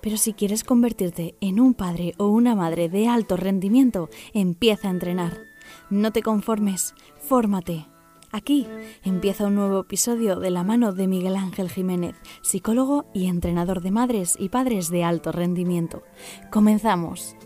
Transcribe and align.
Pero 0.00 0.16
si 0.16 0.32
quieres 0.32 0.64
convertirte 0.64 1.34
en 1.40 1.60
un 1.60 1.74
padre 1.74 2.14
o 2.18 2.28
una 2.28 2.54
madre 2.54 2.88
de 2.88 3.08
alto 3.08 3.36
rendimiento, 3.36 4.08
empieza 4.32 4.88
a 4.88 4.92
entrenar. 4.92 5.38
No 5.90 6.12
te 6.12 6.22
conformes, 6.22 6.94
fórmate. 7.18 7.86
Aquí 8.32 8.66
empieza 9.04 9.46
un 9.46 9.54
nuevo 9.54 9.80
episodio 9.80 10.36
de 10.36 10.50
la 10.50 10.64
mano 10.64 10.92
de 10.92 11.06
Miguel 11.06 11.36
Ángel 11.36 11.70
Jiménez, 11.70 12.16
psicólogo 12.42 13.06
y 13.14 13.28
entrenador 13.28 13.80
de 13.80 13.90
madres 13.90 14.36
y 14.38 14.48
padres 14.48 14.90
de 14.90 15.04
alto 15.04 15.32
rendimiento. 15.32 16.02
Comenzamos. 16.50 17.36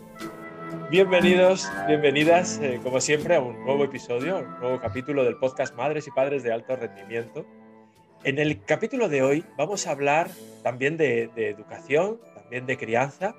Bienvenidos, 0.89 1.71
bienvenidas, 1.87 2.59
eh, 2.61 2.79
como 2.83 2.99
siempre, 2.99 3.35
a 3.35 3.41
un 3.41 3.63
nuevo 3.63 3.85
episodio, 3.85 4.39
un 4.39 4.59
nuevo 4.59 4.81
capítulo 4.81 5.23
del 5.23 5.37
podcast 5.37 5.75
Madres 5.75 6.07
y 6.07 6.11
Padres 6.11 6.43
de 6.43 6.51
Alto 6.51 6.75
Rendimiento. 6.75 7.45
En 8.25 8.39
el 8.39 8.61
capítulo 8.65 9.07
de 9.07 9.21
hoy 9.21 9.45
vamos 9.57 9.87
a 9.87 9.91
hablar 9.91 10.29
también 10.63 10.97
de, 10.97 11.29
de 11.35 11.49
educación, 11.49 12.19
de 12.51 12.77
crianza, 12.77 13.35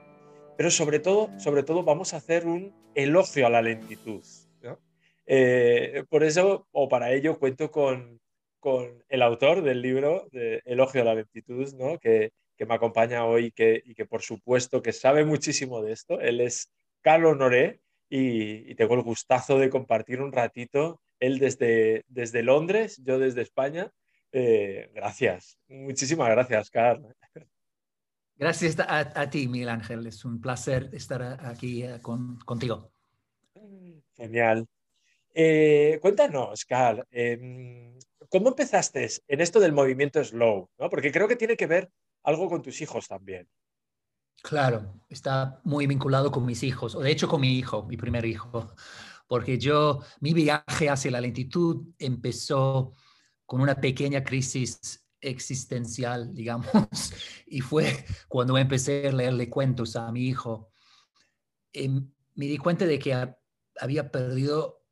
pero 0.57 0.71
sobre 0.71 0.99
todo, 0.99 1.31
sobre 1.39 1.63
todo 1.63 1.83
vamos 1.83 2.15
a 2.15 2.17
hacer 2.17 2.47
un 2.47 2.75
elogio 2.95 3.47
a 3.47 3.51
la 3.51 3.63
lentitud. 3.63 4.25
Eh, 5.25 6.03
por 6.09 6.25
eso, 6.25 6.67
o 6.73 6.89
para 6.89 7.13
ello, 7.13 7.39
cuento 7.39 7.71
con, 7.71 8.21
con 8.59 9.05
el 9.09 9.23
autor 9.23 9.63
del 9.63 9.81
libro 9.81 10.27
Elogio 10.33 11.03
a 11.03 11.05
la 11.05 11.15
lentitud, 11.15 11.73
¿no? 11.75 11.99
que, 11.99 12.33
que 12.57 12.67
me 12.67 12.75
acompaña 12.75 13.25
hoy 13.25 13.53
que, 13.53 13.83
y 13.85 13.95
que 13.95 14.05
por 14.05 14.23
supuesto 14.23 14.83
que 14.83 14.93
sabe 14.93 15.25
muchísimo 15.25 15.83
de 15.83 15.93
esto. 15.93 16.21
Él 16.21 16.41
es 16.41 16.71
Carlos 17.01 17.37
Noré 17.37 17.81
y, 18.09 18.75
tengo 18.75 18.95
el 18.95 19.03
gustazo 19.03 19.59
de 19.59 19.71
compartir 19.71 20.21
un 20.21 20.33
ratito, 20.33 21.01
él 21.19 21.39
desde, 21.39 22.05
desde 22.09 22.43
Londres, 22.43 23.01
yo 23.05 23.19
desde 23.19 23.43
España. 23.43 23.91
Eh, 24.33 24.91
gracias, 24.95 25.59
muchísimas 25.69 26.31
gracias, 26.31 26.71
Carlos. 26.71 27.13
Gracias 28.43 28.77
a, 28.81 29.31
ti, 29.31 29.47
Miguel 29.47 29.69
Ángel. 29.69 30.05
Es 30.05 30.25
un 30.25 30.41
placer 30.41 30.91
estar 30.95 31.23
aquí 31.47 31.85
eh, 31.85 32.01
contigo. 32.01 32.91
Genial. 34.17 34.67
Eh, 35.33 36.01
cuéntanos, 36.03 36.65
Carl, 36.65 37.07
em, 37.13 37.97
¿cómo 38.29 38.49
empezaste 38.49 39.09
en 39.29 39.41
esto 39.41 39.61
del 39.61 39.71
movimiento 39.71 40.25
slow? 40.25 40.69
Porque 40.91 41.13
creo 41.13 41.29
que 41.29 41.37
tiene 41.37 41.57
que 41.57 41.69
ver 41.69 41.93
algo 42.25 42.49
con 42.49 42.63
tus 42.63 42.81
hijos 42.81 43.07
también. 43.07 43.47
Claro, 44.43 44.93
está 45.09 45.61
muy 45.63 45.87
vinculado 45.87 46.33
con 46.33 46.45
mis 46.45 46.65
hijos, 46.65 46.97
o 46.97 47.01
de 47.01 47.13
hecho 47.13 47.29
con 47.29 47.43
mi 47.43 47.57
hijo, 47.57 47.85
mi 47.85 47.97
primer 47.97 48.25
hijo, 48.25 48.75
porque 49.29 49.57
yo, 49.57 50.01
mi 50.19 50.35
viaje 50.35 50.91
hacia 50.91 51.13
la 51.13 51.21
lentitud 51.21 51.95
empezó 51.97 52.93
con 53.47 53.61
una 53.61 53.77
pequeña 53.77 54.25
crisis 54.25 55.02
existencial, 55.23 56.35
digamos, 56.35 56.67
y 57.47 57.61
fue 57.61 58.05
cuando 58.29 58.59
empecé 58.59 59.09
a 59.09 59.13
leerle 59.13 59.49
cuentos 59.49 59.97
a 59.97 60.11
mi 60.13 60.27
hijo. 60.27 60.73
Em, 61.73 62.11
me 62.35 62.47
di 62.47 62.59
cuenta 62.59 62.85
de 62.85 62.99
que 62.99 63.35
había 63.81 64.11
perdido 64.11 64.83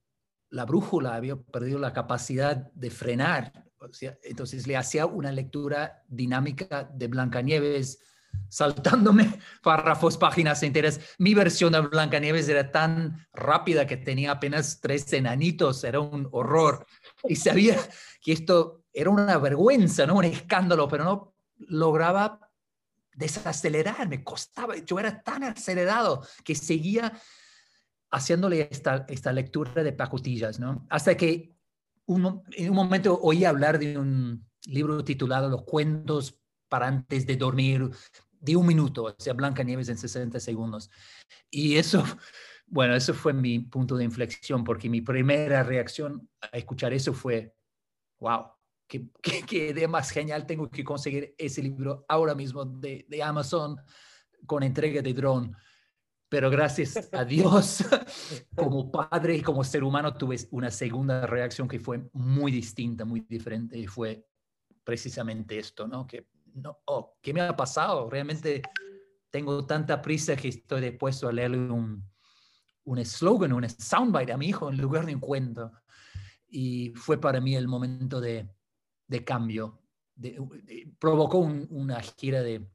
la 0.51 0.65
brújula, 0.65 1.15
había 1.15 1.37
perdido 1.37 1.79
la 1.79 1.93
capacidad 1.93 2.57
de 2.73 2.91
frenar. 2.91 3.65
entonces 4.23 4.67
le 4.67 4.77
hacía 4.77 5.07
una 5.07 5.33
lectura 5.33 6.03
dinámica 6.09 6.91
de 6.93 7.09
Blancanieves, 7.09 7.99
saltándome 8.49 9.39
párrafos, 9.63 10.17
páginas 10.17 10.63
enteras. 10.63 11.01
Mi 11.19 11.35
versión 11.35 11.73
de 11.73 11.81
Blancanieves 11.81 12.49
era 12.49 12.71
tan 12.71 13.27
rápida 13.33 13.87
que 13.87 13.97
tenía 13.97 14.33
apenas 14.33 14.81
tres 14.81 15.13
enanitos, 15.13 15.85
era 15.85 16.01
un 16.01 16.29
horror. 16.33 16.87
Y 17.29 17.37
sabía 17.37 17.77
que 18.21 18.33
esto 18.33 18.80
era 18.93 19.11
una 19.11 19.39
vergüenza, 19.39 20.07
¿no? 20.07 20.17
Un 20.17 20.25
escándalo, 20.25 20.89
pero 20.89 21.05
no 21.05 21.35
lograba 21.59 22.51
desacelerar, 23.15 24.09
me 24.09 24.25
costaba, 24.25 24.77
yo 24.79 24.99
era 24.99 25.23
tan 25.23 25.45
acelerado 25.45 26.25
que 26.45 26.55
seguía 26.55 27.13
haciéndole 28.11 28.69
esta, 28.71 29.05
esta 29.09 29.33
lectura 29.33 29.83
de 29.83 29.93
pacotillas, 29.93 30.59
¿no? 30.59 30.87
Hasta 30.89 31.17
que 31.17 31.55
en 32.07 32.71
un 32.71 32.75
momento 32.75 33.19
oí 33.23 33.45
hablar 33.45 33.79
de 33.79 33.97
un 33.97 34.45
libro 34.67 35.05
titulado 35.05 35.49
Los 35.49 35.63
cuentos 35.63 36.41
para 36.69 36.89
antes 36.89 37.27
de 37.27 37.37
dormir, 37.37 37.91
de 38.41 38.57
un 38.57 38.67
minuto, 38.67 39.05
o 39.05 39.15
sea, 39.19 39.35
Blanca 39.35 39.63
Nieves 39.63 39.89
en 39.89 39.99
60 39.99 40.41
segundos. 40.41 40.91
Y 41.51 41.77
eso, 41.77 42.03
bueno, 42.67 42.95
eso 42.95 43.15
fue 43.15 43.33
mi 43.33 43.61
punto 43.61 43.97
de 43.97 44.05
inflexión, 44.05 44.65
porque 44.65 44.89
mi 44.89 45.03
primera 45.03 45.63
reacción 45.63 46.29
a 46.41 46.57
escuchar 46.57 46.93
eso 46.93 47.13
fue, 47.13 47.55
wow, 48.19 48.47
qué, 48.91 49.71
idea 49.71 49.89
más 49.89 50.11
genial, 50.11 50.47
tengo 50.47 50.69
que 50.69 50.83
conseguir 50.83 51.35
ese 51.39 51.63
libro 51.63 52.05
ahora 52.09 52.35
mismo 52.35 52.65
de, 52.65 53.07
de 53.09 53.23
Amazon 53.23 53.77
con 54.47 54.63
entrega 54.63 55.01
de 55.01 55.15
drone. 55.15 55.53
Pero 56.29 56.49
gracias 56.49 57.09
a 57.13 57.25
Dios, 57.25 57.85
como 58.55 58.91
padre 58.91 59.37
y 59.37 59.43
como 59.43 59.65
ser 59.65 59.83
humano, 59.83 60.15
tuve 60.15 60.37
una 60.53 60.71
segunda 60.71 61.27
reacción 61.27 61.67
que 61.67 61.81
fue 61.81 62.09
muy 62.13 62.53
distinta, 62.53 63.05
muy 63.05 63.21
diferente, 63.21 63.77
y 63.77 63.87
fue 63.87 64.27
precisamente 64.85 65.59
esto, 65.59 65.89
¿no? 65.89 66.07
Que, 66.07 66.29
no, 66.55 66.79
oh, 66.87 67.17
¿qué 67.21 67.35
me 67.35 67.41
ha 67.41 67.57
pasado? 67.57 68.09
Realmente 68.09 68.63
tengo 69.31 69.67
tanta 69.67 70.01
prisa 70.01 70.37
que 70.37 70.49
estoy 70.49 70.81
dispuesto 70.83 71.29
a 71.29 71.33
leerle 71.33 71.59
un, 71.59 72.05
un 72.85 72.99
eslogan, 72.99 73.53
un 73.53 73.69
soundbite 73.69 74.33
a 74.33 74.37
mi 74.37 74.49
hijo 74.49 74.71
en 74.71 74.79
lugar 74.79 75.07
de 75.07 75.15
un 75.15 75.21
cuento. 75.21 75.73
Y 76.49 76.93
fue 76.95 77.21
para 77.21 77.41
mí 77.41 77.55
el 77.55 77.69
momento 77.69 78.21
de, 78.21 78.49
de 79.11 79.25
cambio. 79.25 79.83
provocó 80.99 81.39
una 81.39 82.01
gira 82.01 82.43
de 82.43 82.71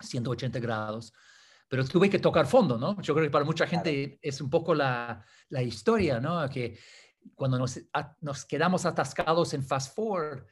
180 0.00 0.58
grados, 0.58 1.12
pero 1.68 1.84
tuve 1.84 2.10
que 2.10 2.18
tocar 2.18 2.46
fondo, 2.46 2.76
¿no? 2.76 3.00
Yo 3.00 3.14
creo 3.14 3.26
que 3.26 3.30
para 3.30 3.44
mucha 3.44 3.66
gente 3.66 4.18
es 4.20 4.40
un 4.40 4.50
poco 4.50 4.74
la, 4.74 5.24
la 5.50 5.62
historia, 5.62 6.18
¿no? 6.20 6.48
Que 6.48 6.76
cuando 7.34 7.58
nos, 7.58 7.80
nos, 8.20 8.44
quedamos 8.44 8.84
atascados 8.84 9.54
en 9.54 9.62
fast 9.62 9.94
forward, 9.94 10.44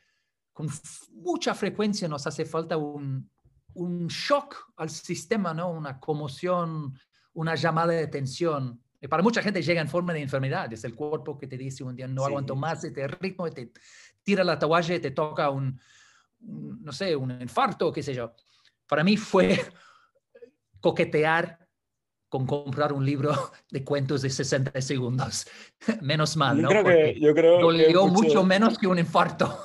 con 0.52 0.68
mucha 1.12 1.54
frecuencia 1.54 2.06
nos 2.06 2.26
hace 2.26 2.44
falta 2.44 2.76
un, 2.76 3.28
un 3.74 4.06
shock 4.06 4.72
al 4.76 4.90
sistema, 4.90 5.52
¿no? 5.52 5.70
Una 5.70 5.98
conmoción, 5.98 6.96
una 7.32 7.56
llamada 7.56 7.92
de 7.94 8.04
atención. 8.04 8.80
Y 9.00 9.08
para 9.08 9.22
mucha 9.22 9.42
gente 9.42 9.62
llega 9.62 9.80
en 9.80 9.88
forma 9.88 10.12
de 10.12 10.22
enfermedad, 10.22 10.72
es 10.72 10.84
el 10.84 10.94
cuerpo 10.94 11.38
que 11.38 11.46
te 11.46 11.56
dice 11.56 11.82
un 11.84 11.96
día 11.96 12.08
no 12.08 12.24
aguanto 12.24 12.54
más 12.56 12.82
este 12.84 13.06
ritmo, 13.06 13.48
te, 13.50 13.72
tira 14.28 14.44
la 14.44 14.58
toalla 14.58 14.94
y 14.94 15.00
te 15.00 15.12
toca 15.12 15.48
un, 15.48 15.80
no 16.40 16.92
sé, 16.92 17.16
un 17.16 17.30
infarto, 17.40 17.90
qué 17.90 18.02
sé 18.02 18.12
yo. 18.12 18.34
Para 18.86 19.02
mí 19.02 19.16
fue 19.16 19.58
coquetear 20.82 21.66
con 22.28 22.46
comprar 22.46 22.92
un 22.92 23.06
libro 23.06 23.32
de 23.70 23.82
cuentos 23.82 24.20
de 24.20 24.28
60 24.28 24.78
segundos. 24.82 25.46
Menos 26.02 26.36
mal, 26.36 26.60
¿no? 26.60 26.70
Yo 26.70 26.82
creo 26.82 26.84
que, 26.84 27.18
yo 27.18 27.34
creo 27.34 27.58
dolió 27.58 28.06
mucho... 28.06 28.44
menos 28.44 28.76
que 28.76 28.86
un 28.86 28.98
infarto. 28.98 29.58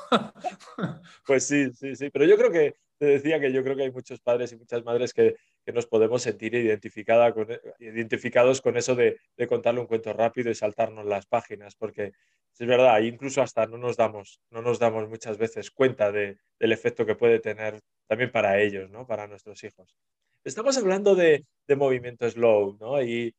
Pues 1.26 1.46
sí, 1.46 1.70
sí, 1.74 1.94
sí. 1.98 2.10
Pero 2.10 2.24
yo 2.24 2.38
creo 2.38 2.50
que, 2.50 2.78
te 2.98 3.06
decía 3.06 3.42
que 3.42 3.52
yo 3.52 3.66
creo 3.66 3.76
que 3.76 3.84
hay 3.84 3.92
muchos 3.92 4.22
padres 4.22 4.54
y 4.54 4.56
muchas 4.56 4.82
madres 4.86 5.14
que, 5.14 5.36
que 5.66 5.72
nos 5.72 5.86
podemos 5.86 6.22
sentir 6.22 6.52
con, 6.52 7.48
identificados 7.80 8.62
con 8.62 8.78
eso 8.78 8.96
de, 8.96 9.18
contarle 9.48 9.80
un 9.82 9.88
cuento 9.88 10.14
rápido 10.14 10.52
y 10.52 10.56
saltarnos 10.56 11.06
las 11.06 11.26
páginas, 11.26 11.76
porque 11.76 12.12
es 12.60 12.68
verdad, 12.68 13.00
incluso 13.02 13.42
hasta 13.42 13.66
no 13.66 13.78
nos 13.78 13.98
damos, 13.98 14.40
no 14.52 14.62
nos 14.62 14.80
damos 14.80 15.08
muchas 15.10 15.38
veces 15.38 15.72
cuenta 15.72 16.12
de, 16.12 16.38
del 16.60 16.72
efecto 16.72 17.06
que 17.06 17.16
puede 17.16 17.40
tener 17.40 17.82
también 18.08 18.32
para 18.32 18.60
ellos, 18.60 18.90
¿no? 18.90 19.08
para 19.08 19.28
nuestros 19.28 19.64
hijos. 19.64 19.98
Estamos 20.44 20.78
hablando 20.78 21.16
de, 21.16 21.46
movimiento 21.76 22.30
slow, 22.30 22.78
¿no? 22.80 23.02
Y, 23.02 23.34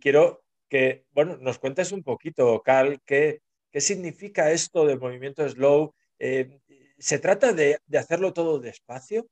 quiero 0.00 0.42
que, 0.68 1.04
bueno, 1.10 1.36
nos 1.36 1.58
cuentes 1.58 1.92
un 1.92 2.02
poquito, 2.02 2.62
Carl, 2.62 2.98
qué, 3.04 3.42
qué 3.70 3.80
significa 3.80 4.50
esto 4.50 4.86
de 4.86 4.96
movimiento 4.96 5.46
slow. 5.46 5.94
Eh, 6.18 6.58
¿Se 6.98 7.18
trata 7.18 7.52
de 7.52 7.78
hacerlo 7.92 8.32
todo 8.32 8.58
despacio? 8.58 9.28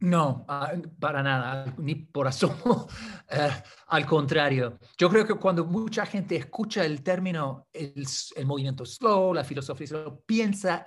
No, 0.00 0.46
ah, 0.48 0.72
para 0.98 1.22
nada, 1.22 1.74
ni 1.78 1.94
por 1.94 2.26
asomo. 2.26 2.88
Eh, 3.32 3.48
al 3.86 4.06
contrario, 4.06 4.80
yo 4.98 5.08
creo 5.08 5.24
que 5.24 5.34
cuando 5.34 5.64
mucha 5.64 6.04
gente 6.04 6.34
escucha 6.34 6.84
el 6.84 7.00
término, 7.00 7.68
el, 7.72 8.04
movimiento 8.44 8.84
slow, 8.84 9.32
la 9.32 9.44
filosofía 9.44 9.86
slow, 9.86 10.24
piensa 10.26 10.84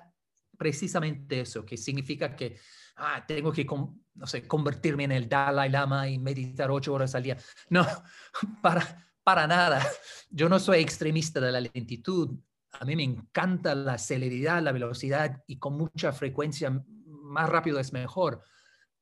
precisamente 0.57 1.39
eso, 1.39 1.65
que 1.65 1.77
significa 1.77 2.35
que 2.35 2.57
ah, 2.97 3.23
tengo 3.25 3.53
que 3.53 3.65
no 3.65 4.27
sé, 4.27 4.45
convertirme 4.45 5.05
en 5.05 5.13
el 5.13 5.29
Dalai 5.29 5.69
Lama 5.69 6.09
y 6.09 6.19
meditar 6.19 6.69
ocho 6.69 6.93
horas 6.93 7.15
al 7.15 7.23
día. 7.23 7.37
No, 7.69 7.87
para, 8.61 9.07
para 9.23 9.47
nada. 9.47 9.81
Yo 10.29 10.49
no 10.49 10.59
soy 10.59 10.81
extremista 10.81 11.39
de 11.39 11.51
la 11.53 11.61
lentitud. 11.61 12.37
A 12.73 12.83
mí 12.83 12.97
me 12.97 13.03
encanta 13.03 13.73
la 13.73 13.97
celeridad, 13.97 14.61
la 14.61 14.73
velocidad 14.73 15.43
y 15.47 15.59
con 15.59 15.77
mucha 15.77 16.11
frecuencia 16.11 16.83
más 17.05 17.47
rápido 17.49 17.79
es 17.79 17.93
mejor, 17.93 18.43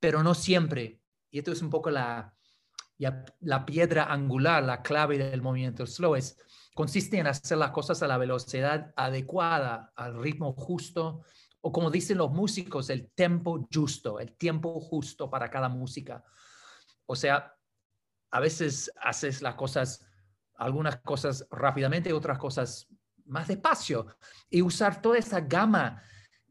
pero 0.01 0.24
no 0.24 0.33
siempre. 0.33 1.00
Y 1.30 1.39
esto 1.39 1.53
es 1.53 1.62
un 1.62 1.69
poco 1.69 1.89
la, 1.89 2.36
la 2.98 3.65
piedra 3.65 4.12
angular, 4.12 4.62
la 4.63 4.81
clave 4.81 5.18
del 5.18 5.42
movimiento 5.42 5.88
slow. 5.88 6.15
Es, 6.15 6.38
consiste 6.74 7.18
en 7.19 7.27
hacer 7.27 7.57
las 7.57 7.71
cosas 7.71 8.03
a 8.03 8.07
la 8.07 8.18
velocidad 8.18 8.92
adecuada, 8.98 9.94
al 9.95 10.21
ritmo 10.21 10.53
justo, 10.53 11.24
o 11.62 11.71
como 11.71 11.92
dicen 11.92 12.18
los 12.18 12.31
músicos, 12.31 12.89
el 12.89 13.12
tempo 13.12 13.68
justo, 13.74 14.19
el 14.19 14.36
tiempo 14.36 14.80
justo 14.81 15.30
para 15.30 15.50
cada 15.50 15.69
música. 15.69 16.24
O 17.06 17.15
sea, 17.15 17.56
a 18.31 18.39
veces 18.39 18.92
haces 19.00 19.42
las 19.42 19.56
cosas, 19.56 20.04
algunas 20.56 20.97
cosas 20.97 21.47
rápidamente, 21.51 22.12
otras 22.12 22.39
cosas 22.39 22.88
más 23.25 23.47
despacio, 23.47 24.07
y 24.50 24.63
usar 24.63 25.00
toda 25.01 25.19
esa 25.19 25.42
gama 25.42 26.01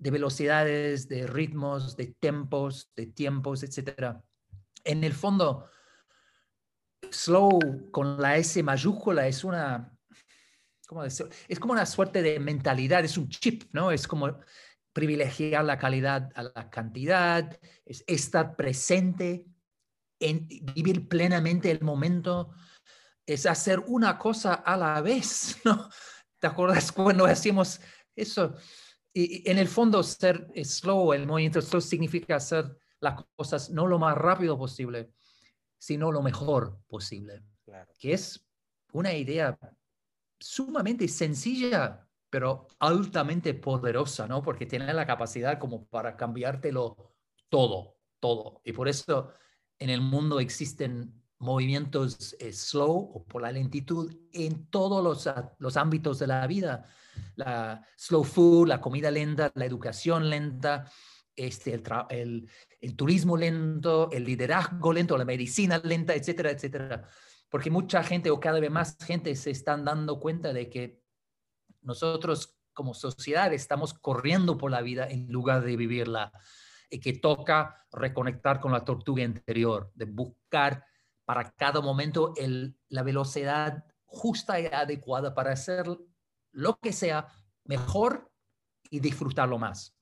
de 0.00 0.10
velocidades, 0.10 1.08
de 1.08 1.26
ritmos, 1.26 1.94
de 1.96 2.14
tempos, 2.18 2.90
de 2.96 3.06
tiempos, 3.06 3.62
etc. 3.62 4.16
En 4.82 5.04
el 5.04 5.12
fondo, 5.12 5.66
slow 7.10 7.90
con 7.90 8.20
la 8.20 8.38
S 8.38 8.62
mayúscula 8.62 9.26
es 9.26 9.44
una, 9.44 9.94
¿cómo 10.86 11.04
decir? 11.04 11.28
Es 11.46 11.60
como 11.60 11.74
una 11.74 11.84
suerte 11.84 12.22
de 12.22 12.40
mentalidad, 12.40 13.04
es 13.04 13.18
un 13.18 13.28
chip, 13.28 13.64
¿no? 13.72 13.92
Es 13.92 14.08
como 14.08 14.38
privilegiar 14.94 15.64
la 15.64 15.78
calidad 15.78 16.30
a 16.34 16.44
la 16.44 16.70
cantidad, 16.70 17.60
es 17.84 18.02
estar 18.06 18.56
presente, 18.56 19.46
en 20.18 20.48
vivir 20.74 21.08
plenamente 21.08 21.70
el 21.70 21.82
momento, 21.82 22.52
es 23.26 23.44
hacer 23.44 23.80
una 23.86 24.16
cosa 24.18 24.54
a 24.54 24.78
la 24.78 25.00
vez, 25.02 25.58
¿no? 25.64 25.90
¿Te 26.38 26.46
acuerdas 26.46 26.90
cuando 26.90 27.26
hacíamos 27.26 27.80
eso? 28.16 28.56
Y 29.12 29.48
en 29.50 29.58
el 29.58 29.68
fondo 29.68 30.02
ser 30.02 30.50
slow, 30.64 31.12
el 31.12 31.26
movimiento 31.26 31.60
slow 31.60 31.80
significa 31.80 32.36
hacer 32.36 32.76
las 33.00 33.24
cosas 33.34 33.70
no 33.70 33.86
lo 33.86 33.98
más 33.98 34.16
rápido 34.16 34.56
posible, 34.56 35.12
sino 35.78 36.12
lo 36.12 36.22
mejor 36.22 36.78
posible. 36.86 37.42
Que 37.98 38.12
es 38.12 38.46
una 38.92 39.14
idea 39.14 39.58
sumamente 40.38 41.08
sencilla, 41.08 42.06
pero 42.28 42.68
altamente 42.78 43.54
poderosa, 43.54 44.26
¿no? 44.26 44.42
Porque 44.42 44.66
tiene 44.66 44.92
la 44.94 45.06
capacidad 45.06 45.58
como 45.58 45.86
para 45.86 46.16
cambiártelo 46.16 47.14
todo, 47.48 47.96
todo. 48.20 48.60
Y 48.64 48.72
por 48.72 48.88
eso 48.88 49.32
en 49.78 49.90
el 49.90 50.00
mundo 50.00 50.40
existen 50.40 51.20
movimientos 51.38 52.36
eh, 52.38 52.52
slow 52.52 53.12
o 53.14 53.24
por 53.24 53.42
la 53.42 53.50
lentitud 53.50 54.14
en 54.32 54.66
todos 54.66 55.02
los, 55.02 55.28
los 55.58 55.76
ámbitos 55.76 56.18
de 56.18 56.26
la 56.26 56.46
vida. 56.46 56.86
La 57.36 57.86
slow 57.96 58.24
food, 58.24 58.68
la 58.68 58.80
comida 58.80 59.10
lenta, 59.10 59.50
la 59.54 59.64
educación 59.64 60.28
lenta, 60.28 60.90
este, 61.36 61.82
el, 62.10 62.46
turismo 62.96 63.36
lento, 63.36 64.10
el 64.10 64.24
liderazgo 64.24 64.92
lento, 64.92 65.16
la 65.16 65.24
medicina 65.24 65.80
lenta, 65.82 66.14
etcétera, 66.14 66.50
etcétera. 66.50 67.04
Porque 67.48 67.70
mucha 67.70 68.02
gente 68.02 68.30
o 68.30 68.38
cada 68.38 68.60
vez 68.60 68.70
más 68.70 68.96
gente 69.04 69.34
se 69.34 69.50
están 69.50 69.84
dando 69.84 70.20
cuenta 70.20 70.52
de 70.52 70.68
que 70.68 71.00
nosotros 71.82 72.56
como 72.72 72.94
sociedad 72.94 73.52
estamos 73.52 73.94
corriendo 73.94 74.56
por 74.56 74.70
la 74.70 74.82
vida 74.82 75.08
en 75.08 75.30
lugar 75.30 75.62
de 75.64 75.76
vivirla 75.76 76.32
y 76.90 77.00
que 77.00 77.14
toca 77.14 77.86
reconectar 77.92 78.60
con 78.60 78.72
la 78.72 78.84
tortuga 78.84 79.22
interior, 79.22 79.90
de 79.94 80.04
buscar 80.04 80.84
para 81.24 81.52
cada 81.52 81.80
momento 81.80 82.34
la 82.88 83.02
velocidad 83.02 83.84
justa 84.04 84.60
y 84.60 84.66
adecuada 84.66 85.34
para 85.34 85.52
hacer 85.52 85.86
lo 86.52 86.78
que 86.78 86.92
sea 86.92 87.28
mejor 87.64 88.30
y 88.90 89.00
disfrutarlo 89.00 89.58
más. 89.58 89.94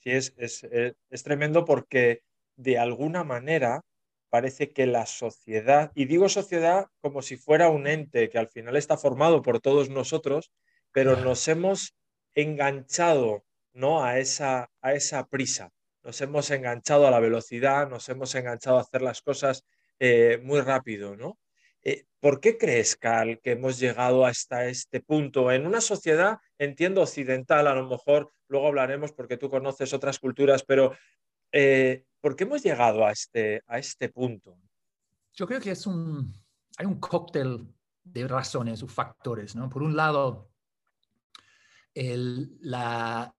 Sí, 0.00 0.10
es, 0.10 0.34
es, 0.36 1.22
tremendo 1.22 1.64
porque 1.64 2.22
de 2.56 2.76
alguna 2.76 3.22
manera 3.22 3.82
parece 4.30 4.72
que 4.72 4.86
la 4.86 5.06
sociedad, 5.06 5.92
y 5.94 6.06
digo 6.06 6.28
sociedad 6.28 6.86
como 7.00 7.22
si 7.22 7.36
fuera 7.36 7.68
un 7.68 7.86
ente 7.86 8.28
que 8.28 8.38
al 8.38 8.48
final 8.48 8.76
está 8.76 8.96
formado 8.96 9.42
por 9.42 9.60
todos 9.60 9.90
nosotros, 9.90 10.50
pero 10.90 11.16
nos 11.16 11.46
hemos 11.46 11.94
enganchado 12.34 13.44
¿no? 13.72 14.04
a, 14.04 14.18
esa, 14.18 14.70
a 14.80 14.94
esa 14.94 15.28
prisa, 15.28 15.70
nos 16.02 16.20
hemos 16.20 16.50
enganchado 16.50 17.06
a 17.06 17.10
la 17.10 17.20
velocidad, 17.20 17.88
nos 17.88 18.08
hemos 18.08 18.34
enganchado 18.34 18.78
a 18.78 18.82
hacer 18.82 19.02
las 19.02 19.22
cosas 19.22 19.64
eh, 20.00 20.40
muy 20.42 20.60
rápido. 20.60 21.14
¿no? 21.14 21.38
Eh, 21.82 22.06
¿Por 22.20 22.40
qué 22.40 22.56
crees, 22.56 22.96
Carl, 22.96 23.40
que 23.40 23.52
hemos 23.52 23.78
llegado 23.78 24.24
hasta 24.24 24.66
este 24.66 25.00
punto? 25.00 25.50
En 25.50 25.66
una 25.66 25.80
sociedad, 25.80 26.38
entiendo, 26.58 27.02
occidental, 27.02 27.66
a 27.66 27.74
lo 27.74 27.88
mejor 27.88 28.32
luego 28.48 28.68
hablaremos 28.68 29.12
porque 29.12 29.36
tú 29.36 29.50
conoces 29.50 29.92
otras 29.92 30.18
culturas, 30.18 30.62
pero 30.64 30.94
eh, 31.50 32.04
¿por 32.20 32.36
qué 32.36 32.44
hemos 32.44 32.62
llegado 32.62 33.04
a 33.04 33.10
este, 33.10 33.62
a 33.66 33.78
este 33.78 34.08
punto? 34.08 34.56
Yo 35.34 35.46
creo 35.46 35.60
que 35.60 35.72
es 35.72 35.86
un, 35.86 36.32
hay 36.76 36.86
un 36.86 37.00
cóctel 37.00 37.66
de 38.04 38.28
razones 38.28 38.82
o 38.82 38.86
factores. 38.86 39.56
¿no? 39.56 39.68
Por 39.68 39.82
un 39.82 39.96
lado, 39.96 40.50
la, 41.94 43.34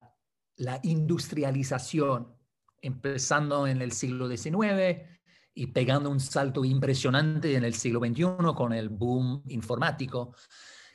la 0.57 0.80
industrialización, 0.84 2.36
empezando 2.81 3.66
en 3.68 3.81
el 3.81 3.92
siglo 3.92 4.28
XIX, 4.28 5.07
y 5.53 5.67
pegando 5.67 6.09
un 6.09 6.19
salto 6.19 6.65
impresionante 6.65 7.55
en 7.55 7.63
el 7.63 7.75
siglo 7.75 8.00
XXI 8.00 8.53
con 8.55 8.73
el 8.73 8.89
boom 8.89 9.44
informático, 9.50 10.35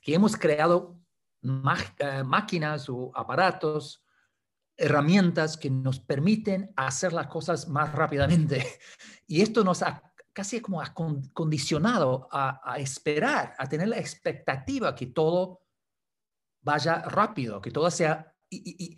que 0.02 0.14
hemos 0.14 0.36
creado 0.36 1.00
eh, 1.42 2.22
máquinas 2.24 2.88
o 2.88 3.12
aparatos, 3.14 4.04
herramientas 4.76 5.56
que 5.56 5.70
nos 5.70 6.00
permiten 6.00 6.72
hacer 6.76 7.12
las 7.12 7.28
cosas 7.28 7.68
más 7.68 7.92
rápidamente. 7.92 8.66
Y 9.30 9.42
esto 9.42 9.62
nos 9.62 9.82
ha 9.82 10.02
casi 10.32 10.60
como 10.60 10.80
ha 10.80 10.94
condicionado 10.94 12.28
a, 12.30 12.76
esperar, 12.78 13.54
a 13.58 13.68
tener 13.68 13.88
la 13.88 13.98
expectativa 13.98 14.94
que 14.94 15.08
todo 15.08 15.62
vaya 16.62 17.02
rápido, 17.02 17.60
que 17.60 17.70
todo 17.72 17.90
sea... 17.90 18.34
y, 18.48 18.96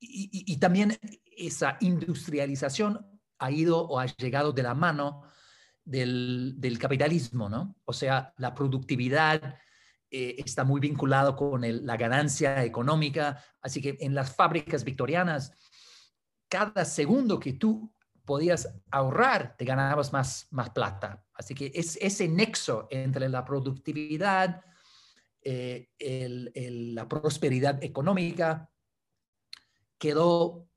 y 0.00 0.56
también 0.58 0.98
esa 1.24 1.78
industrialización 1.80 3.19
ha 3.40 3.50
ido 3.50 3.80
o 3.80 3.98
ha 3.98 4.06
llegado 4.06 4.52
de 4.52 4.62
la 4.62 4.74
mano 4.74 5.24
del, 5.84 6.78
capitalismo, 6.78 7.48
¿no? 7.48 7.76
O 7.84 7.92
sea, 7.92 8.32
la 8.36 8.54
productividad 8.54 9.58
eh, 10.10 10.36
está 10.38 10.62
muy 10.62 10.80
vinculado 10.80 11.34
con 11.34 11.62
la 11.86 11.96
ganancia 11.96 12.64
económica, 12.64 13.42
así 13.60 13.80
que 13.80 13.96
en 14.00 14.14
las 14.14 14.34
fábricas 14.36 14.84
victorianas, 14.84 15.52
cada 16.48 16.84
segundo 16.84 17.40
que 17.40 17.54
tú 17.54 17.92
podías 18.24 18.68
ahorrar, 18.90 19.56
te 19.56 19.64
ganabas 19.64 20.12
más, 20.12 20.48
plata. 20.74 21.24
Así 21.34 21.54
que 21.54 21.72
es 21.74 21.96
ese 22.00 22.28
nexo 22.28 22.86
entre 22.90 23.28
la 23.28 23.44
productividad, 23.44 24.62
eh, 25.42 25.88
la 26.94 27.08
prosperidad 27.08 27.82
económica, 27.82 28.70
quedó 29.98 30.69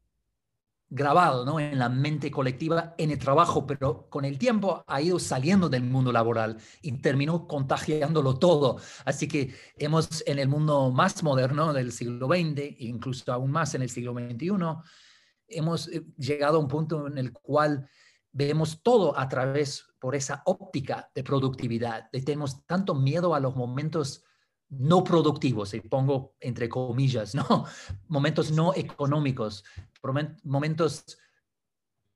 grabado 0.94 1.44
¿no? 1.44 1.60
en 1.60 1.80
la 1.80 1.90
mente 1.90 2.30
colectiva, 2.30 2.94
en 3.00 3.10
el 3.10 3.18
trabajo, 3.18 3.66
pero 3.66 4.08
con 4.10 4.26
el 4.26 4.38
tiempo 4.38 4.84
ha 4.86 5.02
ido 5.02 5.18
saliendo 5.18 5.68
del 5.68 5.84
mundo 5.84 6.12
laboral 6.12 6.58
y 6.84 6.92
terminó 7.02 7.48
contagiándolo 7.48 8.38
todo. 8.38 8.78
Así 9.04 9.28
que 9.28 9.56
hemos 9.78 10.24
en 10.28 10.38
el 10.38 10.48
mundo 10.48 10.92
más 10.92 11.24
moderno 11.24 11.74
del 11.74 11.92
siglo 11.92 12.28
XX, 12.28 12.76
incluso 12.80 13.34
aún 13.34 13.50
más 13.50 13.74
en 13.74 13.82
el 13.82 13.90
siglo 13.90 14.14
XXI, 14.14 14.50
hemos 15.48 15.88
eh, 15.88 16.06
llegado 16.16 16.58
a 16.58 16.62
un 16.62 16.68
punto 16.68 17.08
en 17.08 17.18
el 17.18 17.34
cual 17.34 17.90
vemos 18.32 18.84
todo 18.84 19.18
a 19.18 19.28
través 19.28 19.88
por 20.00 20.14
esa 20.16 20.44
óptica 20.46 21.10
de 21.16 21.24
productividad. 21.24 22.10
Tenemos 22.12 22.66
tanto 22.68 22.94
miedo 22.94 23.34
a 23.34 23.40
los 23.40 23.56
momentos 23.56 24.24
no 24.70 25.04
productivos, 25.04 25.74
y 25.74 25.82
pongo 25.82 26.36
entre 26.40 26.70
comillas, 26.70 27.36
¿no? 27.36 27.66
Momentos 28.08 28.52
no 28.52 28.74
económicos, 28.76 29.64
momentos 30.44 31.06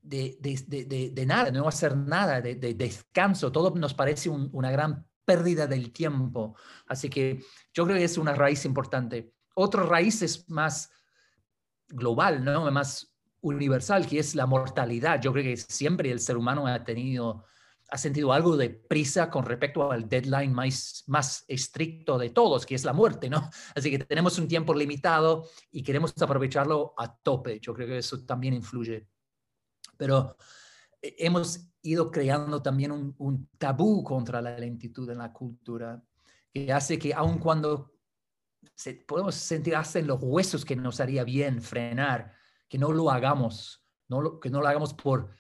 de, 0.01 0.38
de, 0.39 1.25
nada, 1.25 1.46
de 1.46 1.51
no 1.51 1.67
hacer 1.67 1.96
nada, 1.96 2.41
de, 2.41 2.56
descanso, 2.56 3.51
todo 3.51 3.74
nos 3.75 3.94
parece 3.94 4.29
una 4.29 4.72
gran 4.72 5.06
pérdida 5.25 5.67
del 5.67 5.91
tiempo. 5.91 6.56
Así 6.88 7.10
que 7.10 7.44
yo 7.74 7.86
creo 7.86 7.98
que 7.98 8.03
es 8.03 8.17
una 8.17 8.34
raíz 8.34 8.65
importante. 8.65 9.34
Otra 9.56 9.84
raíz 9.84 10.22
es 10.22 10.50
más 10.50 10.89
global, 11.88 12.44
¿no? 12.44 12.70
Más 12.72 13.13
universal, 13.41 14.08
que 14.08 14.20
es 14.20 14.36
la 14.36 14.46
mortalidad. 14.46 15.22
Yo 15.22 15.32
creo 15.34 15.44
que 15.44 15.58
siempre 15.58 16.12
el 16.12 16.20
ser 16.20 16.38
humano 16.38 16.67
ha 16.67 16.84
tenido 16.84 17.46
ha 17.89 17.98
sentido 17.98 18.34
algo 18.34 18.58
de 18.58 18.70
prisa 18.70 19.29
con 19.29 19.46
respecto 19.46 19.91
al 19.91 20.10
deadline 20.10 20.53
más, 20.53 21.03
más 21.08 21.46
estricto 21.48 22.17
de 22.17 22.32
todos, 22.32 22.65
que 22.65 22.75
es 22.75 22.84
la 22.84 22.94
muerte, 22.94 23.29
¿no? 23.29 23.50
Así 23.75 23.89
que 23.89 24.00
tenemos 24.00 24.38
un 24.38 24.48
tiempo 24.48 24.74
limitado 24.74 25.48
y 25.72 25.84
queremos 25.84 26.13
aprovecharlo 26.22 26.94
a 26.98 27.15
tope. 27.15 27.60
Yo 27.60 27.74
creo 27.74 27.88
que 27.88 28.00
eso 28.00 28.25
también 28.25 28.53
influye. 28.53 29.08
Pero 29.96 30.36
eh, 31.01 31.15
hemos 31.20 31.70
ido 31.82 32.12
creando 32.12 32.62
también 32.62 32.91
un, 32.91 33.50
tabú 33.58 34.03
contra 34.03 34.41
la 34.41 34.58
lentitud 34.58 35.10
en 35.10 35.20
la 35.20 35.32
cultura, 35.32 36.03
que 36.53 36.74
hace 36.74 37.00
que 37.00 37.13
aun 37.13 37.39
cuando 37.39 37.94
podemos 39.08 39.36
sentir 39.36 39.75
hasta 39.75 40.00
en 40.00 40.08
los 40.08 40.20
huesos 40.22 40.65
que 40.65 40.75
nos 40.75 41.00
haría 41.00 41.24
bien 41.24 41.62
frenar, 41.62 42.34
que 42.67 42.77
no 42.77 42.91
lo 42.91 43.10
hagamos, 43.10 43.86
no 44.10 44.39
que 44.39 44.50
no 44.50 44.62
lo 44.62 44.67
hagamos 44.67 44.94
por, 44.94 45.32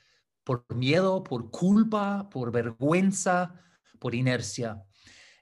por 0.47 0.63
miedo, 0.73 1.25
por 1.25 1.51
culpa, 1.51 2.29
por 2.29 2.53
vergüenza, 2.53 3.53
por 3.99 4.15
inercia. 4.15 4.81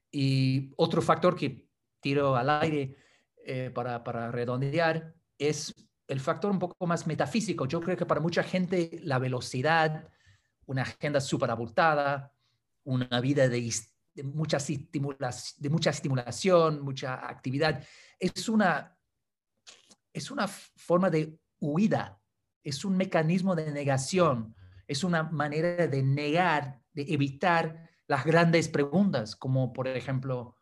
Y 0.10 0.72
otro 0.78 1.00
factor 1.00 1.36
que 1.36 1.70
tiro 2.00 2.36
al 2.36 2.50
aire 2.50 2.98
eh, 3.46 3.70
para, 3.70 4.32
redondear 4.32 5.14
es 5.38 5.76
el 6.08 6.20
factor 6.20 6.50
un 6.50 6.58
poco 6.58 6.88
más 6.88 7.06
metafísico. 7.06 7.68
Yo 7.68 7.82
creo 7.82 7.96
que 7.96 8.08
para 8.08 8.20
mucha 8.20 8.42
gente 8.42 9.00
la 9.04 9.20
velocidad, 9.20 10.10
una 10.66 10.82
agenda 10.82 11.22
súper 11.22 11.52
abultada, 11.52 12.34
una 12.84 13.22
vida 13.22 13.48
de, 13.48 13.72
de, 14.16 14.24
mucha 14.24 14.58
de 14.58 15.70
mucha 15.70 15.92
estimulación, 15.92 16.82
mucha 16.82 17.30
actividad, 17.30 17.86
es 18.18 18.50
una, 18.50 18.98
es 20.12 20.32
una 20.32 20.48
forma 20.48 21.12
de 21.12 21.38
huida, 21.60 22.20
es 22.64 22.84
un 22.84 22.98
mecanismo 22.98 23.56
de 23.56 23.72
negación, 23.72 24.56
es 24.88 25.04
una 25.04 25.24
manera 25.24 25.88
de 25.88 26.04
negar, 26.04 26.82
de 26.94 27.06
evitar 27.10 27.90
las 28.08 28.26
grandes 28.26 28.68
preguntas, 28.70 29.36
como 29.36 29.74
por 29.74 29.88
ejemplo, 29.88 30.56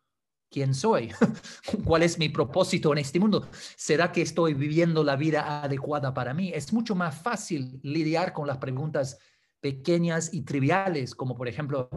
¿quién 0.49 0.73
soy? 0.73 1.11
¿Cuál 1.85 2.03
es 2.03 2.17
mi 2.17 2.29
propósito 2.29 2.91
en 2.93 2.99
este 2.99 3.19
mundo? 3.19 3.49
¿Será 3.75 4.11
que 4.11 4.21
estoy 4.21 4.53
viviendo 4.53 5.03
la 5.03 5.15
vida 5.15 5.63
adecuada 5.63 6.13
para 6.13 6.33
mí? 6.33 6.51
Es 6.53 6.71
mucho 6.71 6.95
más 6.95 7.15
fácil 7.15 7.79
lidiar 7.83 8.33
con 8.33 8.47
las 8.47 8.57
preguntas 8.57 9.17
pequeñas 9.59 10.33
y 10.33 10.41
triviales, 10.41 11.15
como 11.15 11.35
por 11.35 11.47
ejemplo, 11.47 11.89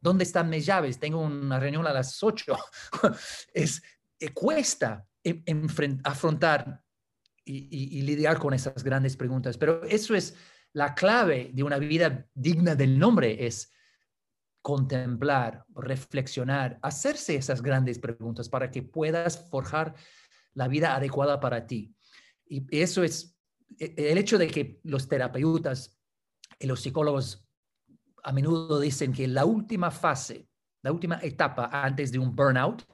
¿dónde 0.00 0.24
están 0.24 0.50
mis 0.50 0.66
llaves? 0.66 0.98
Tengo 0.98 1.20
una 1.20 1.60
reunión 1.60 1.86
a 1.86 1.92
las 1.92 2.22
8. 2.22 2.56
es, 3.54 3.82
eh, 4.18 4.30
cuesta 4.32 5.06
afrontar 6.04 6.82
y, 7.46 8.02
lidiar 8.02 8.38
con 8.38 8.54
esas 8.54 8.82
grandes 8.82 9.16
preguntas, 9.16 9.58
pero 9.58 9.82
eso 9.84 10.14
es 10.14 10.34
la 10.74 10.94
clave 10.94 11.50
de 11.54 11.62
una 11.62 11.78
vida 11.78 12.28
digna 12.34 12.74
del 12.74 12.98
nombre, 12.98 13.46
es 13.46 13.72
contemplar, 14.60 15.64
reflexionar, 15.74 16.78
hacerse 16.82 17.36
esas 17.36 17.62
grandes 17.62 17.98
preguntas 17.98 18.48
para 18.48 18.70
que 18.70 18.82
puedas 18.82 19.48
forjar 19.50 19.94
la 20.54 20.68
vida 20.68 20.94
adecuada 20.94 21.38
para 21.40 21.66
ti. 21.66 21.94
Y 22.46 22.66
eso 22.76 23.02
es 23.02 23.36
e, 23.78 23.94
el 23.96 24.18
hecho 24.18 24.38
de 24.38 24.48
que 24.48 24.80
los 24.84 25.08
terapeutas 25.08 25.98
y 26.58 26.66
los 26.66 26.80
psicólogos 26.80 27.46
a 28.22 28.32
menudo 28.32 28.80
dicen 28.80 29.12
que 29.12 29.28
la 29.28 29.44
última 29.44 29.90
fase, 29.90 30.48
la 30.82 30.92
última 30.92 31.18
etapa 31.22 31.68
antes 31.70 32.10
de 32.10 32.18
un 32.18 32.34
burnout, 32.34 32.84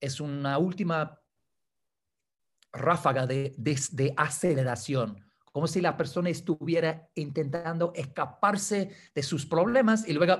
es 0.00 0.20
una 0.20 0.58
última 0.58 1.20
ráfaga 2.72 3.26
de, 3.26 3.54
de, 3.56 4.14
aceleración, 4.16 5.22
como 5.52 5.66
si 5.66 5.80
la 5.80 5.96
persona 5.96 6.30
estuviera 6.30 7.08
intentando 7.14 7.92
escaparse 7.94 8.90
de 9.14 9.22
sus 9.22 9.46
problemas 9.46 10.08
y 10.08 10.14
luego 10.14 10.38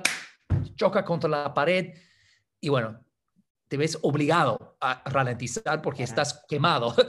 choca 0.75 1.05
contra 1.05 1.29
la 1.29 1.53
pared 1.53 1.93
y 2.59 2.69
bueno, 2.69 2.99
te 3.67 3.77
ves 3.77 3.97
obligado 4.01 4.77
a 4.81 5.03
ralentizar 5.09 5.81
porque 5.81 6.03
estás 6.03 6.43
quemado. 6.47 6.95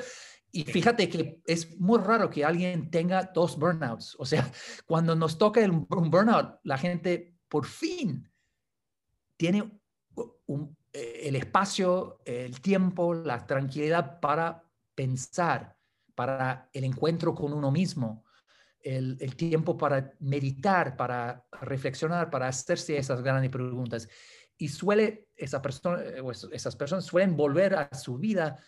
Y 0.57 0.63
fíjate 0.63 1.09
que 1.09 1.43
es 1.47 1.81
muy 1.81 1.99
raro 1.99 2.31
que 2.31 2.45
alguien 2.45 2.89
tenga 2.89 3.25
dos 3.35 3.59
burnouts. 3.59 4.15
O 4.21 4.25
sea, 4.25 4.49
cuando 4.87 5.17
nos 5.17 5.37
toca 5.37 5.61
un 5.63 5.89
burnout, 5.89 6.61
la 6.63 6.79
gente 6.79 7.37
por 7.49 7.67
fin 7.67 8.31
tiene 9.37 9.69
eh, 10.93 11.21
el 11.25 11.35
espacio, 11.35 12.21
el 12.25 12.61
tiempo, 12.61 13.15
la 13.15 13.45
tranquilidad 13.45 14.21
para 14.21 14.65
pensar, 14.95 15.77
para 16.15 16.69
el 16.73 16.85
encuentro 16.85 17.35
con 17.35 17.53
uno 17.53 17.71
mismo, 17.71 18.25
el, 18.81 19.37
tiempo 19.37 19.77
para 19.77 20.13
meditar, 20.21 20.97
para 20.97 21.47
reflexionar, 21.61 22.31
para 22.31 22.49
hacerse 22.49 22.97
esas 22.97 23.23
grandes 23.23 23.51
preguntas. 23.51 24.09
Y 24.59 24.69
suele, 24.69 25.29
esa 25.37 25.63
persona, 25.63 26.03
eh, 26.03 26.23
esas 26.53 26.77
personas 26.77 27.05
suelen 27.05 27.37
volver 27.37 27.75
a 27.75 27.95
su 27.95 28.19
vida 28.19 28.59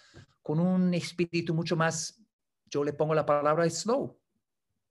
con 0.43 0.59
un 0.59 0.95
espíritu 0.95 1.55
mucho 1.55 1.77
más, 1.77 2.23
yo 2.67 2.83
le 2.83 2.95
pongo 2.95 3.15
la 3.15 3.27
palabra 3.27 3.69
slow. 3.69 4.19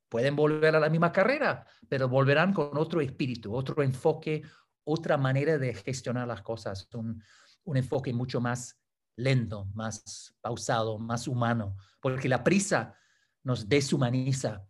Pueden 0.09 0.35
volver 0.35 0.75
a 0.75 0.79
la 0.79 0.89
misma 0.89 1.12
carrera, 1.12 1.65
pero 1.89 2.07
volverán 2.07 2.53
con 2.53 2.77
otro 2.77 3.01
espíritu, 3.01 3.53
otro 3.53 3.81
enfoque, 3.81 4.43
otra 4.83 5.17
manera 5.17 5.57
de 5.57 5.74
gestionar 5.74 6.27
las 6.27 6.43
cosas, 6.43 6.88
un 6.93 7.77
enfoque 7.77 8.13
mucho 8.13 8.39
más 8.39 8.85
lento, 9.15 9.65
más 9.74 10.36
pausado, 10.41 10.98
más 11.00 11.27
humano, 11.27 11.77
porque 12.01 12.29
la 12.29 12.43
prisa 12.43 12.98
nos 13.43 13.69
deshumaniza, 13.69 14.67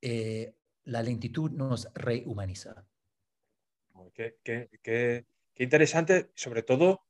eh, 0.00 0.54
la 0.84 1.02
lentitud 1.02 1.50
nos 1.50 1.88
rehumaniza. 1.94 2.86
Qué, 4.14 4.38
qué, 4.42 4.68
qué, 4.82 5.26
qué, 5.54 5.64
interesante, 5.64 6.30
sobre 6.34 6.62
todo 6.62 7.06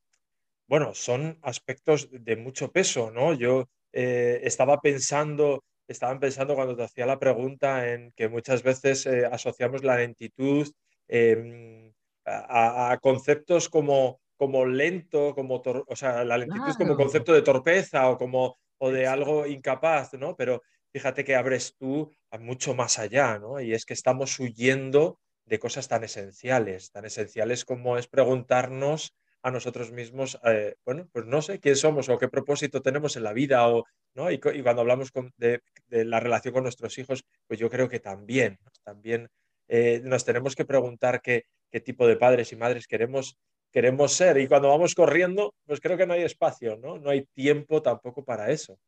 bueno, 0.68 0.94
son 0.94 1.38
aspectos 1.42 2.08
de 2.10 2.36
mucho 2.36 2.72
peso, 2.72 3.10
¿no? 3.10 3.32
Yo 3.34 3.68
eh, 3.92 4.40
estaba 4.42 4.80
pensando, 4.80 5.64
estaban 5.86 6.18
pensando 6.18 6.54
cuando 6.54 6.76
te 6.76 6.82
hacía 6.82 7.06
la 7.06 7.18
pregunta 7.18 7.92
en 7.92 8.12
que 8.12 8.28
muchas 8.28 8.62
veces 8.62 9.06
eh, 9.06 9.26
asociamos 9.26 9.84
la 9.84 9.96
lentitud 9.96 10.68
em, 11.08 11.92
a, 12.24 12.98
conceptos 13.00 13.68
como, 13.68 14.20
como 14.36 14.66
lento, 14.66 15.34
como 15.34 15.62
o 15.64 15.96
sea, 15.96 16.24
la 16.24 16.38
lentitud 16.38 16.74
como 16.76 16.96
concepto 16.96 17.32
de 17.32 17.42
torpeza 17.42 18.08
o 18.10 18.18
como 18.18 18.56
o 18.78 18.90
de 18.90 19.06
algo 19.06 19.46
incapaz, 19.46 20.12
¿no? 20.14 20.36
Pero 20.36 20.62
fíjate 20.92 21.24
que 21.24 21.34
abres 21.34 21.74
tú 21.76 22.10
a 22.30 22.38
mucho 22.38 22.74
más 22.74 22.98
allá, 22.98 23.38
¿no? 23.38 23.60
Y 23.60 23.72
es 23.72 23.84
que 23.84 23.94
estamos 23.94 24.38
huyendo 24.38 25.18
de 25.46 25.58
cosas 25.58 25.88
tan 25.88 26.04
esenciales, 26.04 26.90
tan 26.90 27.04
esenciales 27.04 27.64
como 27.64 27.96
es 27.96 28.08
preguntarnos 28.08 29.14
a 29.42 29.50
nosotros 29.52 29.92
mismos, 29.92 30.40
eh, 30.44 30.74
bueno, 30.84 31.08
pues 31.12 31.24
no 31.26 31.40
sé 31.40 31.60
quién 31.60 31.76
somos 31.76 32.08
o 32.08 32.18
qué 32.18 32.28
propósito 32.28 32.82
tenemos 32.82 33.16
en 33.16 33.22
la 33.22 33.32
vida, 33.32 33.68
o, 33.68 33.84
¿no? 34.14 34.30
y, 34.32 34.38
cuando 34.38 34.80
hablamos 34.82 35.12
de, 35.36 35.60
la 35.88 36.18
relación 36.18 36.52
con 36.52 36.64
nuestros 36.64 36.98
hijos, 36.98 37.24
pues 37.46 37.60
yo 37.60 37.70
creo 37.70 37.88
que 37.88 38.00
también, 38.00 38.58
también 38.82 39.28
eh, 39.68 40.00
nos 40.02 40.24
tenemos 40.24 40.56
que 40.56 40.64
preguntar 40.64 41.20
qué, 41.22 41.44
qué, 41.70 41.80
tipo 41.80 42.08
de 42.08 42.16
padres 42.16 42.50
y 42.50 42.56
madres 42.56 42.88
queremos, 42.88 43.38
queremos 43.76 44.14
ser. 44.14 44.38
Y 44.38 44.48
cuando 44.48 44.70
vamos 44.70 44.94
corriendo, 44.94 45.54
pues 45.66 45.82
creo 45.82 45.98
que 45.98 46.06
no 46.06 46.14
hay 46.14 46.22
espacio, 46.22 46.78
¿no? 46.78 46.98
No 46.98 47.10
hay 47.10 47.26
tiempo 47.26 47.82
tampoco 47.82 48.24
para 48.24 48.50
eso. 48.50 48.78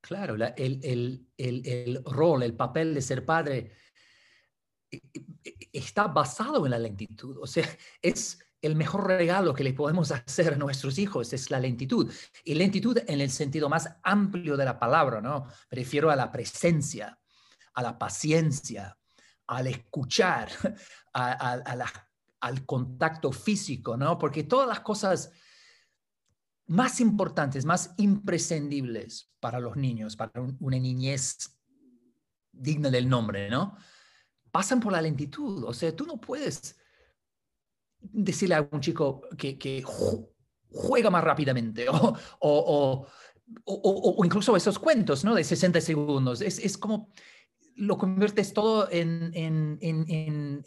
Claro, 0.00 0.34
el, 0.34 0.80
el, 0.82 1.24
el, 1.36 2.02
rol, 2.04 2.42
el 2.42 2.54
papel 2.54 2.92
de 2.92 3.00
ser 3.00 3.24
padre 3.24 3.70
eh, 4.90 5.00
está 5.72 6.08
basado 6.08 6.64
en 6.64 6.72
la 6.72 6.80
lentitud. 6.80 7.38
O 7.40 7.46
sea, 7.46 7.64
es, 8.02 8.40
el 8.60 8.74
mejor 8.74 9.06
regalo 9.06 9.54
que 9.54 9.62
le 9.62 9.72
podemos 9.72 10.10
hacer 10.10 10.54
a 10.54 10.56
nuestros 10.56 10.98
hijos 10.98 11.32
es 11.32 11.48
la 11.52 11.60
lentitud. 11.60 12.12
Y 12.42 12.54
lentitud 12.54 12.98
en 13.06 13.20
el 13.20 13.30
sentido 13.30 13.68
más 13.68 13.88
amplio 14.02 14.56
de 14.56 14.64
la 14.64 14.80
palabra, 14.80 15.20
¿no? 15.20 15.46
Prefiero 15.68 16.10
a 16.10 16.16
la 16.16 16.32
presencia, 16.32 17.16
a 17.74 17.82
la 17.82 17.96
paciencia, 17.96 18.98
al 19.46 19.68
escuchar, 19.68 20.48
al 22.46 22.64
contacto 22.64 23.32
físico, 23.32 23.96
¿no? 23.96 24.18
Porque 24.18 24.44
todas 24.44 24.68
las 24.68 24.80
cosas 24.80 25.32
más 26.66 27.00
importantes, 27.00 27.64
más 27.64 27.92
imprescindibles 27.96 29.32
para 29.40 29.60
los 29.60 29.76
niños, 29.76 30.16
para 30.16 30.32
una 30.60 30.78
niñez 30.78 31.58
digna 32.52 32.90
del 32.90 33.08
nombre, 33.08 33.50
¿no? 33.50 33.76
Pasan 34.50 34.80
por 34.80 34.92
la 34.92 35.02
lentitud. 35.02 35.64
O 35.64 35.74
sea, 35.74 35.94
tú 35.94 36.06
no 36.06 36.20
puedes 36.20 36.76
decirle 37.98 38.54
a 38.54 38.68
un 38.70 38.80
chico 38.80 39.22
que, 39.36 39.84
juega 40.68 41.10
más 41.10 41.24
rápidamente 41.24 41.86
o, 42.40 43.06
incluso 44.24 44.56
esos 44.56 44.78
cuentos 44.78 45.24
¿no? 45.24 45.34
de 45.34 45.44
60 45.44 45.80
segundos. 45.80 46.40
Es 46.40 46.78
como 46.78 47.10
lo 47.76 47.98
conviertes 47.98 48.52
todo 48.52 48.88
en, 48.90 49.30
en, 49.34 49.78
en, 49.80 50.62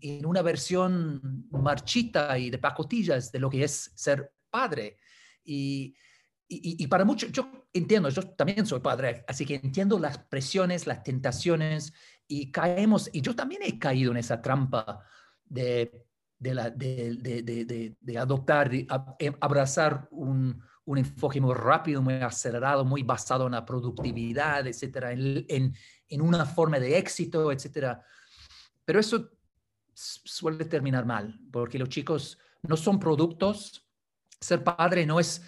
en, 0.00 0.26
una 0.26 0.42
versión 0.42 1.46
marchita 1.50 2.38
y 2.38 2.50
de 2.50 2.58
pacotillas 2.58 3.30
de 3.30 3.38
lo 3.38 3.50
que 3.50 3.64
es 3.64 3.92
ser 3.94 4.32
padre. 4.50 4.98
Y, 5.44 5.94
y, 6.48 6.82
y, 6.82 6.86
para 6.86 7.04
muchos, 7.04 7.32
yo 7.32 7.68
entiendo, 7.72 8.08
yo 8.08 8.22
también 8.22 8.66
soy 8.66 8.80
padre, 8.80 9.24
así 9.28 9.44
que 9.44 9.56
entiendo 9.56 9.98
las 9.98 10.18
presiones, 10.18 10.86
las 10.86 11.02
tentaciones 11.02 11.92
y 12.26 12.50
caemos, 12.50 13.10
y 13.12 13.20
yo 13.20 13.34
también 13.34 13.62
he 13.64 13.78
caído 13.78 14.10
en 14.12 14.18
esa 14.18 14.40
trampa 14.40 15.04
de 15.44 16.04
de, 16.38 16.54
la, 16.54 16.70
de, 16.70 17.96
de, 18.00 18.18
adoptar, 18.18 18.70
eh, 18.74 18.86
abrazar 19.40 20.08
un, 20.10 20.62
un, 20.84 20.98
enfoque 20.98 21.40
muy 21.40 21.54
rápido, 21.54 22.02
muy 22.02 22.14
acelerado, 22.14 22.84
muy 22.84 23.02
basado 23.02 23.46
en 23.46 23.52
la 23.52 23.64
productividad, 23.64 24.66
etcétera, 24.66 25.12
en 25.12 25.74
una 26.10 26.44
forma 26.46 26.78
de 26.78 26.98
éxito, 26.98 27.50
etc. 27.52 27.98
Pero 28.84 29.00
eso 29.00 29.30
suele 29.92 30.64
terminar 30.64 31.06
mal, 31.06 31.38
porque 31.50 31.78
los 31.78 31.88
chicos 31.88 32.38
no 32.62 32.76
son 32.76 32.98
productos. 32.98 33.86
Ser 34.40 34.62
padre 34.62 35.06
no 35.06 35.20
es 35.20 35.42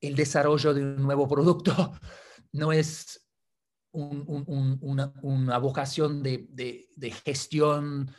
el 0.00 0.16
desarrollo 0.16 0.74
de 0.74 0.82
un 0.82 1.02
nuevo 1.02 1.28
producto, 1.28 1.92
no 2.52 2.72
es 2.72 3.22
una, 3.92 5.58
vocación 5.58 6.22
de, 6.22 6.88
gestión, 7.24 8.10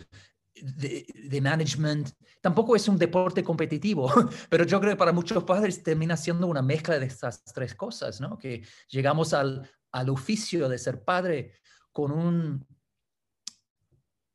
de, 0.56 1.42
management. 1.42 2.10
Tampoco 2.42 2.76
es 2.76 2.88
un 2.88 2.98
deporte 2.98 3.44
competitivo, 3.44 4.12
pero 4.50 4.66
yo 4.66 4.80
creo 4.80 4.94
que 4.94 4.98
para 4.98 5.12
muchos 5.12 5.44
padres 5.44 5.82
termina 5.82 6.16
siendo 6.16 6.48
una 6.48 6.62
mezcla 6.62 7.00
de 7.00 7.06
estas 7.06 7.44
tres 7.44 7.74
cosas, 7.76 8.22
¿no? 8.22 8.38
Que 8.38 8.64
llegamos 8.90 9.34
al, 9.34 9.70
al 9.92 10.10
oficio 10.10 10.70
de 10.70 10.78
ser 10.78 11.04
padre 11.04 11.54
con 11.94 12.12
un, 12.12 12.68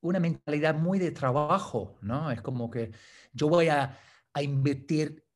una 0.00 0.21
mentalidad 0.21 0.75
muy 0.75 0.99
de 0.99 1.11
trabajo, 1.11 1.99
¿no? 2.00 2.31
Es 2.31 2.41
como 2.41 2.71
que 2.71 2.93
yo 3.33 3.49
voy 3.49 3.69
a, 3.69 3.99
a 4.33 4.43
invertir 4.43 5.27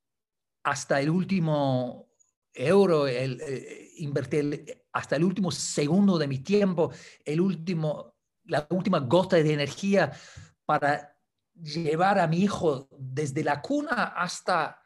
hasta 0.62 1.00
el 1.00 1.10
último 1.10 2.08
euro, 2.54 3.06
el, 3.06 3.40
eh, 3.40 3.90
invertir 3.96 4.84
hasta 4.92 5.16
el 5.16 5.24
último 5.24 5.50
segundo 5.50 6.18
de 6.18 6.28
mi 6.28 6.38
tiempo, 6.38 6.92
el 7.24 7.40
último, 7.40 8.14
la 8.44 8.66
última 8.70 9.00
gota 9.00 9.36
de 9.36 9.52
energía 9.52 10.12
para 10.64 11.16
llevar 11.54 12.18
a 12.18 12.26
mi 12.26 12.38
hijo 12.38 12.88
desde 12.98 13.44
la 13.44 13.60
cuna 13.60 14.14
hasta 14.16 14.81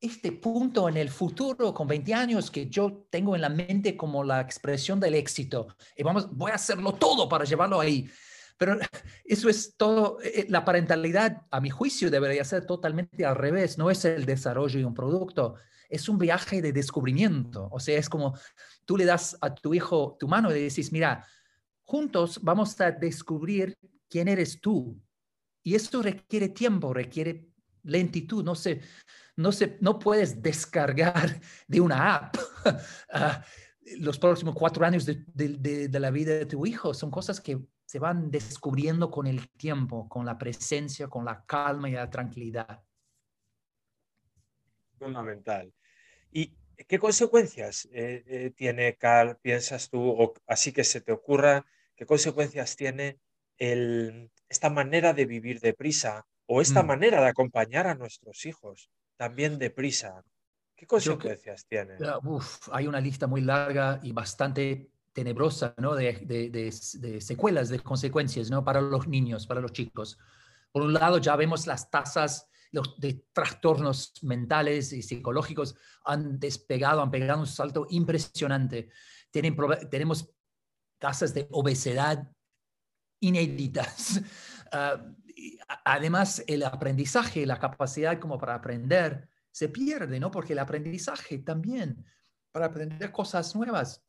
este 0.00 0.32
punto 0.32 0.88
en 0.88 0.96
el 0.96 1.10
futuro 1.10 1.74
con 1.74 1.86
20 1.86 2.14
años 2.14 2.50
que 2.50 2.68
yo 2.68 3.06
tengo 3.10 3.34
en 3.34 3.42
la 3.42 3.50
mente 3.50 3.96
como 3.96 4.24
la 4.24 4.40
expresión 4.40 4.98
del 4.98 5.14
éxito. 5.14 5.76
Y 5.96 6.02
vamos, 6.02 6.34
voy 6.34 6.52
a 6.52 6.54
hacerlo 6.54 6.94
todo 6.94 7.28
para 7.28 7.44
llevarlo 7.44 7.80
ahí. 7.80 8.10
Pero 8.56 8.78
eso 9.24 9.48
es 9.48 9.76
todo, 9.76 10.18
eh, 10.22 10.46
la 10.48 10.64
parentalidad, 10.64 11.42
a 11.50 11.60
mi 11.60 11.70
juicio, 11.70 12.10
debería 12.10 12.44
ser 12.44 12.66
totalmente 12.66 13.24
al 13.26 13.36
revés. 13.36 13.76
No 13.76 13.90
es 13.90 14.04
el 14.04 14.24
desarrollo 14.24 14.78
de 14.78 14.84
un 14.86 14.94
producto, 14.94 15.56
es 15.88 16.08
un 16.08 16.18
viaje 16.18 16.62
de 16.62 16.72
descubrimiento. 16.72 17.68
O 17.70 17.78
sea, 17.78 17.98
es 17.98 18.08
como 18.08 18.38
tú 18.86 18.96
le 18.96 19.04
das 19.04 19.36
a 19.40 19.54
tu 19.54 19.74
hijo 19.74 20.16
tu 20.18 20.28
mano 20.28 20.50
y 20.50 20.54
le 20.54 20.60
dices, 20.60 20.92
mira, 20.92 21.26
juntos 21.84 22.40
vamos 22.42 22.80
a 22.80 22.90
descubrir 22.90 23.76
quién 24.08 24.28
eres 24.28 24.60
tú. 24.60 24.98
Y 25.62 25.74
esto 25.74 26.00
requiere 26.00 26.48
tiempo, 26.48 26.94
requiere 26.94 27.50
lentitud. 27.82 28.44
No 28.44 28.54
sé, 28.54 28.80
no, 29.40 29.52
se, 29.52 29.78
no 29.80 29.98
puedes 29.98 30.42
descargar 30.42 31.40
de 31.66 31.80
una 31.80 32.14
app 32.14 32.36
ah, 33.12 33.44
los 33.98 34.18
próximos 34.18 34.54
cuatro 34.54 34.84
años 34.84 35.06
de, 35.06 35.24
de, 35.34 36.00
la 36.00 36.10
vida 36.10 36.34
de 36.34 36.46
tu 36.46 36.66
hijo. 36.66 36.94
Son 36.94 37.10
cosas 37.10 37.40
que 37.40 37.58
se 37.86 37.98
van 37.98 38.30
descubriendo 38.30 39.10
con 39.10 39.26
el 39.26 39.48
tiempo, 39.50 40.08
con 40.08 40.24
la 40.24 40.38
presencia, 40.38 41.08
con 41.08 41.24
la 41.24 41.44
calma 41.44 41.88
y 41.88 41.92
la 41.92 42.08
tranquilidad. 42.08 42.82
Fundamental. 44.98 45.72
¿Y 46.30 46.54
qué 46.86 46.98
consecuencias 46.98 47.88
eh, 47.92 48.22
eh, 48.26 48.52
tiene, 48.54 48.96
Carl, 48.96 49.38
piensas 49.38 49.88
tú, 49.88 50.00
o 50.00 50.34
así 50.46 50.72
que 50.72 50.84
se 50.84 51.00
te 51.00 51.12
ocurra, 51.12 51.66
qué 51.96 52.06
consecuencias 52.06 52.76
tiene 52.76 53.18
el, 53.58 54.30
esta 54.48 54.70
manera 54.70 55.12
de 55.14 55.26
vivir 55.26 55.60
deprisa 55.60 56.26
o 56.46 56.60
esta 56.60 56.82
mm. 56.82 56.86
manera 56.86 57.20
de 57.20 57.28
acompañar 57.28 57.86
a 57.86 57.94
nuestros 57.94 58.46
hijos 58.46 58.90
también 59.20 59.58
deprisa? 59.58 60.24
¿Qué 60.74 60.86
consecuencias 60.86 61.66
tiene? 61.66 61.98
hay 62.72 62.86
una 62.86 63.02
lista 63.02 63.26
muy 63.26 63.42
larga 63.42 64.00
y 64.02 64.12
bastante 64.12 64.92
tenebrosa 65.12 65.74
¿no? 65.76 65.94
de, 65.94 66.14
de, 66.24 67.20
secuelas, 67.20 67.68
de 67.68 67.80
consecuencias 67.80 68.50
¿no? 68.50 68.64
para 68.64 68.80
los 68.80 69.06
niños, 69.06 69.46
para 69.46 69.60
los 69.60 69.74
chicos. 69.74 70.18
Por 70.72 70.84
un 70.84 70.94
lado, 70.94 71.18
ya 71.18 71.36
vemos 71.36 71.66
las 71.66 71.90
tasas 71.90 72.48
los 72.72 72.98
de 72.98 73.26
trastornos 73.34 74.14
mentales 74.22 74.94
y 74.94 75.02
psicológicos 75.02 75.76
han 76.06 76.40
despegado, 76.40 77.02
han 77.02 77.10
pegado 77.10 77.40
un 77.40 77.46
salto 77.46 77.86
impresionante. 77.90 78.88
tenemos 79.30 80.30
tasas 80.98 81.34
de 81.34 81.46
obesidad 81.50 82.26
inéditas. 83.20 84.22
Ah, 84.72 85.04
además, 85.84 86.44
el 86.46 86.62
aprendizaje, 86.62 87.46
la 87.46 87.58
capacidad 87.58 88.18
como 88.18 88.38
para 88.38 88.54
aprender, 88.54 89.28
se 89.50 89.68
pierde, 89.68 90.20
¿no? 90.20 90.30
Porque 90.30 90.52
el 90.52 90.58
aprendizaje 90.58 91.38
también, 91.38 92.04
para 92.52 92.66
aprender 92.66 93.10
cosas 93.10 93.54
nuevas, 93.54 94.04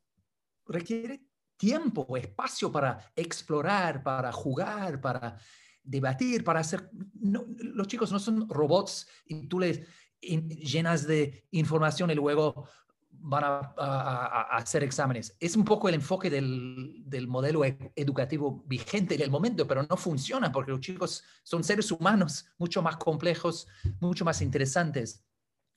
requiere 0.65 1.25
tiempo, 1.57 2.17
espacio 2.17 2.71
para 2.71 3.11
explorar, 3.15 4.03
para 4.03 4.31
jugar, 4.31 4.99
para 4.99 5.37
debatir, 5.83 6.43
para 6.43 6.59
hacer... 6.59 6.89
los 7.21 7.87
chicos 7.87 8.11
no 8.11 8.19
son 8.19 8.47
robots 8.49 9.07
y 9.25 9.47
tú 9.47 9.59
les 9.59 9.81
llenas 10.19 11.07
de 11.07 11.47
información 11.51 12.11
y 12.11 12.15
luego 12.15 12.67
van 13.23 13.43
a, 13.43 14.41
hacer 14.51 14.83
exámenes. 14.83 15.35
Es 15.39 15.55
un 15.55 15.63
poco 15.63 15.89
el 15.89 15.95
enfoque 15.95 16.29
del, 16.29 17.03
del, 17.05 17.27
modelo 17.27 17.63
e, 17.63 17.91
educativo 17.95 18.63
vigente 18.67 19.15
en 19.15 19.21
el 19.21 19.31
momento, 19.31 19.67
pero 19.67 19.83
no 19.83 19.97
funciona 19.97 20.51
porque 20.51 20.71
los 20.71 20.81
chicos 20.81 21.23
son 21.43 21.63
seres 21.63 21.91
humanos 21.91 22.45
mucho 22.57 22.81
más 22.81 22.97
complejos, 22.97 23.67
mucho 23.99 24.25
más 24.25 24.41
interesantes. 24.41 25.23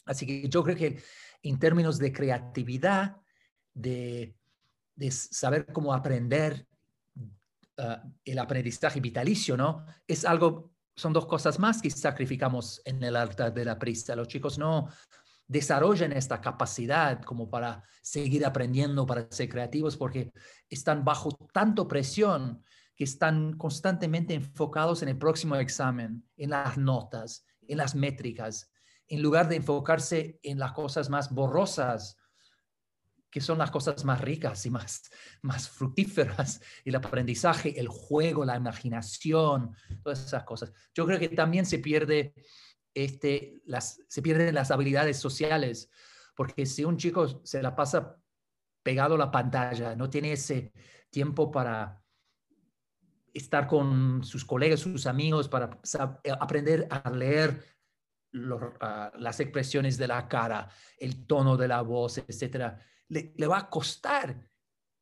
Así 0.07 0.27
que 0.27 0.49
yo 0.49 0.63
creo 0.63 0.77
que 0.77 1.03
en 1.43 1.59
términos 1.59 1.99
de 1.99 2.13
creatividad, 2.13 3.17
de, 3.73 4.37
de 4.95 5.11
saber 5.11 5.67
cómo 5.73 5.93
aprender 5.93 6.67
Ah, 7.77 8.05
el 8.25 8.39
aprendizaje 8.39 9.01
vitalicio, 9.01 9.57
¿no? 9.57 9.85
Es 10.07 10.25
algo, 10.25 10.73
son 10.95 11.13
dos 11.13 11.27
cosas 11.27 11.59
más 11.59 11.83
que 11.83 11.91
sacrificamos 11.91 12.81
en 12.85 13.03
el 13.03 13.17
altar 13.17 13.53
de 13.53 13.65
la 13.65 13.77
prisa. 13.81 14.15
Los 14.15 14.29
chicos 14.29 14.59
no 14.59 14.89
desarrollan 15.47 16.13
esta 16.13 16.41
capacidad 16.41 17.23
como 17.23 17.51
para 17.51 17.83
seguir 18.03 18.45
aprendiendo, 18.45 19.07
para 19.07 19.27
ser 19.31 19.49
creativos, 19.49 19.97
porque 19.97 20.33
están 20.69 21.05
bajo 21.05 21.31
tanto 21.53 21.87
presión 21.87 22.63
que 22.97 23.05
están 23.05 23.57
constantemente 23.57 24.35
enfocados 24.35 25.03
en 25.03 25.09
el 25.09 25.19
próximo 25.19 25.57
examen, 25.57 26.25
en 26.37 26.51
las 26.51 26.79
notas, 26.79 27.45
en 27.67 27.79
las 27.79 27.95
métricas, 27.95 28.71
en 29.09 29.21
lugar 29.23 29.49
de 29.49 29.57
enfocarse 29.57 30.39
en 30.43 30.59
las 30.59 30.73
cosas 30.73 31.11
más 31.11 31.31
borrosas 31.31 32.17
que 33.35 33.41
son 33.41 33.59
las 33.59 33.73
cosas 33.73 34.05
más 34.05 34.21
ricas 34.21 34.65
y 34.65 34.71
más, 34.71 35.11
más 35.43 35.69
fructíferas, 35.69 36.61
el 36.85 36.95
aprendizaje, 36.95 37.81
el 37.81 37.89
juego, 37.89 38.45
la 38.45 38.55
imaginación, 38.55 39.75
todas 40.05 40.25
esas 40.25 40.45
cosas. 40.45 40.73
Yo 40.95 41.05
creo 41.05 41.19
que 41.19 41.31
también 41.31 41.67
se, 41.67 41.81
pierde 41.81 42.33
este, 42.95 43.63
las, 43.67 44.01
se 44.09 44.23
pierden 44.23 44.55
las 44.55 44.71
habilidades 44.71 45.19
sociales, 45.19 45.91
porque 46.37 46.67
si 46.67 46.85
un 46.85 46.97
chico 46.97 47.45
se 47.45 47.63
la 47.63 47.75
pasa 47.75 48.17
pegado 48.83 49.15
a 49.17 49.19
la 49.19 49.31
pantalla, 49.31 49.95
no 49.97 50.09
tiene 50.09 50.33
ese 50.33 50.73
tiempo 51.11 51.51
para 51.51 52.03
estar 53.33 53.67
con 53.67 54.23
sus 54.23 54.45
colegas, 54.45 54.81
sus 54.81 55.07
amigos, 55.07 55.49
para 55.49 55.79
aprender 56.41 56.87
a 56.91 57.11
leer 57.11 57.65
ah, 58.81 59.13
las 59.19 59.41
expresiones 59.41 59.99
de 59.99 60.07
la 60.07 60.29
cara, 60.29 60.69
el 60.99 61.27
tono 61.27 61.57
de 61.57 61.69
la 61.69 61.83
voz, 61.83 62.19
etcétera 62.19 62.81
le, 63.09 63.47
va 63.47 63.59
a 63.59 63.71
costar 63.71 64.49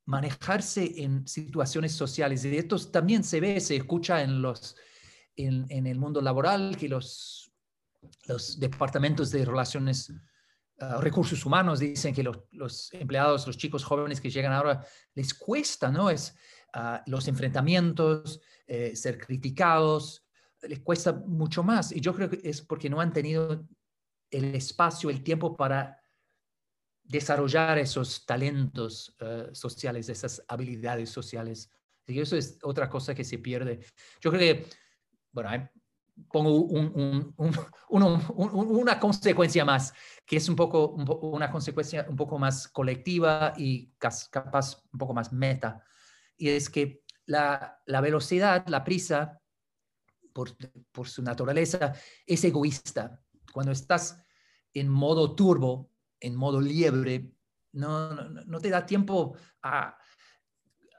manejarse 0.06 1.02
en 1.02 1.26
situaciones 1.26 1.92
sociales. 1.92 2.44
Y 2.44 2.56
esto 2.56 2.78
también 2.90 3.24
se 3.24 3.40
ve, 3.40 3.60
se 3.60 3.76
escucha 3.76 4.22
en, 4.22 4.42
los, 4.42 4.76
en, 5.36 5.86
el 5.86 5.98
mundo 5.98 6.20
laboral, 6.20 6.76
que 6.76 6.88
los, 6.88 7.41
los 8.26 8.58
departamentos 8.58 9.30
de 9.30 9.44
relaciones, 9.44 10.12
ah, 10.80 10.98
recursos 11.00 11.44
humanos 11.44 11.78
dicen 11.78 12.14
que 12.14 12.22
los, 12.22 12.92
empleados, 12.92 13.46
los 13.46 13.56
chicos 13.56 13.84
jóvenes 13.84 14.20
que 14.20 14.30
llegan 14.30 14.52
ahora, 14.52 14.84
les 15.14 15.34
cuesta, 15.34 15.90
¿no? 15.90 16.10
Es 16.10 16.36
ah, 16.74 17.02
los 17.06 17.28
enfrentamientos, 17.28 18.40
eh, 18.66 18.94
ser 18.96 19.18
criticados, 19.18 20.26
les 20.62 20.80
cuesta 20.80 21.12
mucho 21.12 21.62
más. 21.62 21.92
Y 21.92 22.00
yo 22.00 22.14
creo 22.14 22.30
que 22.30 22.40
es 22.42 22.62
porque 22.62 22.88
no 22.88 23.00
han 23.00 23.12
tenido 23.12 23.66
el 24.30 24.54
espacio, 24.54 25.10
el 25.10 25.22
tiempo 25.22 25.56
para 25.56 26.00
desarrollar 27.04 27.78
esos 27.78 28.24
talentos 28.24 29.14
eh, 29.20 29.50
sociales, 29.52 30.08
esas 30.08 30.42
habilidades 30.48 31.10
sociales. 31.10 31.70
Y 32.06 32.20
eso 32.20 32.36
es 32.36 32.58
otra 32.62 32.88
cosa 32.88 33.14
que 33.14 33.24
se 33.24 33.38
pierde. 33.38 33.80
Yo 34.20 34.30
creo 34.30 34.40
que, 34.40 34.66
bueno, 35.32 35.50
pongo 36.30 36.66
una 37.88 39.00
consecuencia 39.00 39.64
más, 39.64 39.92
que 40.26 40.36
es 40.36 40.48
un 40.48 40.56
poco, 40.56 40.88
una 40.88 41.50
consecuencia 41.50 42.06
un 42.08 42.16
poco 42.16 42.38
más 42.38 42.68
colectiva 42.68 43.52
y 43.56 43.92
capaz 43.98 44.82
un 44.92 44.98
poco 44.98 45.14
más 45.14 45.32
meta. 45.32 45.84
Y 46.36 46.48
es 46.48 46.68
que 46.68 47.02
la, 47.26 47.80
velocidad, 47.86 48.66
la 48.68 48.84
prisa, 48.84 49.40
por, 50.32 50.50
por 50.90 51.08
su 51.08 51.22
naturaleza, 51.22 51.92
es 52.26 52.44
egoísta. 52.44 53.20
Cuando 53.52 53.72
estás 53.72 54.22
en 54.74 54.88
modo 54.88 55.34
turbo, 55.34 55.90
en 56.20 56.36
modo 56.36 56.60
liebre, 56.60 57.32
no, 57.72 58.14
no, 58.14 58.60
te 58.60 58.70
da 58.70 58.84
tiempo 58.84 59.36
a, 59.62 59.96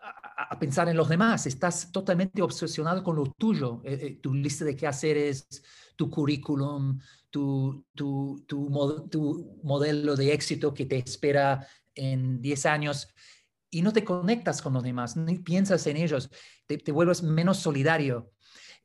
a, 0.03 0.59
pensar 0.59 0.89
en 0.89 0.97
los 0.97 1.09
demás, 1.09 1.45
estás 1.45 1.91
totalmente 1.91 2.41
obsesionado 2.41 3.03
con 3.03 3.15
lo 3.15 3.25
tuyo, 3.37 3.81
eh, 3.83 3.99
eh, 4.01 4.19
tu 4.21 4.33
lista 4.33 4.65
de 4.65 4.75
qué 4.75 4.87
hacer 4.87 5.17
es 5.17 5.47
tu 5.95 6.09
currículum, 6.09 6.99
tu, 7.29 7.85
tu, 7.93 8.43
tu, 8.47 9.59
modelo 9.63 10.15
de 10.15 10.33
éxito 10.33 10.73
que 10.73 10.85
te 10.85 10.97
espera 10.97 11.67
en 11.95 12.41
10 12.41 12.65
años. 12.65 13.07
Y 13.69 13.81
no 13.81 13.91
te 13.91 14.03
conectas 14.03 14.61
con 14.61 14.73
los 14.73 14.83
demás, 14.83 15.17
ni 15.17 15.39
piensas 15.39 15.87
en 15.87 15.97
ellos, 15.97 16.29
te, 16.67 16.77
te 16.77 16.91
vuelves 16.91 17.23
menos 17.23 17.57
solidario. 17.57 18.31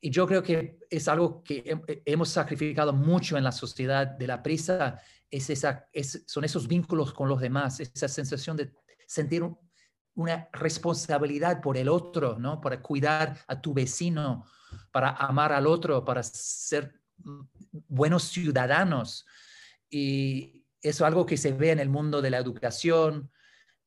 Y 0.01 0.11
yo 0.11 0.27
creo 0.27 0.43
que 0.43 0.79
es 0.89 1.09
algo 1.09 1.43
que 1.43 1.81
hemos 2.07 2.29
sacrificado 2.31 2.93
mucho 2.93 3.37
en 3.37 3.45
la 3.45 3.53
sociedad 3.53 4.07
de 4.07 4.27
la 4.27 4.43
prisa, 4.43 5.01
es 5.31 5.51
esa, 5.51 5.87
es, 5.93 6.25
son 6.27 6.45
esos 6.45 6.69
vínculos 6.69 7.13
con 7.13 7.29
los 7.29 7.41
demás, 7.41 7.81
esa 7.81 8.09
sensación 8.09 8.57
de 8.57 8.73
sentir 9.07 9.43
una 10.19 10.49
responsabilidad 10.53 11.61
por 11.61 11.77
el 11.77 11.89
otro, 11.89 12.39
¿no? 12.41 12.61
Para 12.61 12.83
cuidar 12.83 13.39
a 13.47 13.61
tu 13.61 13.73
vecino, 13.73 14.45
para 14.91 15.11
amar 15.11 15.53
al 15.53 15.69
otro, 15.69 16.05
para 16.05 16.25
ser 16.25 17.01
buenos 17.87 18.25
ciudadanos. 18.25 19.25
Y 19.89 20.65
eso 20.83 21.05
es 21.05 21.09
algo 21.09 21.25
que 21.25 21.37
se 21.37 21.53
ve 21.53 21.71
en 21.71 21.79
el 21.79 21.89
mundo 21.89 22.21
de 22.21 22.31
la 22.31 22.39
educación, 22.39 23.31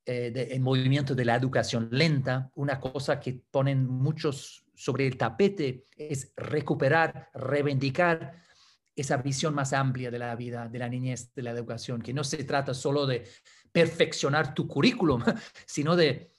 eh, 0.05 0.49
el 0.51 0.61
movimiento 0.61 1.15
de 1.15 1.25
la 1.25 1.35
educación 1.35 1.89
lenta. 1.91 2.49
Una 2.55 2.79
cosa 2.79 3.19
que 3.19 3.43
ponen 3.51 3.85
muchos 3.85 4.63
sobre 4.73 5.07
el 5.07 5.17
tapete 5.17 5.85
es 5.97 6.31
recuperar, 6.37 7.29
reivindicar 7.33 8.41
esa 8.95 9.17
visión 9.17 9.53
más 9.53 9.73
amplia 9.73 10.11
de 10.11 10.19
la 10.19 10.35
vida, 10.35 10.67
de 10.67 10.79
la 10.79 10.89
niñez, 10.89 11.33
de 11.33 11.41
la 11.41 11.51
educación, 11.51 12.01
que 12.01 12.13
no 12.13 12.23
se 12.23 12.43
trata 12.43 12.73
solo 12.73 13.05
de 13.05 13.27
perfeccionar 13.71 14.53
tu 14.53 14.67
currículum, 14.67 15.23
sino 15.65 15.95
de 15.95 16.35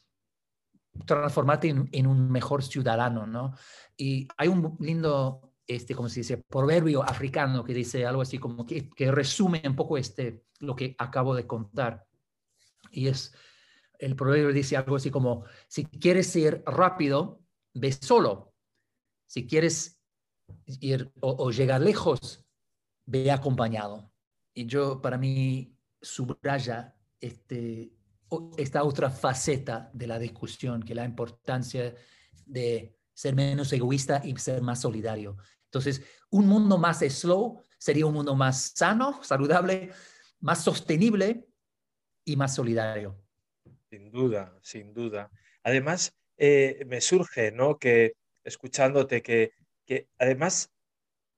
transformarte 1.06 1.68
en, 1.68 2.06
un 2.06 2.30
mejor 2.30 2.62
ciudadano, 2.62 3.26
¿no? 3.26 3.54
Y 3.96 4.28
hay 4.36 4.48
un 4.48 4.76
lindo, 4.80 5.54
este, 5.66 5.94
como 5.94 6.08
se 6.08 6.20
dice, 6.20 6.36
proverbio 6.36 7.02
africano 7.02 7.64
que 7.64 7.72
dice 7.72 8.04
algo 8.04 8.20
así 8.20 8.38
como 8.38 8.66
que, 8.66 8.90
que 8.90 9.10
resume 9.10 9.62
un 9.64 9.74
poco 9.74 9.96
este, 9.96 10.44
lo 10.60 10.76
que 10.76 10.94
acabo 10.98 11.34
de 11.34 11.46
contar. 11.46 12.06
Y 12.90 13.08
es, 13.08 13.34
el 13.98 14.14
proverbio 14.16 14.52
dice 14.52 14.76
algo 14.76 14.96
así 14.96 15.10
como, 15.10 15.44
si 15.66 15.86
quieres 15.86 16.34
ir 16.36 16.62
rápido, 16.66 17.40
ve 17.72 17.92
solo. 17.92 18.52
Si 19.26 19.46
quieres 19.46 19.98
ir 20.66 21.10
o 21.20 21.50
llegar 21.50 21.80
lejos, 21.80 22.41
ve 23.06 23.30
acompañado. 23.30 24.12
Y 24.54 24.66
yo, 24.66 25.00
para 25.00 25.18
mí, 25.18 25.76
subraya 26.00 26.96
este, 27.20 27.92
esta 28.56 28.84
otra 28.84 29.10
faceta 29.10 29.90
de 29.92 30.06
la 30.06 30.18
discusión, 30.18 30.82
que 30.82 30.94
la 30.94 31.04
importancia 31.04 31.94
de 32.46 32.96
ser 33.14 33.34
menos 33.34 33.72
egoísta 33.72 34.20
y 34.24 34.36
ser 34.36 34.62
más 34.62 34.80
solidario. 34.80 35.36
Entonces, 35.64 36.02
un 36.30 36.46
mundo 36.46 36.78
más 36.78 37.00
slow 37.00 37.62
sería 37.78 38.06
un 38.06 38.14
mundo 38.14 38.34
más 38.34 38.72
sano, 38.74 39.22
saludable, 39.22 39.92
más 40.40 40.62
sostenible 40.62 41.48
y 42.24 42.36
más 42.36 42.54
solidario. 42.54 43.18
Sin 43.90 44.10
duda, 44.10 44.58
sin 44.62 44.92
duda. 44.92 45.30
Además, 45.62 46.14
eh, 46.36 46.84
me 46.86 47.00
surge, 47.00 47.52
¿no? 47.52 47.78
Que 47.78 48.14
escuchándote, 48.44 49.22
que, 49.22 49.52
que 49.86 50.08
además 50.18 50.71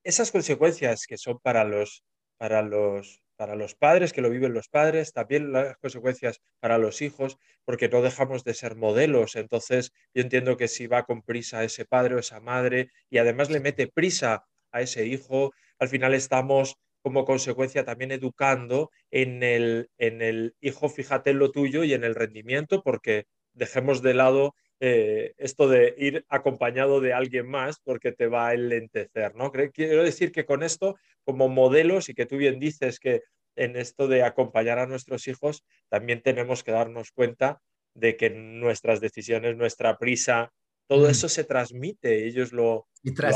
esas 0.05 0.31
consecuencias 0.31 1.07
que 1.07 1.19
son 1.19 1.39
para 1.41 1.65
los, 1.65 2.05
para 2.39 2.63
los 2.63 3.25
para 3.37 3.57
los 3.57 3.75
padres, 3.75 4.13
que 4.13 4.21
lo 4.21 4.31
viven 4.31 4.55
los 4.55 4.69
padres, 4.69 5.13
también 5.13 5.53
las 5.53 5.77
consecuencias 5.79 6.41
para 6.61 6.79
los 6.79 7.03
hijos, 7.03 7.39
porque 7.65 7.89
no 7.89 8.03
dejamos 8.03 8.45
de 8.45 8.55
ser 8.55 8.77
modelos. 8.77 9.37
Entonces, 9.37 9.93
yo 10.15 10.23
entiendo 10.23 10.57
que 10.57 10.69
si 10.69 10.87
va 10.87 11.05
con 11.05 11.23
prisa 11.23 11.65
ese 11.65 11.85
padre 11.85 12.15
o 12.15 12.19
esa 12.19 12.41
madre 12.41 12.91
y 13.11 13.19
además 13.19 13.51
le 13.51 13.61
mete 13.61 13.89
prisa 13.89 14.47
a 14.73 14.81
ese 14.83 15.07
hijo, 15.07 15.53
al 15.79 15.89
final 15.89 16.15
estamos 16.15 16.77
como 17.03 17.25
consecuencia 17.25 17.85
también 17.85 18.13
educando 18.13 18.91
en 19.11 19.43
el, 19.43 19.91
en 19.99 20.23
el 20.23 20.55
hijo, 20.61 20.89
fíjate 20.89 21.31
en 21.31 21.39
lo 21.39 21.51
tuyo 21.51 21.85
y 21.85 21.93
en 21.93 22.05
el 22.05 22.15
rendimiento, 22.15 22.83
porque 22.83 23.27
dejemos 23.53 24.01
de 24.03 24.15
lado 24.15 24.55
eh, 24.81 25.35
esto 25.39 25.69
de 25.69 25.95
ir 25.99 26.27
acompañado 26.29 27.01
de 27.01 27.13
alguien 27.13 27.49
más 27.49 27.81
porque 27.83 28.13
te 28.13 28.27
va 28.27 28.49
a 28.49 28.55
enlentecer, 28.55 29.35
¿no? 29.35 29.53
Quiero 29.73 30.03
decir 30.03 30.33
que 30.33 30.45
con 30.45 30.63
esto, 30.63 30.97
como 31.25 31.49
modelos, 31.49 32.09
y 32.09 32.15
que 32.15 32.27
tú 32.27 32.37
bien 32.37 32.59
dices 32.59 32.99
que 32.99 33.23
en 33.57 33.77
esto 33.77 34.09
de 34.09 34.25
acompañar 34.25 34.79
a 34.79 34.87
nuestros 34.87 35.29
hijos, 35.29 35.65
también 35.89 36.23
tenemos 36.23 36.65
que 36.65 36.73
darnos 36.73 37.13
cuenta 37.13 37.61
de 37.95 38.17
que 38.17 38.31
nuestras 38.31 39.01
decisiones, 39.01 39.57
nuestra 39.57 39.97
prisa, 39.97 40.53
todo 40.89 41.07
mm. 41.07 41.11
eso 41.11 41.29
se 41.29 41.45
transmite, 41.45 42.27
ellos 42.27 42.53
lo, 42.53 42.89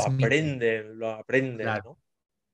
aprenden, 0.05 0.99
lo 0.99 1.11
aprenden, 1.11 1.65
claro. 1.65 1.97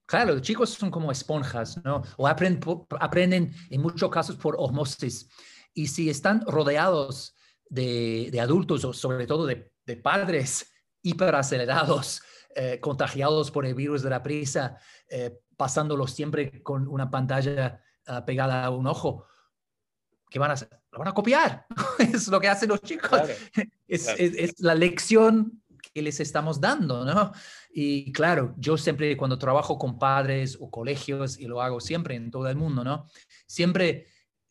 Claro, 0.07 0.33
los 0.33 0.43
chicos 0.43 0.69
son 0.69 0.91
como 0.91 1.11
esponjas, 1.11 1.83
¿no? 1.83 2.03
O 2.17 2.27
aprenden, 2.27 2.59
aprenden 2.99 3.51
en 3.71 3.81
muchos 3.81 4.11
casos 4.11 4.35
por 4.35 4.55
osmosis. 4.59 5.27
Y 5.73 5.87
si 5.87 6.11
están 6.11 6.41
rodeados 6.45 7.35
de, 7.69 8.39
adultos 8.41 8.85
o 8.85 8.93
sobre 8.93 9.27
todo 9.27 9.45
de, 9.45 9.71
padres 10.01 10.71
hiperacelerados, 11.01 12.21
eh, 12.55 12.79
contagiados 12.79 13.51
por 13.51 13.65
el 13.65 13.75
virus 13.75 14.01
de 14.01 14.09
la 14.09 14.23
prisa, 14.23 14.77
eh, 15.09 15.39
pasándolos 15.57 16.11
siempre 16.11 16.63
con 16.63 16.87
una 16.87 17.09
pantalla 17.09 17.81
ah, 18.07 18.25
pegada 18.25 18.65
a 18.65 18.69
un 18.69 18.87
ojo, 18.87 19.27
¿qué 20.29 20.39
van 20.39 20.51
a 20.51 20.55
hacer? 20.55 20.69
Lo 20.91 20.99
van 20.99 21.07
a 21.09 21.13
copiar. 21.13 21.65
es 21.99 22.27
lo 22.27 22.39
que 22.39 22.47
hacen 22.47 22.69
los 22.69 22.81
chicos. 22.81 23.21
Es, 23.87 24.59
la 24.59 24.73
lección 24.73 25.61
que 25.93 26.01
les 26.01 26.19
estamos 26.19 26.59
dando, 26.59 27.05
¿no? 27.05 27.31
Y 27.71 28.11
claro, 28.11 28.55
yo 28.57 28.77
siempre 28.77 29.15
cuando 29.15 29.37
trabajo 29.37 29.77
con 29.77 29.99
padres 29.99 30.57
o 30.59 30.71
colegios, 30.71 31.39
y 31.39 31.45
lo 31.45 31.61
hago 31.61 31.79
siempre 31.79 32.15
en 32.15 32.31
todo 32.31 32.49
el 32.49 32.55
mundo, 32.55 32.83
¿no? 32.83 33.05
Siempre 33.45 34.07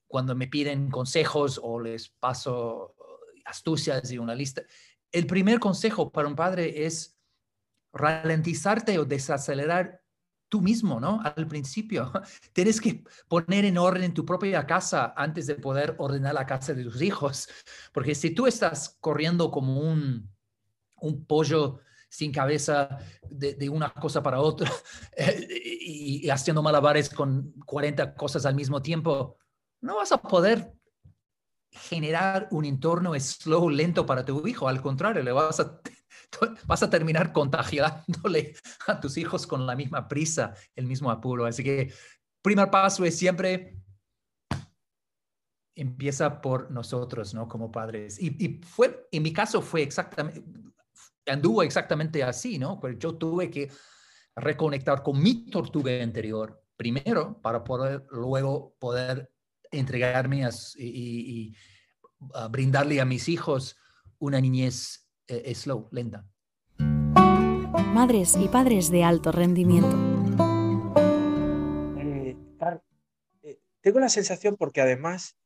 cuando 0.07 0.37
me 0.37 0.47
piden 0.47 0.89
consejos 0.89 1.61
o 1.61 1.81
les 1.81 2.09
paso 2.09 2.94
astucias 3.45 4.11
y 4.11 4.19
una 4.19 4.35
lista. 4.35 4.63
El 5.13 5.27
primer 5.27 5.61
consejo 5.61 6.11
para 6.11 6.29
un 6.29 6.35
padre 6.35 6.87
es 6.87 7.17
ralentizarte 7.93 8.99
o 8.99 9.05
desacelerar 9.05 10.03
tú 10.49 10.61
mismo, 10.61 11.01
¿no? 11.01 11.21
Al 11.23 11.47
principio. 11.47 12.13
Tienes 12.53 12.81
que 12.81 13.05
poner 13.29 13.65
en 13.65 13.79
orden 13.79 14.15
tu 14.15 14.25
propia 14.25 14.67
casa 14.67 15.13
antes 15.17 15.47
de 15.47 15.57
poder 15.57 15.95
ordenar 15.99 16.35
la 16.35 16.47
casa 16.47 16.75
de 16.75 16.85
tus 16.85 17.03
hijos. 17.03 17.49
Porque 17.93 18.15
si 18.15 18.31
tú 18.31 18.47
estás 18.47 18.97
corriendo 19.01 19.51
como 19.51 19.81
un, 19.81 20.31
un 21.01 21.25
pollo 21.27 21.81
sin 22.09 22.31
cabeza 22.31 22.99
de, 23.29 23.69
una 23.69 23.93
cosa 23.93 24.23
para 24.23 24.41
otra 24.41 24.71
y, 25.51 26.27
y, 26.27 26.31
haciendo 26.31 26.63
malabares 26.63 27.11
con 27.11 27.53
40 27.67 28.15
cosas 28.15 28.47
al 28.47 28.55
mismo 28.55 28.81
tiempo, 28.81 29.37
no 29.81 29.97
vas 29.97 30.13
a 30.13 30.23
poder 30.23 30.73
generar 31.75 32.49
un 32.51 32.65
entorno 32.65 33.19
slow, 33.19 33.69
lento 33.69 34.07
para 34.07 34.25
tu 34.25 34.47
hijo. 34.47 34.69
Al 34.69 34.81
contrario, 34.81 35.23
le 35.23 35.33
vas 35.33 35.61
a, 35.61 35.81
vas 36.67 36.83
a 36.83 36.91
terminar 36.91 37.33
contagiándole 37.33 38.55
a 38.87 39.01
tus 39.01 39.17
hijos 39.17 39.47
con 39.47 39.67
la 39.67 39.77
misma 39.77 40.09
prisa, 40.09 40.55
el 40.75 40.87
mismo 40.87 41.11
apuro. 41.11 41.47
Así 41.47 41.63
que 41.63 41.93
primer 42.43 42.71
paso 42.71 43.05
es 43.05 43.17
siempre 43.19 43.79
empieza 45.77 46.41
por 46.41 46.71
nosotros, 46.71 47.35
¿no? 47.35 47.49
Como 47.49 47.71
padres. 47.73 48.21
Y, 48.21 48.61
fue, 48.63 49.09
en 49.11 49.23
mi 49.23 49.33
caso 49.33 49.61
fue 49.61 49.83
exactamente, 49.83 50.45
anduvo 51.27 51.63
exactamente 51.63 52.23
así, 52.23 52.59
¿no? 52.59 52.79
Pues 52.79 52.97
yo 52.99 53.17
tuve 53.17 53.51
que 53.51 53.71
reconectar 54.37 55.03
con 55.03 55.21
mi 55.21 55.51
tortuga 55.51 56.03
interior 56.03 56.63
primero 56.77 57.41
para 57.41 57.63
poder 57.63 58.05
luego 58.11 58.75
poder 58.79 59.34
entregarme 59.79 60.49
y, 60.77 61.55
brindarle 62.51 63.01
a 63.01 63.05
mis 63.05 63.29
hijos 63.29 63.77
una 64.19 64.41
niñez 64.41 65.05
eh, 65.27 65.55
slow, 65.55 65.89
lenta. 65.91 66.27
Madres 66.79 68.37
y 68.37 68.49
padres 68.49 68.91
de 68.91 69.05
alto 69.05 69.33
rendimiento. 69.33 69.97
Eh, 71.99 72.37
eh, 73.43 73.59
tengo 73.81 74.01
la 74.01 74.09
sensación 74.09 74.57
porque 74.57 74.81
además 74.81 75.37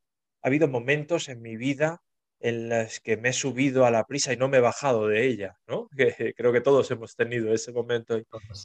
ha 0.41 0.47
habido 0.47 0.67
momentos 0.67 1.29
en 1.29 1.41
mi 1.41 1.55
vida 1.55 2.01
en 2.41 2.69
los 2.69 2.99
que 2.99 3.17
me 3.17 3.29
he 3.29 3.33
subido 3.33 3.85
a 3.85 3.91
la 3.91 4.05
prisa 4.05 4.33
y 4.33 4.37
no 4.37 4.47
me 4.47 4.57
he 4.57 4.61
bajado 4.61 5.07
de 5.07 5.27
ella, 5.27 5.57
¿no? 5.67 5.89
creo 6.35 6.53
que 6.53 6.61
todos 6.61 6.89
hemos 6.91 7.15
tenido 7.15 7.53
ese 7.53 7.71
momento. 7.71 8.19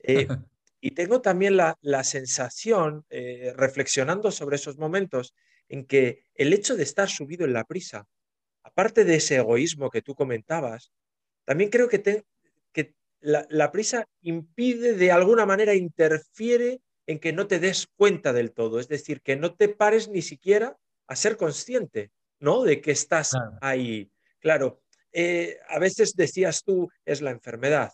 y 0.80 0.90
tengo 0.92 1.20
también 1.20 1.56
la, 1.56 1.76
la 1.80 2.04
sensación, 2.04 3.04
reflexionando 3.56 4.30
sobre 4.30 4.56
esos 4.56 4.78
momentos, 4.78 5.34
en 5.74 5.86
que 5.86 6.22
el 6.36 6.52
hecho 6.52 6.76
de 6.76 6.84
estar 6.84 7.08
subido 7.10 7.44
en 7.44 7.52
la 7.52 7.64
prisa, 7.64 8.06
aparte 8.62 9.04
de 9.04 9.16
ese 9.16 9.36
egoísmo 9.36 9.90
que 9.90 10.02
tú 10.02 10.14
comentabas, 10.14 10.92
también 11.44 11.68
creo 11.68 11.88
que, 11.88 12.00
que 12.72 12.94
la, 13.20 13.72
prisa 13.72 14.06
impide 14.20 14.94
de 14.94 15.10
alguna 15.10 15.46
manera, 15.46 15.74
interfiere 15.74 16.80
en 17.08 17.18
que 17.18 17.32
no 17.32 17.48
te 17.48 17.58
des 17.58 17.88
cuenta 17.96 18.32
del 18.32 18.52
todo, 18.52 18.78
es 18.78 18.86
decir, 18.86 19.20
que 19.20 19.34
no 19.34 19.56
te 19.56 19.68
pares 19.68 20.08
ni 20.08 20.22
siquiera 20.22 20.78
a 21.08 21.16
ser 21.16 21.36
consciente, 21.36 22.12
¿no? 22.38 22.62
De 22.62 22.80
que 22.80 22.92
estás 22.92 23.32
ahí. 23.60 24.12
Claro, 24.38 24.80
eh, 25.12 25.58
a 25.68 25.80
veces 25.80 26.14
decías 26.14 26.62
tú, 26.62 26.88
es 27.04 27.20
la 27.20 27.32
enfermedad, 27.32 27.90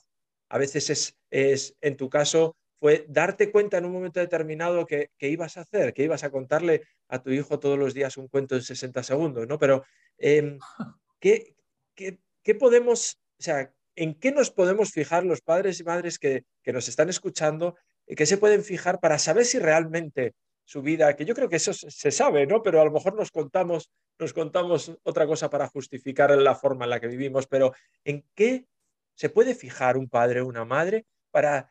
a 0.51 0.59
veces 0.59 0.91
es, 0.91 1.17
es, 1.31 1.75
en 1.81 1.97
tu 1.97 2.11
caso, 2.11 2.59
fue 2.81 3.05
darte 3.09 3.53
cuenta 3.53 3.77
en 3.77 3.85
un 3.85 3.93
momento 3.93 4.21
determinado 4.21 4.87
que, 4.87 5.11
ibas 5.21 5.59
a 5.59 5.61
hacer, 5.61 5.93
que 5.93 6.03
ibas 6.03 6.25
a 6.25 6.31
contarle 6.31 6.83
a 7.09 7.23
tu 7.23 7.31
hijo 7.31 7.61
todos 7.61 7.79
los 7.79 7.93
días 7.93 8.17
un 8.17 8.29
cuento 8.29 8.57
en 8.57 8.63
60 8.63 9.03
segundos, 9.03 9.47
¿no? 9.47 9.59
Pero, 9.59 9.85
em, 10.17 10.59
¿qué, 11.21 11.55
qué, 11.95 12.55
podemos, 12.55 13.21
o 13.39 13.43
sea, 13.43 13.73
en 13.95 14.15
qué 14.15 14.33
nos 14.33 14.51
podemos 14.51 14.91
fijar 14.91 15.25
los 15.25 15.43
padres 15.43 15.79
y 15.79 15.85
madres 15.85 16.19
que, 16.19 16.45
que 16.63 16.73
nos 16.73 16.89
están 16.89 17.11
escuchando, 17.11 17.77
que 18.07 18.27
se 18.27 18.39
pueden 18.39 18.65
fijar 18.65 18.99
para 18.99 19.19
saber 19.19 19.45
si 19.45 19.59
realmente 19.59 20.33
su 20.65 20.81
vida, 20.83 21.15
que 21.17 21.25
yo 21.25 21.35
creo 21.35 21.49
que 21.49 21.57
eso 21.57 21.73
se 21.75 22.11
sabe, 22.11 22.47
¿no? 22.47 22.63
Pero 22.63 22.81
a 22.81 22.85
lo 22.85 22.93
mejor 22.93 23.15
nos 23.15 23.31
contamos, 23.31 23.91
nos 24.19 24.33
contamos 24.33 24.97
otra 25.03 25.27
cosa 25.27 25.51
para 25.51 25.69
justificar 25.69 26.31
la 26.31 26.55
forma 26.55 26.85
en 26.85 26.91
la 26.91 27.01
que 27.01 27.09
vivimos, 27.09 27.47
pero 27.47 27.75
¿en 28.05 28.25
qué 28.35 28.67
se 29.15 29.29
puede 29.29 29.55
fijar 29.55 29.99
un 29.99 30.09
padre 30.09 30.41
o 30.41 30.47
una 30.47 30.65
madre 30.65 31.05
para 31.31 31.71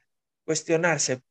cuestionarse, 0.50 1.22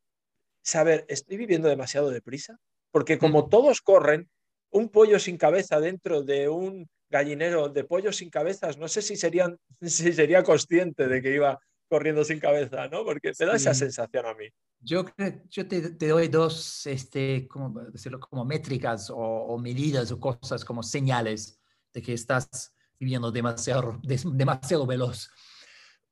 saber, 0.62 1.04
¿estoy 1.08 1.36
viviendo 1.38 1.68
demasiado 1.68 2.08
deprisa? 2.08 2.56
Porque 2.92 3.18
como 3.18 3.48
todos 3.48 3.80
corren, 3.80 4.30
un 4.70 4.90
pollo 4.90 5.18
sin 5.18 5.36
cabeza 5.36 5.80
dentro 5.80 6.22
de 6.22 6.48
un 6.48 6.88
gallinero 7.10 7.68
de 7.68 7.82
pollos 7.82 8.18
sin 8.18 8.30
cabezas, 8.30 8.78
no 8.78 8.86
sé 8.86 9.02
si, 9.02 9.16
serían, 9.16 9.58
si 9.80 10.12
sería 10.12 10.44
consciente 10.44 11.08
de 11.08 11.20
que 11.20 11.34
iba 11.34 11.58
corriendo 11.88 12.22
sin 12.22 12.38
cabeza, 12.38 12.86
¿no? 12.86 13.04
Porque 13.04 13.32
te 13.32 13.44
da 13.44 13.56
esa 13.56 13.74
sensación 13.74 14.24
a 14.24 14.34
mí. 14.34 14.46
Yo, 14.78 15.04
yo 15.50 15.66
te, 15.66 15.80
doy 15.80 16.28
dos, 16.28 16.86
este, 16.86 17.48
como, 17.48 17.70
decirlo, 17.90 18.20
como 18.20 18.44
métricas 18.44 19.10
o, 19.12 19.58
medidas 19.58 20.12
o 20.12 20.20
cosas 20.20 20.64
como 20.64 20.84
señales 20.84 21.58
de 21.92 22.02
que 22.02 22.12
estás 22.12 22.72
viviendo 23.00 23.32
demasiado, 23.32 24.00
demasiado 24.04 24.86
veloz. 24.86 25.28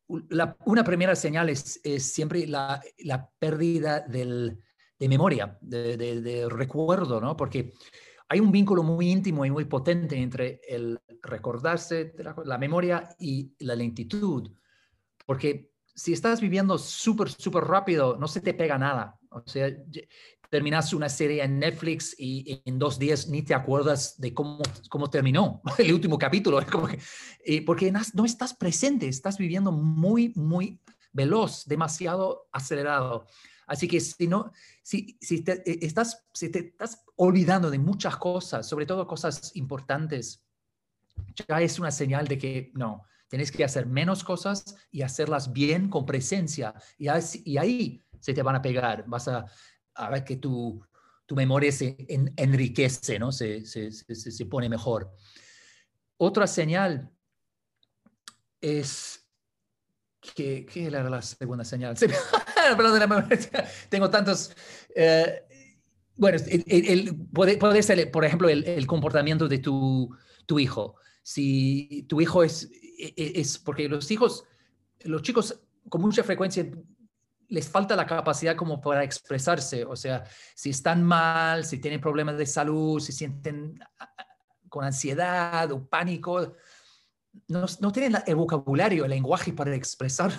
Una 0.09 0.85
primera 0.85 1.17
señal 1.17 1.49
es, 1.49 1.81
siempre 1.99 2.47
la, 2.47 2.81
la 2.99 3.29
pérdida 3.39 4.01
del, 4.01 4.59
de 4.99 5.09
memoria, 5.09 5.59
de, 5.61 6.47
recuerdo, 6.49 7.21
¿no? 7.21 7.37
Porque 7.37 7.73
hay 8.29 8.41
un 8.41 8.51
vínculo 8.51 8.83
muy 8.83 9.11
íntimo 9.11 9.45
y 9.45 9.51
muy 9.51 9.65
potente 9.67 10.17
entre 10.17 10.61
el 10.69 10.99
recordarse 11.23 12.15
la, 12.19 12.35
la 12.45 12.59
memoria 12.59 13.09
y 13.19 13.55
la 13.61 13.77
lentitud. 13.77 14.51
Porque 15.25 15.71
si 15.95 16.13
estás 16.13 16.41
viviendo 16.41 16.79
súper, 16.79 17.31
súper 17.31 17.65
rápido, 17.65 18.17
no 18.17 18.29
se 18.29 18.41
te 18.41 18.55
pega 18.55 18.79
nada. 18.79 19.19
O 19.31 19.43
sea, 19.47 19.69
terminas 20.51 20.93
una 20.93 21.09
serie 21.09 21.43
en 21.43 21.59
Netflix 21.59 22.15
y 22.19 22.63
en 22.65 22.79
dos 22.79 22.99
días 22.99 23.29
ni 23.29 23.43
te 23.43 23.55
acuerdas 23.55 24.21
de 24.21 24.33
cómo, 24.35 24.63
cómo 24.89 25.11
terminó 25.11 25.63
el 25.79 25.93
último 25.93 26.19
capítulo. 26.19 26.61
porque 27.65 27.93
no 28.15 28.25
estás 28.25 28.55
presente, 28.55 29.09
estás 29.09 29.39
viviendo 29.39 29.73
muy, 29.73 30.33
muy 30.35 30.81
veloz, 31.13 31.65
demasiado 31.67 32.49
acelerado. 32.53 33.27
Así 33.67 33.89
que 33.89 34.01
si 34.01 34.29
no, 34.29 34.53
si, 34.83 35.19
si 35.21 35.43
te, 35.43 35.63
e, 35.69 35.85
estás, 35.85 36.25
si 36.33 36.51
te 36.51 36.61
estás 36.61 37.03
olvidando 37.17 37.71
de 37.71 37.79
muchas 37.79 38.17
cosas, 38.17 38.69
sobre 38.69 38.87
todo 38.87 39.07
cosas 39.07 39.55
importantes, 39.57 40.45
ya 41.49 41.61
es 41.61 41.79
una 41.79 41.91
señal 41.91 42.29
de 42.29 42.39
que 42.39 42.71
no, 42.75 43.05
Tienes 43.29 43.51
que 43.51 43.65
hacer 43.65 43.87
menos 43.87 44.23
cosas 44.23 44.77
y 44.91 45.03
hacerlas 45.03 45.53
bien 45.53 45.89
con 45.89 46.07
presencia. 46.07 46.75
Y, 46.97 47.09
y 47.45 47.59
ahí 47.59 48.05
se 48.21 48.33
te 48.35 48.43
van 48.43 48.57
a 48.57 48.63
pegar. 48.63 49.05
Vas 49.07 49.29
a, 49.29 49.47
a 49.97 50.11
ver 50.11 50.25
que 50.25 50.37
tu, 50.37 50.81
tu 51.27 51.35
memoria 51.35 51.73
se 51.73 51.97
enriquece, 52.37 53.19
¿no? 53.19 53.33
Se, 53.33 53.65
se, 53.67 53.91
se, 53.91 54.47
pone 54.47 54.69
mejor. 54.69 55.13
Otra 56.17 56.47
señal 56.47 57.11
es 58.61 59.27
que, 60.21 60.67
¿qué 60.67 60.87
era 60.87 61.09
la 61.09 61.23
segunda 61.23 61.65
señal? 61.65 61.97
Tengo 63.89 64.11
tantos... 64.11 64.53
Eh, 64.95 65.43
bueno, 66.19 66.39
el, 66.49 67.15
puede, 67.33 67.59
puede, 67.59 67.83
ser, 67.83 68.11
por 68.11 68.25
ejemplo, 68.25 68.49
el, 68.49 68.65
el 68.65 68.87
comportamiento 68.87 69.49
de 69.49 69.59
tu, 69.59 70.17
tu 70.47 70.59
hijo. 70.59 70.97
Si 71.23 72.07
tu 72.09 72.23
hijo 72.23 72.43
es 72.43 72.71
e, 72.99 73.13
e, 73.17 73.41
es 73.41 73.59
porque 73.59 73.89
los 73.89 74.11
hijos, 74.11 74.45
los 75.01 75.23
chicos 75.23 75.61
con 75.89 76.01
mucha 76.01 76.25
frecuencia 76.25 76.71
les 77.49 77.69
falta 77.69 77.97
la 77.97 78.07
capacidad 78.07 78.57
como 78.57 78.81
para 78.81 79.05
expresarse, 79.05 79.85
o 79.85 79.97
sea, 79.97 80.25
si 80.55 80.71
están 80.71 81.03
mal, 81.03 81.65
si 81.65 81.79
tienen 81.79 82.01
problemas 82.01 82.37
de 82.37 82.47
salud, 82.47 83.01
si 83.01 83.13
sienten 83.13 83.79
con 84.69 84.85
ansiedad 84.85 85.71
o 85.73 85.87
pánico, 85.87 86.55
no, 87.49 87.67
no 87.81 87.93
tienen 87.93 88.23
el 88.27 88.37
vocabulario, 88.37 89.05
el 89.05 89.11
lenguaje 89.11 89.53
para 89.53 89.75
expresar 89.75 90.33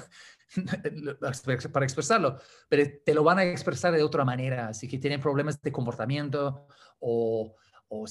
para 1.72 1.86
expresarlo, 1.86 2.40
pero 2.70 2.84
te 3.04 3.14
lo 3.14 3.24
van 3.24 3.40
a 3.40 3.44
expresar 3.44 3.94
de 3.94 4.04
otra 4.04 4.24
manera, 4.24 4.70
así 4.70 4.88
que 4.88 4.98
tienen 4.98 5.20
problemas 5.20 5.62
de 5.62 5.72
comportamiento 5.72 6.68
o, 7.00 7.56
o, 7.90 8.06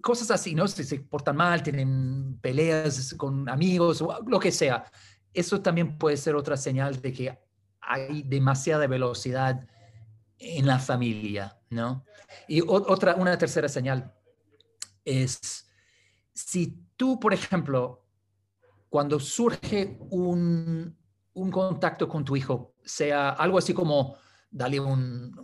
cosas 0.00 0.30
así, 0.30 0.54
¿no? 0.54 0.68
Si 0.68 0.84
se 0.84 1.00
portan 1.00 1.36
mal, 1.36 1.62
tienen 1.62 2.38
peleas 2.40 3.14
con 3.14 3.48
amigos 3.48 4.02
o 4.02 4.20
lo 4.26 4.38
que 4.38 4.52
sea. 4.52 4.84
Eso 5.34 5.60
también 5.60 5.98
puede 5.98 6.16
ser 6.16 6.36
otra 6.36 6.56
señal 6.56 7.00
de 7.02 7.12
que 7.12 7.38
hay 7.80 8.22
demasiada 8.22 8.86
velocidad 8.86 9.66
en 10.38 10.66
la 10.66 10.78
familia, 10.78 11.58
¿no? 11.70 12.04
Y 12.48 12.62
otra, 12.66 13.16
una 13.16 13.36
tercera 13.36 13.68
señal 13.68 14.14
es 15.04 15.68
si 16.32 16.78
tú, 16.96 17.20
por 17.20 17.34
ejemplo, 17.34 18.06
cuando 18.88 19.20
surge 19.20 19.98
un, 20.10 20.96
un 21.34 21.50
contacto 21.50 22.08
con 22.08 22.24
tu 22.24 22.36
hijo, 22.36 22.74
sea 22.82 23.30
algo 23.30 23.58
así 23.58 23.74
como 23.74 24.16
darle 24.50 24.80
un, 24.80 25.34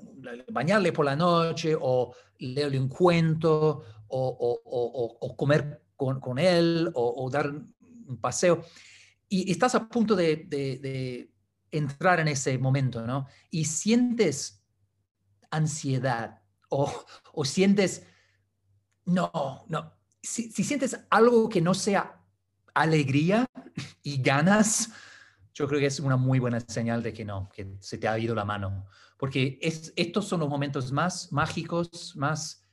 bañarle 0.53 0.93
por 0.93 1.05
la 1.05 1.17
noche 1.17 1.77
o 1.79 2.15
leerle 2.39 2.79
un 2.79 2.89
cuento 2.89 3.83
o, 4.09 5.35
comer 5.37 5.83
con, 5.97 6.39
él 6.39 6.91
o, 6.95 7.29
dar 7.31 7.49
un 7.51 8.21
paseo. 8.21 8.63
Y 9.33 9.51
estás 9.53 9.77
a 9.77 9.89
punto 9.89 10.17
de, 10.17 11.31
entrar 11.71 12.19
en 12.19 12.27
ese 12.27 12.59
momento, 12.59 13.07
¿no? 13.07 13.29
Y 13.49 13.65
sientes 13.65 14.67
ansiedad 15.53 16.43
o, 16.69 17.45
sientes, 17.45 18.05
no, 19.05 19.65
no, 19.69 19.93
si, 20.21 20.51
sientes 20.51 20.99
algo 21.11 21.49
que 21.49 21.61
no 21.61 21.75
sea 21.75 22.21
alegría 22.75 23.47
y 24.03 24.21
ganas, 24.21 24.91
yo 25.55 25.69
creo 25.69 25.79
que 25.79 25.87
es 25.87 26.01
una 26.01 26.17
muy 26.17 26.41
buena 26.41 26.59
señal 26.61 27.03
de 27.03 27.13
que 27.13 27.25
no, 27.25 27.49
que 27.55 27.77
se 27.79 27.99
te 27.99 28.09
ha 28.09 28.19
ido 28.19 28.35
la 28.35 28.45
mano. 28.45 28.87
Porque 29.17 29.59
es, 29.63 29.93
estos 29.95 30.27
son 30.27 30.41
los 30.41 30.49
momentos 30.49 30.91
más 30.91 31.31
mágicos, 31.31 32.17
más 32.17 32.67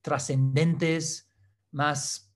trascendentes, 0.00 1.28
más 1.72 2.31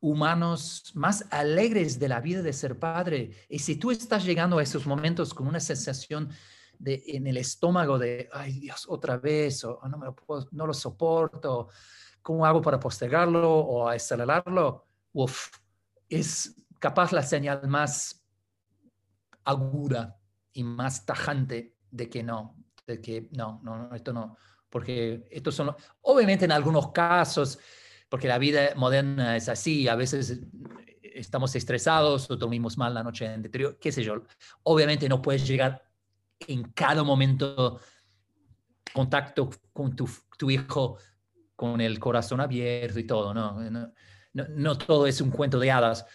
humanos, 0.00 0.92
más 0.94 1.24
alegres 1.30 1.98
de 1.98 2.08
la 2.08 2.20
vida 2.20 2.42
de 2.42 2.52
ser 2.52 2.78
padre. 2.78 3.32
Y 3.48 3.58
si 3.58 3.76
tú 3.76 3.90
estás 3.90 4.24
llegando 4.24 4.58
a 4.58 4.62
esos 4.62 4.86
momentos 4.86 5.34
con 5.34 5.46
una 5.46 5.60
sensación 5.60 6.30
de, 6.78 7.02
en 7.06 7.26
el 7.26 7.36
estómago 7.36 7.98
de, 7.98 8.28
ay 8.32 8.60
Dios, 8.60 8.86
otra 8.88 9.16
vez, 9.18 9.64
o 9.64 9.80
no, 9.88 9.98
me 9.98 10.06
lo 10.06 10.16
no 10.52 10.66
lo 10.66 10.74
soporto, 10.74 11.68
¿cómo 12.22 12.46
hago 12.46 12.62
para 12.62 12.78
postergarlo 12.78 13.58
o 13.58 13.88
acelerarlo? 13.88 14.86
Uf, 15.12 15.48
es 16.08 16.54
capaz 16.78 17.12
la 17.12 17.22
señal 17.22 17.66
más 17.66 18.24
aguda 19.44 20.18
y 20.52 20.62
más 20.62 21.04
tajante 21.04 21.74
de 21.90 22.08
que 22.08 22.22
no, 22.22 22.56
de 22.86 23.00
que 23.00 23.28
no, 23.32 23.60
no, 23.62 23.94
esto 23.94 24.12
no, 24.12 24.36
porque 24.68 25.26
estos 25.30 25.54
son, 25.54 25.74
obviamente 26.02 26.44
en 26.44 26.52
algunos 26.52 26.92
casos, 26.92 27.58
porque 28.08 28.28
la 28.28 28.38
vida 28.38 28.70
moderna 28.76 29.36
es 29.36 29.48
así, 29.48 29.88
a 29.88 29.96
veces 29.96 30.30
eh, 30.30 31.12
estamos 31.14 31.54
estresados 31.54 32.30
o 32.30 32.36
dormimos 32.36 32.78
mal 32.78 32.94
la 32.94 33.02
noche 33.02 33.26
anterior, 33.26 33.78
qué 33.80 33.92
sé 33.92 34.02
yo, 34.02 34.22
obviamente 34.62 35.08
no 35.08 35.20
puedes 35.20 35.46
llegar 35.46 35.84
en 36.46 36.64
cada 36.72 37.02
momento 37.02 37.80
contacto 38.92 39.50
con 39.72 39.94
tu, 39.94 40.08
tu 40.36 40.50
hijo 40.50 40.98
con 41.56 41.80
el 41.80 41.98
corazón 41.98 42.40
abierto 42.40 42.98
y 42.98 43.04
todo, 43.04 43.34
¿no? 43.34 43.60
No, 43.70 43.92
no, 44.32 44.44
no 44.48 44.78
todo 44.78 45.06
es 45.06 45.20
un 45.20 45.30
cuento 45.30 45.58
de 45.58 45.70
hadas, 45.70 46.06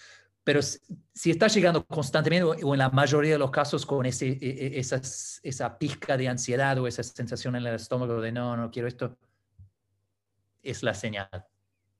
pero 0.44 0.62
si 0.62 1.32
estás 1.32 1.54
llegando 1.54 1.86
constantemente 1.86 2.64
o 2.64 2.74
en 2.74 2.80
la 2.80 2.90
mayoría 2.90 3.34
de 3.34 3.38
los 3.38 3.52
casos 3.52 3.86
con 3.86 4.06
ese, 4.06 4.28
e, 4.28 4.38
e, 4.42 4.80
esas, 4.80 5.40
esa 5.44 5.78
pizca 5.78 6.18
de 6.18 6.28
ansiedad 6.28 6.78
o 6.80 6.88
esa 6.88 7.04
sensación 7.04 7.56
en 7.56 7.66
el 7.66 7.76
estómago 7.76 8.20
de 8.20 8.32
no, 8.32 8.58
no 8.58 8.70
quiero 8.70 8.88
esto, 8.88 9.18
es 10.62 10.84
la 10.84 10.94
señal. 10.94 11.30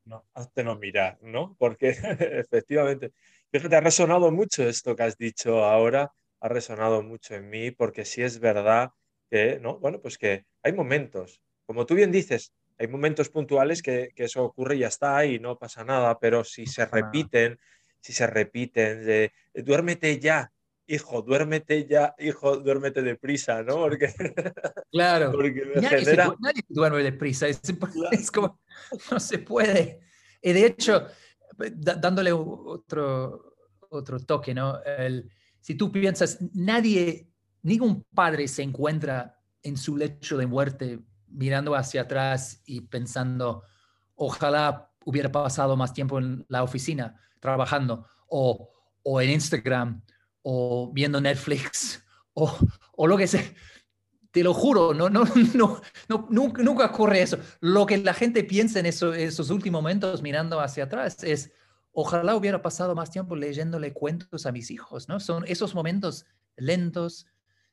No, 0.06 0.26
hazte 0.34 0.64
no 0.64 0.76
mirar, 0.76 1.18
¿no? 1.22 1.56
Porque 1.58 1.90
efectivamente, 2.46 3.14
fíjate, 3.52 3.76
ha 3.76 3.82
resonado 3.82 4.32
mucho 4.32 4.68
esto 4.68 4.96
que 4.96 5.04
has 5.04 5.18
dicho 5.18 5.64
ahora, 5.64 6.12
ha 6.42 6.48
resonado 6.50 7.04
mucho 7.04 7.36
en 7.36 7.50
mí, 7.50 7.72
porque 7.72 8.06
sí 8.06 8.22
es 8.22 8.40
verdad 8.40 8.92
que, 9.30 9.60
¿no? 9.60 9.80
Bueno, 9.80 10.02
pues 10.02 10.18
que 10.18 10.46
hay 10.62 10.74
momentos, 10.74 11.42
como 11.66 11.86
tú 11.86 11.96
bien 11.96 12.12
dices, 12.12 12.54
Hay 12.80 12.88
momentos 12.88 13.30
puntuales 13.30 13.82
que, 13.84 14.12
eso 14.16 14.44
ocurre 14.44 14.76
y 14.76 14.80
ya 14.80 14.88
está 14.88 15.26
y 15.26 15.40
no 15.40 15.58
pasa 15.60 15.84
nada, 15.86 16.20
pero 16.20 16.44
si 16.44 16.66
se 16.66 16.86
repiten, 16.86 17.60
si 18.02 18.14
se 18.14 18.28
repiten, 18.28 19.06
de 19.06 19.32
duérmete 19.54 20.20
ya, 20.20 20.52
hijo, 20.88 21.22
duérmete 21.22 21.88
ya, 21.88 22.14
hijo, 22.20 22.58
duérmete 22.58 23.02
deprisa, 23.02 23.64
¿no? 23.64 23.76
Porque, 23.76 24.14
claro, 24.92 25.32
porque 25.32 25.64
nadie, 26.40 26.64
duerme 26.68 27.04
deprisa, 27.04 27.48
es, 27.48 27.62
es, 28.12 28.32
como, 28.32 28.60
no 29.12 29.20
se 29.20 29.40
puede. 29.40 30.02
Y 30.42 30.54
de 30.54 30.66
hecho, 30.66 31.08
dándole 31.76 32.32
otro, 32.32 33.56
otro 33.90 34.20
toque, 34.20 34.54
¿no? 34.54 34.82
El, 34.84 35.32
si 35.60 35.76
tú 35.76 35.92
piensas, 35.92 36.40
nadie, 36.54 37.30
ningún 37.62 38.04
padre 38.14 38.48
se 38.48 38.64
encuentra 38.64 39.40
en 39.62 39.78
su 39.78 39.96
lecho 39.96 40.38
de 40.38 40.46
muerte 40.46 41.00
mirando 41.28 41.74
hacia 41.76 42.02
atrás 42.02 42.62
y 42.66 42.82
pensando, 42.82 43.64
ojalá 44.16 44.92
hubiera 45.06 45.32
pasado 45.32 45.76
más 45.76 45.94
tiempo 45.94 46.20
en 46.20 46.46
la 46.50 46.64
oficina 46.64 47.20
trabajando 47.40 48.06
o, 48.28 48.70
o 49.04 49.22
en 49.22 49.32
Instagram 49.32 50.02
o 50.44 50.92
viendo 50.94 51.20
Netflix 51.20 52.04
o, 52.34 52.56
o, 52.96 53.08
lo 53.08 53.18
que 53.18 53.28
sea. 53.28 53.44
Te 54.32 54.44
lo 54.44 54.54
juro, 54.54 54.94
no, 54.94 55.10
no, 55.10 55.24
no, 55.54 55.82
no 56.10 56.28
nunca, 56.30 56.64
nunca, 56.64 56.86
ocurre 56.86 57.22
eso. 57.22 57.38
Lo 57.60 57.86
que 57.86 57.98
la 57.98 58.14
gente 58.14 58.44
piensa 58.44 58.80
en 58.80 58.86
esos 58.86 59.50
últimos 59.50 59.82
momentos 59.82 60.22
mirando 60.22 60.60
hacia 60.60 60.86
atrás 60.86 61.24
es, 61.24 61.52
ojalá 61.92 62.36
hubiera 62.36 62.62
pasado 62.62 62.96
más 62.96 63.12
tiempo 63.12 63.36
leyéndole 63.36 63.94
cuentos 63.94 64.46
a 64.46 64.52
mis 64.52 64.72
hijos, 64.72 65.08
¿no? 65.08 65.20
Son 65.20 65.44
esos 65.48 65.76
momentos 65.76 66.26
lentos 66.56 67.28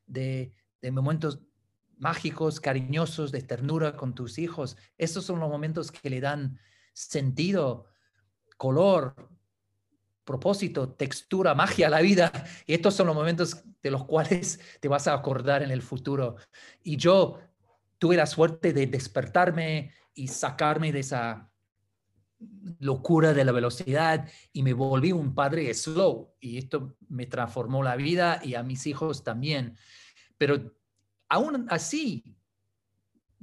de, 0.06 0.52
de 0.82 0.90
momentos 0.90 1.40
mágicos, 1.96 2.60
cariñosos, 2.60 3.30
de 3.32 3.42
ternura 3.42 3.96
con 3.96 4.14
tus 4.14 4.38
hijos. 4.38 4.76
Estos 4.98 5.24
son 5.24 5.40
los 5.40 5.48
momentos 5.48 5.92
que 5.92 6.10
le 6.10 6.20
dan 6.20 6.58
sentido, 6.92 7.86
color, 8.56 9.14
propósito, 10.30 10.90
textura, 10.90 11.54
magia 11.54 11.90
la 11.90 12.00
vida. 12.00 12.32
Y 12.66 12.74
estos 12.74 12.94
son 12.94 13.08
los 13.08 13.16
momentos 13.16 13.64
de 13.82 13.90
los 13.90 14.04
cuales 14.04 14.60
te 14.78 14.86
vas 14.86 15.08
a 15.08 15.14
acordar 15.14 15.62
en 15.64 15.72
el 15.72 15.82
futuro. 15.82 16.36
Y 16.84 16.96
yo 16.96 17.40
tuve 17.98 18.16
la 18.16 18.26
suerte 18.26 18.72
de 18.72 18.86
despertarme 18.86 19.92
y 20.14 20.28
sacarme 20.28 20.92
de 20.92 21.00
esa 21.00 21.50
locura 22.78 23.34
de 23.34 23.44
la 23.44 23.52
velocidad 23.52 24.28
y 24.52 24.62
me 24.62 24.72
volví 24.72 25.12
un 25.12 25.34
padre 25.34 25.74
slow 25.74 26.32
y 26.40 26.56
esto 26.56 26.96
me 27.08 27.26
transformó 27.26 27.82
la 27.82 27.96
vida 27.96 28.40
y 28.42 28.54
a 28.54 28.62
mis 28.62 28.86
hijos 28.86 29.24
también. 29.24 29.76
Pero 30.38 30.72
aún 31.28 31.66
así, 31.70 32.36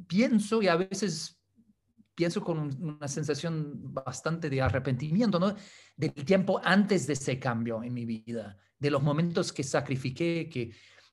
pienso 0.07 0.61
y 0.61 0.67
a 0.69 0.77
veces 0.77 1.36
pienso 2.17 2.41
con 2.41 2.57
una 2.81 3.07
sensación 3.07 3.93
bastante 3.93 4.49
de 4.49 4.59
arrepentimiento, 4.59 5.39
¿no? 5.39 5.53
Del 5.95 6.13
tiempo 6.13 6.59
antes 6.63 7.05
de 7.05 7.13
ese 7.13 7.37
cambio 7.37 7.83
en 7.83 7.93
mi 7.93 8.05
vida, 8.05 8.57
de 8.79 8.89
los 8.89 9.03
momentos 9.03 9.53
que 9.53 9.61
sacrifiqué, 9.61 10.49
que 10.49 10.71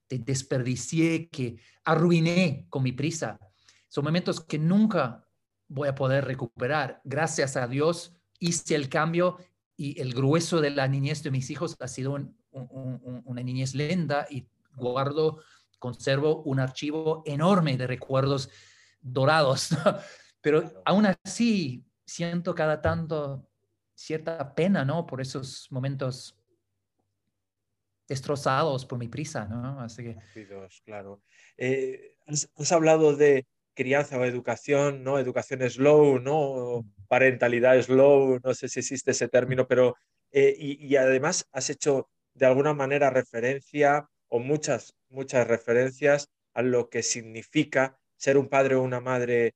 desperdicié, 0.09 1.29
que 1.29 1.59
arruiné 1.85 2.67
con 2.71 2.83
mi 2.83 2.93
prisa. 2.93 3.39
Son 3.87 4.03
momentos 4.03 4.41
que 4.41 4.59
nunca 4.59 5.23
voy 5.69 5.89
a 5.89 5.95
poder 5.95 6.25
recuperar. 6.25 7.03
Gracias 7.05 7.59
a 7.59 7.69
Dios 7.69 8.17
hice 8.39 8.75
el 8.75 8.89
cambio 8.89 9.37
y 9.77 10.01
el 10.01 10.15
grueso 10.15 10.63
de 10.63 10.71
la 10.71 10.89
niñez 10.89 11.23
de 11.23 11.31
mis 11.31 11.51
hijos 11.51 11.77
ha 11.81 11.89
sido 11.89 12.17
una 12.51 13.43
niñez 13.43 13.75
lenta 13.75 14.27
y 14.31 14.49
guardo, 14.75 15.41
conservo 15.79 16.43
un 16.45 16.61
archivo 16.61 17.23
enorme 17.27 17.77
de 17.77 17.87
recuerdos 17.87 18.49
dorados. 19.03 19.69
Pero 20.45 20.83
aún 20.85 21.07
así 21.07 21.85
siento 22.07 22.55
cada 22.55 22.81
tanto 22.81 23.49
cierta 23.95 24.55
pena, 24.55 24.85
¿no? 24.85 25.07
Por 25.07 25.21
esos 25.21 25.67
momentos 25.73 26.39
destrozados 28.07 28.85
por 28.85 28.99
mi 28.99 29.09
prisa, 29.09 29.47
¿no? 29.47 29.81
Así 29.81 30.05
que... 30.05 30.17
Claro. 30.85 31.23
Eh, 31.57 32.19
has, 32.27 32.73
hablado 32.73 33.17
de, 33.17 33.47
crianza 33.75 34.19
o 34.19 34.25
educación, 34.25 35.03
¿no? 35.03 35.19
Educación 35.19 35.69
slow, 35.69 36.21
¿no? 36.21 36.85
Parentalidad 37.09 37.81
slow, 37.83 38.39
no 38.43 38.55
sé 38.55 38.69
si 38.69 38.81
existe 38.81 39.11
ese 39.11 39.29
término, 39.29 39.67
pero 39.67 39.97
eh, 40.33 40.55
y, 40.59 40.97
además 40.97 41.47
has 41.53 41.71
hecho 41.71 42.09
de 42.35 42.47
alguna 42.47 42.75
manera 42.75 43.11
referencia 43.11 44.09
o 44.29 44.39
muchas, 44.39 44.95
muchas 45.09 45.47
referencias 45.47 46.29
a 46.55 46.63
lo 46.63 46.89
que 46.89 47.03
significa 47.03 47.99
ser 48.17 48.37
un 48.39 48.49
padre 48.49 48.77
o 48.77 48.83
una 48.83 49.01
madre 49.01 49.55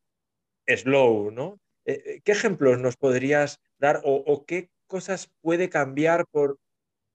slow, 0.77 1.31
¿no? 1.31 1.61
Eh, 1.85 2.03
eh, 2.05 2.21
¿Qué 2.23 2.33
ejemplos 2.33 2.79
nos 2.79 2.97
podrías 2.97 3.61
dar 3.79 4.01
o, 4.05 4.45
qué 4.47 4.71
cosas 4.87 5.31
puede 5.41 5.69
cambiar 5.69 6.27
por, 6.31 6.59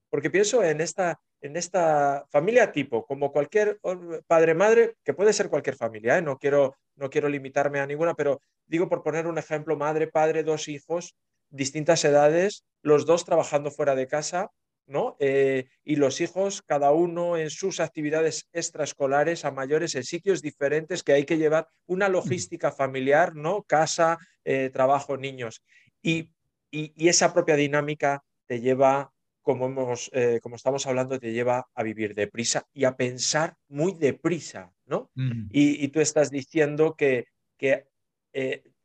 porque 0.09 0.29
pienso 0.29 0.63
en 0.63 0.81
esta, 0.81 1.19
en 1.41 1.57
esta 1.57 2.25
familia 2.29 2.71
tipo, 2.71 3.05
como 3.05 3.31
cualquier 3.31 3.79
padre-madre, 4.27 4.95
que 5.03 5.13
puede 5.13 5.33
ser 5.33 5.49
cualquier 5.49 5.75
familia, 5.75 6.17
¿eh? 6.17 6.21
no, 6.21 6.37
quiero, 6.37 6.75
no 6.95 7.09
quiero 7.09 7.29
limitarme 7.29 7.79
a 7.79 7.87
ninguna, 7.87 8.13
pero 8.13 8.41
digo 8.65 8.89
por 8.89 9.03
poner 9.03 9.27
un 9.27 9.37
ejemplo, 9.37 9.75
madre, 9.75 10.07
padre, 10.07 10.43
dos 10.43 10.67
hijos, 10.67 11.15
distintas 11.49 12.03
edades, 12.05 12.63
los 12.81 13.05
dos 13.05 13.25
trabajando 13.25 13.71
fuera 13.71 13.95
de 13.95 14.07
casa, 14.07 14.49
¿no? 14.85 15.15
Eh, 15.19 15.67
y 15.83 15.95
los 15.95 16.21
hijos, 16.21 16.61
cada 16.61 16.91
uno 16.91 17.37
en 17.37 17.49
sus 17.49 17.79
actividades 17.79 18.47
extraescolares 18.51 19.45
a 19.45 19.51
mayores, 19.51 19.95
en 19.95 20.03
sitios 20.03 20.41
diferentes, 20.41 21.03
que 21.03 21.13
hay 21.13 21.25
que 21.25 21.37
llevar 21.37 21.67
una 21.85 22.09
logística 22.09 22.71
familiar, 22.71 23.35
¿no? 23.35 23.63
Casa, 23.63 24.17
eh, 24.43 24.69
trabajo, 24.71 25.17
niños. 25.17 25.63
y, 26.01 26.29
y 26.71 27.07
esa 27.07 27.33
propia 27.35 27.55
dinámica 27.55 28.23
te 28.47 28.59
lleva 28.59 29.13
como, 29.43 29.67
hemos, 29.67 30.09
eh, 30.13 30.39
como 30.41 30.55
estamos 30.55 30.87
hablando, 30.87 31.19
te 31.19 31.33
lleva 31.33 31.67
a 31.75 31.83
vivir 31.83 32.15
deprisa 32.15 32.65
y 32.73 32.85
a 32.85 32.97
pensar 32.97 33.55
muy 33.67 33.93
deprisa, 33.93 34.73
¿no? 34.85 35.11
Y, 35.51 35.87
tú 35.89 35.99
estás 35.99 36.31
diciendo 36.31 36.95
que, 36.95 37.25
que 37.57 37.85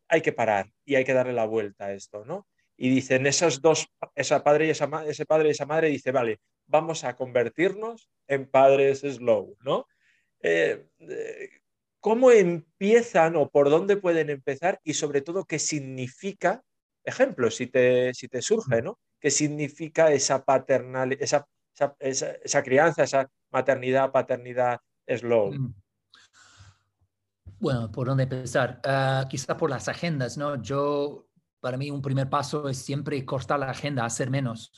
hay 0.08 0.20
que 0.20 0.32
parar 0.32 0.70
y 0.84 0.96
hay 0.96 1.04
que 1.04 1.14
darle 1.14 1.32
la 1.32 1.46
vuelta 1.46 1.86
a 1.86 1.92
esto, 1.92 2.24
¿no? 2.24 2.46
Y 2.78 2.88
dicen 2.88 3.26
esos 3.26 3.60
dos, 3.60 3.88
esa 4.14 4.42
padre 4.42 4.68
y 4.68 4.70
esa, 4.70 4.88
ese 5.06 5.26
padre 5.26 5.48
y 5.48 5.50
esa 5.50 5.66
madre, 5.66 5.88
dice, 5.88 6.12
vale, 6.12 6.40
vamos 6.66 7.04
a 7.04 7.16
convertirnos 7.16 8.08
en 8.26 8.48
padres 8.48 9.00
slow, 9.00 9.56
¿no? 9.60 9.86
Eh, 10.40 10.86
¿Cómo 12.00 12.30
empiezan 12.30 13.36
o 13.36 13.50
por 13.50 13.68
dónde 13.68 13.96
pueden 13.96 14.30
empezar 14.30 14.80
y 14.84 14.94
sobre 14.94 15.20
todo 15.20 15.44
qué 15.44 15.58
significa, 15.58 16.62
ejemplo, 17.04 17.50
si 17.50 17.66
te, 17.66 18.14
si 18.14 18.28
te 18.28 18.40
surge, 18.40 18.80
¿no? 18.80 18.98
qué 19.20 19.30
significa 19.30 20.12
esa 20.12 20.44
paternal, 20.44 21.12
esa, 21.12 21.46
esa, 21.98 22.62
crianza, 22.62 23.04
esa 23.04 23.30
maternidad, 23.50 24.12
paternidad 24.12 24.80
slow. 25.06 25.52
Mm. 25.52 25.74
Bueno, 27.60 27.90
¿por 27.90 28.06
dónde 28.06 28.24
empezar? 28.24 28.80
Uh, 28.84 29.26
quizá 29.28 29.56
por 29.56 29.70
las 29.70 29.88
agendas, 29.88 30.38
¿no? 30.38 30.62
Yo, 30.62 31.27
para 31.60 31.76
mí, 31.76 31.90
un 31.90 32.02
primer 32.02 32.28
paso 32.28 32.68
es 32.68 32.78
siempre 32.78 33.24
cortar 33.24 33.60
la 33.60 33.70
agenda, 33.70 34.04
hacer 34.04 34.30
menos. 34.30 34.72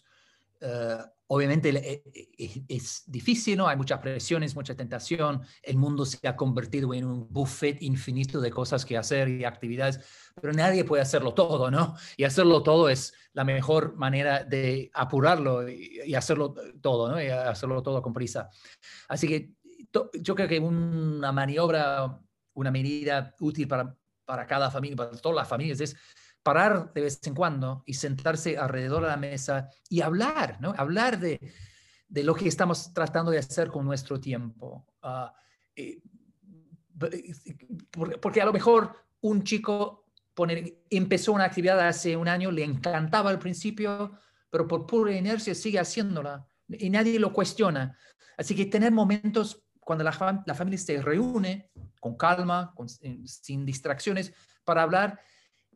Uh, 0.60 1.02
obviamente 1.32 1.70
eh, 1.70 2.02
eh, 2.12 2.64
es 2.68 3.04
difícil, 3.06 3.56
¿no? 3.56 3.68
Hay 3.68 3.76
muchas 3.76 4.00
presiones, 4.00 4.56
mucha 4.56 4.74
tentación. 4.74 5.42
El 5.62 5.76
mundo 5.76 6.04
se 6.04 6.26
ha 6.26 6.34
convertido 6.34 6.92
en 6.92 7.04
un 7.04 7.28
buffet 7.30 7.80
infinito 7.82 8.40
de 8.40 8.50
cosas 8.50 8.84
que 8.84 8.96
hacer 8.96 9.28
y 9.28 9.44
actividades, 9.44 10.00
pero 10.40 10.52
nadie 10.52 10.84
puede 10.84 11.02
hacerlo 11.02 11.32
todo, 11.32 11.70
¿no? 11.70 11.94
Y 12.16 12.24
hacerlo 12.24 12.64
todo 12.64 12.88
es 12.88 13.14
la 13.32 13.44
mejor 13.44 13.96
manera 13.96 14.42
de 14.42 14.90
apurarlo 14.92 15.68
y, 15.68 16.14
hacerlo 16.14 16.52
todo, 16.80 17.08
¿no? 17.08 17.22
Y 17.22 17.28
hacerlo 17.28 17.80
todo 17.80 18.02
con 18.02 18.12
prisa. 18.12 18.50
Así 19.08 19.28
que 19.28 19.52
yo 20.20 20.34
creo 20.34 20.48
que 20.48 20.58
una 20.58 21.30
maniobra, 21.30 22.20
una 22.54 22.72
medida 22.72 23.36
útil 23.38 23.68
para, 23.68 23.96
para 24.24 24.48
cada 24.48 24.68
familia, 24.68 24.96
para 24.96 25.10
todas 25.12 25.36
las 25.36 25.48
familias, 25.48 25.80
es 25.80 25.96
parar 26.42 26.92
de 26.92 27.02
vez 27.02 27.20
en 27.26 27.34
cuando 27.34 27.82
y 27.86 27.94
sentarse 27.94 28.56
alrededor 28.56 29.02
de 29.02 29.08
la 29.08 29.16
mesa 29.16 29.68
y 29.88 30.00
hablar, 30.00 30.58
¿no? 30.60 30.74
Hablar 30.76 31.18
de, 31.18 31.40
de 32.08 32.24
lo 32.24 32.34
que 32.34 32.48
estamos 32.48 32.92
tratando 32.92 33.30
de 33.30 33.38
hacer 33.38 33.68
con 33.68 33.84
nuestro 33.84 34.20
tiempo. 34.20 34.86
Ah, 35.02 35.32
eh, 35.76 36.00
porque 38.20 38.42
a 38.42 38.44
lo 38.44 38.52
mejor 38.52 38.94
un 39.22 39.42
chico 39.44 40.06
empezó 40.90 41.32
una 41.32 41.44
actividad 41.44 41.80
hace 41.80 42.16
un 42.16 42.28
año, 42.28 42.50
le 42.50 42.64
encantaba 42.64 43.30
al 43.30 43.38
principio, 43.38 44.12
pero 44.48 44.66
por 44.66 44.86
pura 44.86 45.12
inercia 45.12 45.54
sigue 45.54 45.78
haciéndola 45.78 46.46
y 46.68 46.90
nadie 46.90 47.18
lo 47.18 47.32
cuestiona. 47.32 47.96
Así 48.36 48.54
que 48.54 48.66
tener 48.66 48.92
momentos 48.92 49.64
cuando 49.80 50.04
la, 50.04 50.42
la 50.46 50.54
familia 50.54 50.78
se 50.78 51.02
reúne 51.02 51.70
con 52.00 52.16
calma, 52.16 52.74
sin 53.24 53.66
distracciones, 53.66 54.32
para 54.64 54.82
hablar 54.82 55.20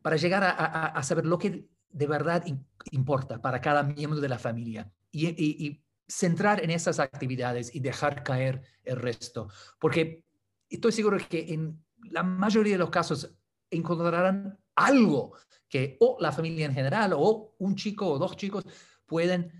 para 0.05 0.17
llegar 0.17 0.43
a, 0.43 1.01
saber 1.01 1.25
lo 1.25 1.39
que 1.39 1.67
de 1.89 2.05
verdad 2.05 2.45
importa 2.91 3.41
para 3.41 3.59
cada 3.59 3.81
miembro 3.81 4.19
de 4.19 4.29
la 4.29 4.37
familia 4.37 4.93
y, 5.11 5.81
centrar 6.07 6.63
en 6.63 6.69
esas 6.69 6.99
actividades 6.99 7.73
y 7.73 7.79
dejar 7.79 8.21
caer 8.21 8.61
el 8.83 8.97
resto. 8.97 9.49
Porque 9.79 10.23
estoy 10.69 10.91
seguro 10.91 11.17
que 11.27 11.51
en 11.51 11.83
la 12.11 12.21
mayoría 12.21 12.73
de 12.73 12.77
los 12.77 12.91
casos 12.91 13.35
encontrarán 13.71 14.59
algo 14.75 15.35
que 15.67 15.97
o 15.99 16.17
la 16.19 16.31
familia 16.31 16.67
en 16.67 16.75
general 16.75 17.13
o 17.15 17.55
un 17.57 17.75
chico 17.75 18.07
o 18.07 18.19
dos 18.19 18.37
chicos 18.37 18.63
pueden 19.07 19.51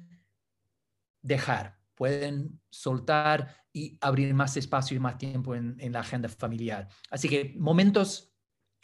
dejar, 1.23 1.79
pueden 1.95 2.61
soltar 2.69 3.65
y 3.73 3.97
abrir 3.99 4.31
más 4.35 4.55
espacio 4.57 4.95
y 4.95 4.99
más 4.99 5.17
tiempo 5.17 5.55
en, 5.55 5.91
la 5.91 6.01
agenda 6.01 6.29
familiar. 6.29 6.87
Así 7.09 7.27
que 7.27 7.55
momentos 7.57 8.31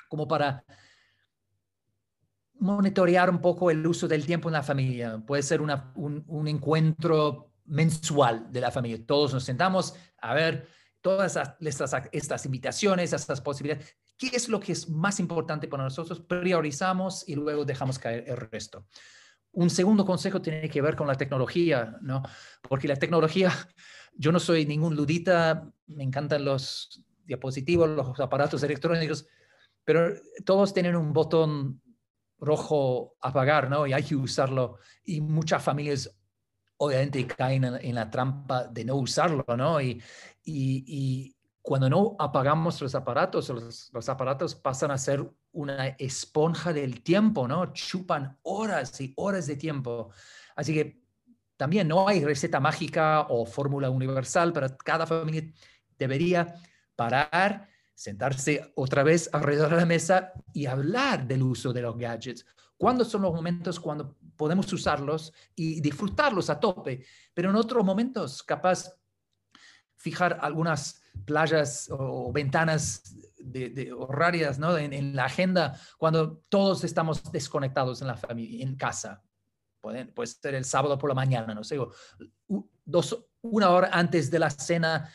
como 0.10 0.28
para 0.28 0.66
monitorear 2.62 3.30
un 3.30 3.42
poco 3.42 3.72
el 3.72 3.86
uso 3.86 4.08
del 4.08 4.26
tiempo 4.26 4.48
en 4.48 4.54
la 4.54 4.62
familia. 4.62 5.22
Puede 5.26 5.42
ser 5.42 5.62
un, 5.62 5.72
un, 6.28 6.48
encuentro 6.48 7.52
mensual 7.66 8.52
de 8.52 8.62
la 8.62 8.70
familia. 8.70 9.04
Todos 9.04 9.34
nos 9.34 9.44
sentamos 9.44 9.96
a 10.20 10.36
ver 10.36 10.68
todas 11.02 11.36
estas, 11.60 11.92
estas 12.12 12.46
invitaciones, 12.46 13.14
estas 13.14 13.42
posibilidades. 13.42 13.98
¿Qué 14.16 14.28
es 14.34 14.48
lo 14.48 14.60
que 14.60 14.74
es 14.74 14.88
más 14.88 15.20
importante 15.20 15.68
para 15.68 15.84
nosotros? 15.84 16.20
Priorizamos 16.22 17.28
y 17.28 17.34
luego 17.34 17.66
dejamos 17.66 17.98
caer 17.98 18.26
el 18.28 18.38
resto. 18.38 18.86
Un 19.54 19.72
segundo 19.72 20.06
consejo 20.06 20.40
tiene 20.40 20.70
que 20.70 20.84
ver 20.84 20.96
con 20.96 21.08
la 21.08 21.16
tecnología, 21.16 21.98
¿no? 22.02 22.22
Porque 22.62 22.88
la 22.88 22.96
tecnología, 22.96 23.52
yo 24.14 24.32
no 24.32 24.40
soy 24.40 24.68
ningún 24.68 24.96
ludita, 24.96 25.68
me 25.88 26.04
encantan 26.04 26.46
los 26.46 27.04
diapositivos, 27.26 27.90
los 27.90 28.20
aparatos 28.20 28.62
electrónicos, 28.62 29.26
pero 29.84 30.14
todos 30.46 30.76
tienen 30.76 30.96
un 30.96 31.12
botón 31.12 31.82
rojo 32.42 33.16
apagar, 33.22 33.70
¿no? 33.70 33.88
Y 33.88 33.94
hay 33.94 34.04
que 34.04 34.16
usarlo. 34.16 34.80
Y 35.04 35.22
muchas 35.22 35.64
familias 35.64 36.14
obviamente 36.78 37.28
caen 37.28 37.64
en, 37.64 37.96
la 37.96 38.10
trampa 38.10 38.66
de 38.66 38.84
no 38.84 38.96
usarlo, 38.96 39.46
¿no? 39.56 39.80
Y, 39.80 41.38
cuando 41.64 41.88
no 41.92 42.16
apagamos 42.18 42.82
los 42.82 42.96
aparatos, 42.96 43.50
los, 43.94 44.10
aparatos 44.10 44.56
pasan 44.56 44.90
a 44.90 44.98
ser 44.98 45.24
una 45.52 45.90
esponja 45.90 46.74
del 46.74 47.04
tiempo, 47.04 47.48
¿no? 47.48 47.72
Chupan 47.72 48.40
horas 48.42 49.00
y 49.00 49.14
horas 49.16 49.46
de 49.46 49.58
tiempo. 49.58 50.10
Así 50.56 50.74
que 50.74 51.04
también 51.56 51.88
no 51.88 52.08
hay 52.08 52.26
receta 52.26 52.60
mágica 52.60 53.28
o 53.30 53.46
fórmula 53.46 53.92
universal, 53.92 54.52
pero 54.52 54.76
cada 54.76 55.06
familia 55.06 55.54
debería 56.00 56.56
parar, 56.96 57.70
sentarse 57.94 58.72
otra 58.76 59.04
vez 59.04 59.30
alrededor 59.34 59.72
de 59.72 59.78
la 59.78 59.86
mesa 59.86 60.34
y 60.54 60.66
hablar 60.66 61.28
del 61.28 61.44
uso 61.44 61.72
de 61.74 61.82
los 61.82 61.98
gadgets. 61.98 62.46
¿Cuándo 62.78 63.06
son 63.06 63.22
los 63.22 63.34
momentos 63.34 63.80
cuando 63.80 64.18
podemos 64.36 64.72
usarlos 64.74 65.32
y 65.56 65.82
disfrutarlos 65.82 66.50
a 66.50 66.60
tope? 66.60 67.06
Pero 67.34 67.52
en 67.52 67.56
otros 67.56 67.86
momentos, 67.86 68.42
capaz 68.42 68.92
fijar 69.98 70.40
algunas 70.42 71.04
playas 71.26 71.90
o 71.92 72.32
ventanas 72.34 73.16
de, 73.38 73.94
horarias 73.94 74.58
¿no? 74.58 74.78
en, 74.78 75.16
la 75.16 75.26
agenda 75.26 75.80
cuando 75.98 76.38
todos 76.50 76.84
estamos 76.84 77.32
desconectados 77.32 78.02
en 78.02 78.08
la 78.08 78.18
familia, 78.18 78.64
en 78.64 78.76
casa. 78.76 79.24
Puede, 79.80 80.06
puede 80.06 80.28
ser 80.28 80.56
el 80.56 80.66
sábado 80.66 80.98
por 80.98 81.10
la 81.10 81.16
mañana, 81.16 81.54
no 81.54 81.64
sé, 81.64 81.78
dos, 82.86 83.26
una 83.42 83.70
hora 83.70 83.90
antes 83.92 84.30
de 84.30 84.40
la 84.40 84.50
cena, 84.50 85.10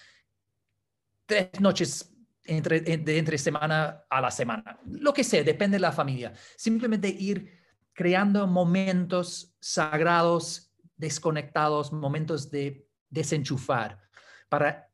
tres 1.24 1.60
noches 1.60 2.15
entre, 2.46 2.80
de 2.80 3.18
entre 3.18 3.38
semana 3.38 4.04
a 4.08 4.20
la 4.20 4.30
semana. 4.30 4.78
Lo 4.86 5.12
que 5.12 5.24
sea, 5.24 5.42
depende 5.42 5.76
de 5.76 5.80
la 5.80 5.92
familia. 5.92 6.32
Simplemente 6.56 7.08
ir 7.08 7.52
creando 7.92 8.46
momentos 8.46 9.54
sagrados, 9.60 10.72
desconectados, 10.96 11.92
momentos 11.92 12.50
de 12.50 12.88
desenchufar 13.08 14.00
para 14.48 14.90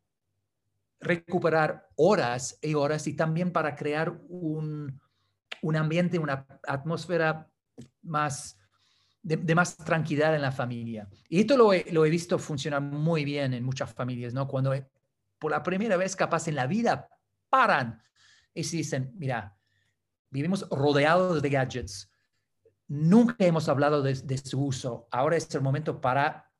recuperar 1.01 1.89
horas 1.97 2.59
y 2.63 2.75
horas 2.75 3.07
y 3.07 3.15
también 3.15 3.53
para 3.53 3.75
crear 3.75 4.21
un, 4.29 5.01
un 5.63 5.77
ambiente, 5.77 6.19
una 6.19 6.47
atmósfera 6.67 7.49
más 8.03 8.59
de, 9.23 9.55
más 9.55 9.77
tranquilidad 9.77 10.35
en 10.35 10.43
la 10.43 10.53
familia. 10.53 11.09
Y 11.29 11.41
esto 11.41 11.57
lo 11.57 11.73
he, 11.73 11.87
lo 11.93 12.05
he, 12.05 12.11
visto 12.11 12.39
funcionar 12.39 12.83
muy 12.83 13.25
bien 13.25 13.55
en 13.55 13.65
muchas 13.65 13.93
familias, 13.93 14.35
¿no? 14.35 14.49
Cuando 14.49 14.75
por 15.39 15.51
la 15.51 15.63
primera 15.63 15.97
vez 15.97 16.17
capaz 16.17 16.49
en 16.49 16.57
la 16.57 16.67
vida 16.67 17.09
paran 17.53 18.03
y 18.55 18.65
se 18.65 18.79
dicen, 18.79 19.13
mira, 19.19 19.55
vivimos 20.31 20.67
rodeados 20.71 21.43
de 21.43 21.51
gadgets, 21.51 22.11
nunca 22.89 23.37
hemos 23.41 23.69
hablado 23.69 24.01
de, 24.01 24.39
su 24.39 24.65
uso, 24.65 25.07
ahora 25.11 25.37
es 25.37 25.55
el 25.55 25.61
momento 25.61 26.01
para 26.01 26.51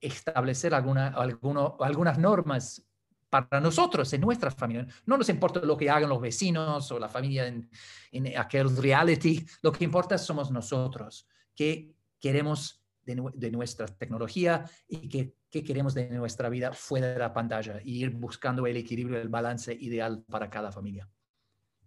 establecer 0.00 0.72
alguna, 0.72 1.08
alguno, 1.08 1.76
algunas 1.80 2.16
normas 2.16 2.86
para 3.28 3.60
nosotros, 3.60 4.12
en 4.12 4.20
nuestra 4.20 4.52
familia. 4.52 4.86
No 5.04 5.18
nos 5.18 5.28
importa 5.28 5.58
lo 5.60 5.76
que 5.76 5.90
hagan 5.90 6.08
los 6.08 6.20
vecinos 6.20 6.92
o 6.92 6.98
la 7.00 7.08
familia 7.08 7.48
en, 7.48 7.68
en 8.12 8.38
aquel 8.38 8.76
reality, 8.76 9.44
lo 9.62 9.72
que 9.72 9.82
importa 9.82 10.16
somos 10.16 10.52
nosotros, 10.52 11.26
qué 11.56 11.92
queremos 12.20 12.79
de, 13.04 13.50
nuestra 13.50 13.86
tecnología 13.86 14.64
y 14.88 15.08
qué, 15.08 15.34
qué, 15.50 15.64
queremos 15.64 15.94
de 15.94 16.08
nuestra 16.10 16.48
vida 16.48 16.72
fuera 16.72 17.08
de 17.08 17.18
la 17.18 17.32
pantalla 17.32 17.80
y 17.82 18.02
ir 18.02 18.10
buscando 18.10 18.66
el 18.66 18.76
equilibrio, 18.76 19.20
el 19.20 19.28
balance 19.28 19.72
ideal 19.72 20.24
para 20.28 20.48
cada 20.48 20.70
familia. 20.70 21.08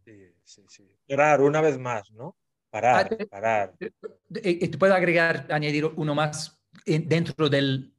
Sí, 0.04 0.34
sí, 0.44 0.64
sí. 0.68 0.92
Parar 1.08 1.42
una 1.42 1.62
vez 1.62 1.78
más, 1.78 2.12
¿no? 2.12 2.36
Parar, 2.70 3.18
ah, 3.20 3.26
parar. 3.30 3.76
Te 3.78 4.78
puedo 4.78 4.96
agregar, 4.96 5.46
añadir 5.50 5.86
uno 5.86 6.16
más 6.16 6.60
dentro 6.86 7.48
del, 7.50 7.94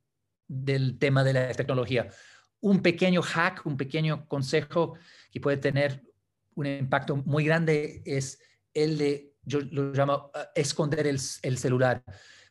del 0.49 0.99
tema 0.99 1.23
de 1.23 1.33
la 1.33 1.53
tecnología. 1.53 2.09
Un 2.61 2.83
pequeño 2.83 3.23
hack, 3.23 3.65
un 3.67 3.77
pequeño 3.77 4.27
consejo 4.27 4.97
que 5.31 5.41
puede 5.41 5.59
tener 5.59 6.03
un 6.55 6.67
impacto 6.67 7.17
muy 7.17 7.45
grande 7.45 8.03
es 8.05 8.41
el 8.73 8.99
de, 8.99 9.35
yo 9.43 9.61
lo 9.61 9.93
llamo, 9.93 10.31
uh, 10.35 10.39
esconder 10.55 11.07
el, 11.07 11.19
el, 11.43 11.59
celular. 11.59 12.03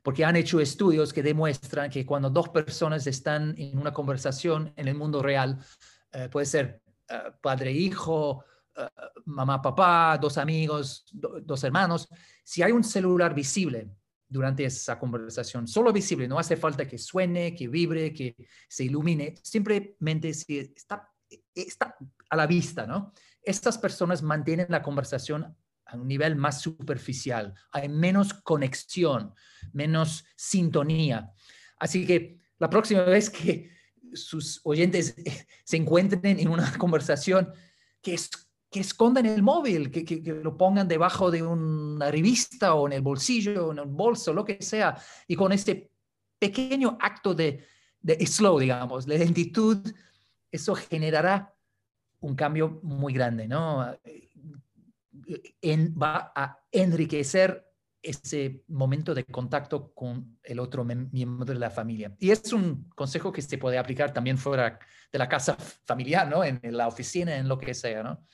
Porque 0.04 0.24
han 0.24 0.36
hecho 0.36 0.60
estudios 0.60 1.12
que 1.12 1.24
demuestran 1.24 1.90
que 1.90 2.06
cuando 2.06 2.30
dos 2.30 2.50
personas 2.50 3.08
están 3.08 3.56
en 3.58 3.80
una 3.80 3.94
conversación 3.94 4.72
en 4.76 4.88
el 4.88 4.96
mundo 4.96 5.24
real, 5.24 5.58
uh, 6.14 6.30
puede 6.30 6.46
ser 6.46 6.82
uh, 7.10 7.32
padre-hijo, 7.42 8.44
mamá-papá, 9.26 10.18
dos 10.18 10.38
amigos, 10.38 11.06
dos 11.12 11.64
hermanos, 11.64 12.08
si 12.44 12.64
hay 12.64 12.72
un 12.72 12.84
celular 12.84 13.34
visible 13.34 13.90
durante 14.28 14.66
esa 14.66 14.98
conversación. 14.98 15.68
Solo 15.68 15.94
visible, 15.94 16.28
no 16.28 16.40
hace 16.40 16.58
falta 16.58 16.88
que 16.88 16.98
suene, 16.98 17.56
que 17.56 17.68
vibre, 17.68 18.14
que 18.14 18.36
se 18.68 18.86
ilumine, 18.86 19.36
simplemente 19.44 20.34
si 20.34 20.58
está, 20.58 21.08
está 21.54 21.96
a 22.30 22.36
la 22.36 22.48
vista, 22.48 22.88
¿no? 22.88 23.14
Estas 23.42 23.78
personas 23.78 24.24
mantienen 24.24 24.68
la 24.70 24.82
conversación 24.82 25.56
a 25.86 25.98
un 25.98 26.08
nivel 26.08 26.36
más 26.36 26.62
superficial, 26.62 27.54
hay 27.72 27.90
menos 27.90 28.34
conexión, 28.34 29.34
menos 29.72 30.26
sintonía. 30.36 31.32
Así 31.78 32.06
que 32.06 32.40
la 32.60 32.70
próxima 32.70 33.02
vez 33.04 33.30
que 33.30 33.72
sus 34.14 34.62
oyentes 34.64 35.16
se 35.64 35.78
encuentren 35.78 36.40
en 36.40 36.48
una 36.48 36.72
conversación, 36.78 37.52
que 38.02 38.16
es 38.16 38.30
que 38.70 38.80
escondan 38.80 39.28
el 39.28 39.44
móvil, 39.44 39.92
que, 39.92 40.04
que, 40.04 40.20
lo 40.34 40.58
pongan 40.58 40.88
debajo 40.88 41.30
de 41.30 41.44
una 41.44 42.10
revista 42.10 42.74
o 42.74 42.88
en 42.88 42.94
el 42.94 43.02
bolsillo, 43.02 43.72
en 43.72 43.78
el 43.78 43.86
bolso, 43.86 44.34
lo 44.34 44.44
que 44.44 44.58
sea, 44.64 44.98
y 45.28 45.36
con 45.36 45.52
este 45.52 45.92
pequeño 46.40 46.98
acto 47.00 47.36
de, 47.36 47.64
de 48.02 48.26
slow, 48.26 48.58
digamos, 48.58 49.06
de 49.06 49.20
lentitud, 49.20 49.78
eso 50.52 50.74
generará 50.74 51.54
un 52.20 52.36
cambio 52.36 52.80
muy 52.82 53.14
grande, 53.14 53.48
¿no? 53.48 53.96
Va 56.02 56.32
a 56.36 56.60
enriquecer 56.72 57.74
ese 58.04 58.64
momento 58.68 59.16
de 59.16 59.24
contacto 59.24 59.94
con 59.94 60.38
el 60.44 60.60
otro 60.60 60.84
miembro 60.84 61.46
de 61.46 61.60
la 61.60 61.70
familia. 61.70 62.14
Y 62.20 62.32
es 62.32 62.52
un 62.52 62.90
consejo 62.90 63.32
que 63.32 63.42
se 63.42 63.58
puede 63.58 63.78
aplicar 63.78 64.14
también 64.14 64.38
fuera 64.38 64.78
de 65.12 65.20
la 65.20 65.30
casa 65.30 65.56
familiar, 65.86 66.28
¿no? 66.28 66.44
En, 66.44 66.60
la 66.64 66.88
oficina, 66.88 67.38
en 67.38 67.48
lo 67.48 67.58
que 67.58 67.74
sea, 67.74 68.04
¿no? 68.04 68.26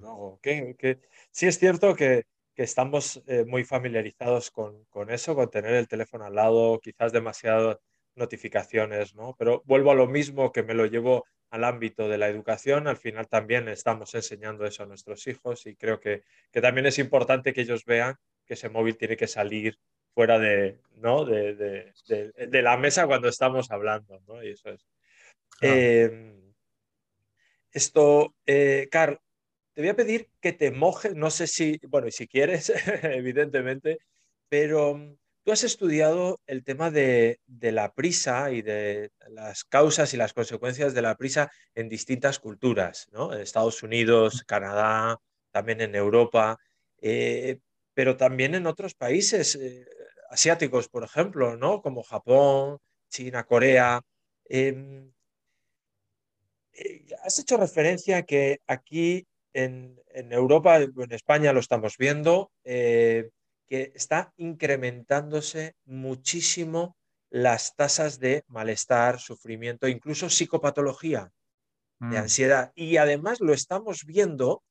luego. 0.00 0.38
Que, 0.40 1.00
sí 1.30 1.46
es 1.46 1.58
cierto 1.58 1.94
que, 1.94 2.26
estamos 2.56 3.20
eh, 3.26 3.44
muy 3.44 3.64
familiarizados 3.64 4.52
con, 4.52 4.86
eso, 5.08 5.34
con 5.34 5.50
tener 5.50 5.74
el 5.74 5.88
teléfono 5.88 6.24
al 6.24 6.36
lado, 6.36 6.78
quizás 6.80 7.12
demasiadas 7.12 7.78
notificaciones, 8.14 9.16
¿no? 9.16 9.34
Pero 9.36 9.64
vuelvo 9.66 9.90
a 9.90 9.96
lo 9.96 10.06
mismo 10.06 10.52
que 10.52 10.62
me 10.62 10.74
lo 10.74 10.86
llevo 10.86 11.24
al 11.50 11.64
ámbito 11.64 12.08
de 12.08 12.18
la 12.18 12.28
educación, 12.28 12.88
al 12.88 12.96
final 12.96 13.28
también 13.28 13.68
estamos 13.68 14.14
enseñando 14.14 14.64
eso 14.66 14.82
a 14.82 14.86
nuestros 14.86 15.26
hijos 15.26 15.66
y 15.66 15.76
creo 15.76 16.00
que, 16.00 16.22
también 16.52 16.86
es 16.86 16.98
importante 16.98 17.52
que 17.52 17.62
ellos 17.62 17.84
vean 17.84 18.16
que 18.44 18.54
ese 18.54 18.68
móvil 18.68 18.96
tiene 18.96 19.16
que 19.16 19.26
salir 19.26 19.78
fuera 20.14 20.38
de, 20.38 20.80
¿no? 20.96 21.24
de, 21.24 21.92
la 22.62 22.76
mesa 22.76 23.06
cuando 23.06 23.28
estamos 23.28 23.70
hablando, 23.70 24.20
¿no? 24.26 24.42
Y 24.42 24.50
eso 24.50 24.70
es. 24.70 24.86
Em, 25.60 26.54
esto, 27.72 28.34
eh, 28.46 28.88
Carl, 28.90 29.18
te 29.74 29.80
voy 29.80 29.90
a 29.90 29.96
pedir 29.96 30.28
que 30.40 30.52
te 30.52 30.70
mojes, 30.70 31.14
no 31.14 31.30
sé 31.30 31.46
si, 31.46 31.80
bueno, 31.88 32.10
si 32.10 32.28
quieres, 32.28 32.72
evidentemente, 33.02 33.98
pero 34.48 35.18
tú 35.44 35.52
has 35.52 35.62
estudiado 35.62 36.40
el 36.46 36.64
tema 36.64 36.90
de, 36.90 37.38
la 37.46 37.92
prisa 37.92 38.50
y 38.50 38.62
de 38.62 39.10
las 39.28 39.64
causas 39.64 40.14
y 40.14 40.16
las 40.16 40.32
consecuencias 40.32 40.94
de 40.94 41.02
la 41.02 41.16
prisa 41.16 41.50
en 41.74 41.88
distintas 41.88 42.38
culturas, 42.38 43.08
¿no? 43.12 43.32
En 43.32 43.40
Estados 43.40 43.82
Unidos, 43.82 44.42
Canadá, 44.46 45.18
también 45.52 45.82
en 45.82 45.94
Europa, 45.94 46.58
eh, 47.00 47.58
pero 47.92 48.16
también 48.16 48.54
en 48.54 48.66
otros 48.66 48.94
países 48.94 49.54
eh, 49.56 49.86
asiáticos, 50.30 50.88
por 50.88 51.04
ejemplo, 51.04 51.56
¿no? 51.56 51.82
como 51.82 52.02
Japón, 52.02 52.78
China, 53.08 53.44
Corea. 53.44 54.00
Em, 54.46 55.12
has 57.22 57.38
hecho 57.38 57.56
referencia 57.56 58.18
a 58.18 58.22
que 58.22 58.60
aquí 58.66 59.26
en, 59.52 60.00
en, 60.08 60.32
Europa, 60.32 60.78
en 60.78 61.12
España 61.12 61.52
lo 61.52 61.60
estamos 61.60 61.96
viendo, 61.98 62.50
que 63.68 63.92
está 63.94 64.32
incrementándose 64.36 65.74
muchísimo 65.84 66.96
las 67.30 67.74
tasas 67.74 68.20
de 68.20 68.44
malestar, 68.46 69.18
sufrimiento, 69.18 69.88
incluso 69.88 70.30
psicopatología 70.30 71.32
de 71.98 72.16
mm. 72.18 72.22
ansiedad. 72.22 72.72
Y 72.74 72.96
además 72.96 73.40
lo 73.40 73.52
estamos 73.52 74.04
viendo, 74.04 74.62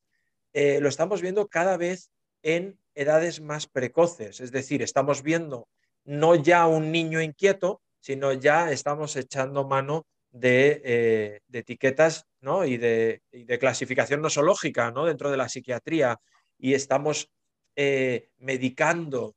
eh, 0.53 0.79
lo 0.79 0.89
estamos 0.89 1.21
viendo 1.21 1.47
cada 1.47 1.77
vez 1.77 2.09
en 2.41 2.79
edades 2.95 3.41
más 3.41 3.67
precoces. 3.67 4.39
Es 4.39 4.51
decir, 4.51 4.81
estamos 4.81 5.23
viendo 5.23 5.67
no 6.05 6.35
ya 6.35 6.67
un 6.67 6.91
niño 6.91 7.21
inquieto, 7.21 7.81
sino 7.99 8.33
ya 8.33 8.71
estamos 8.71 9.15
echando 9.15 9.65
mano 9.65 10.05
de, 10.31 10.81
eh, 10.83 11.39
etiquetas 11.51 12.25
¿no? 12.41 12.65
y, 12.65 12.77
de, 12.77 13.21
clasificación 13.59 14.21
nosológica 14.21 14.91
¿no? 14.91 15.05
dentro 15.05 15.31
de 15.31 15.37
la 15.37 15.47
psiquiatría 15.47 16.19
y 16.57 16.73
estamos 16.73 17.29
eh, 17.75 18.29
medicando 18.37 19.35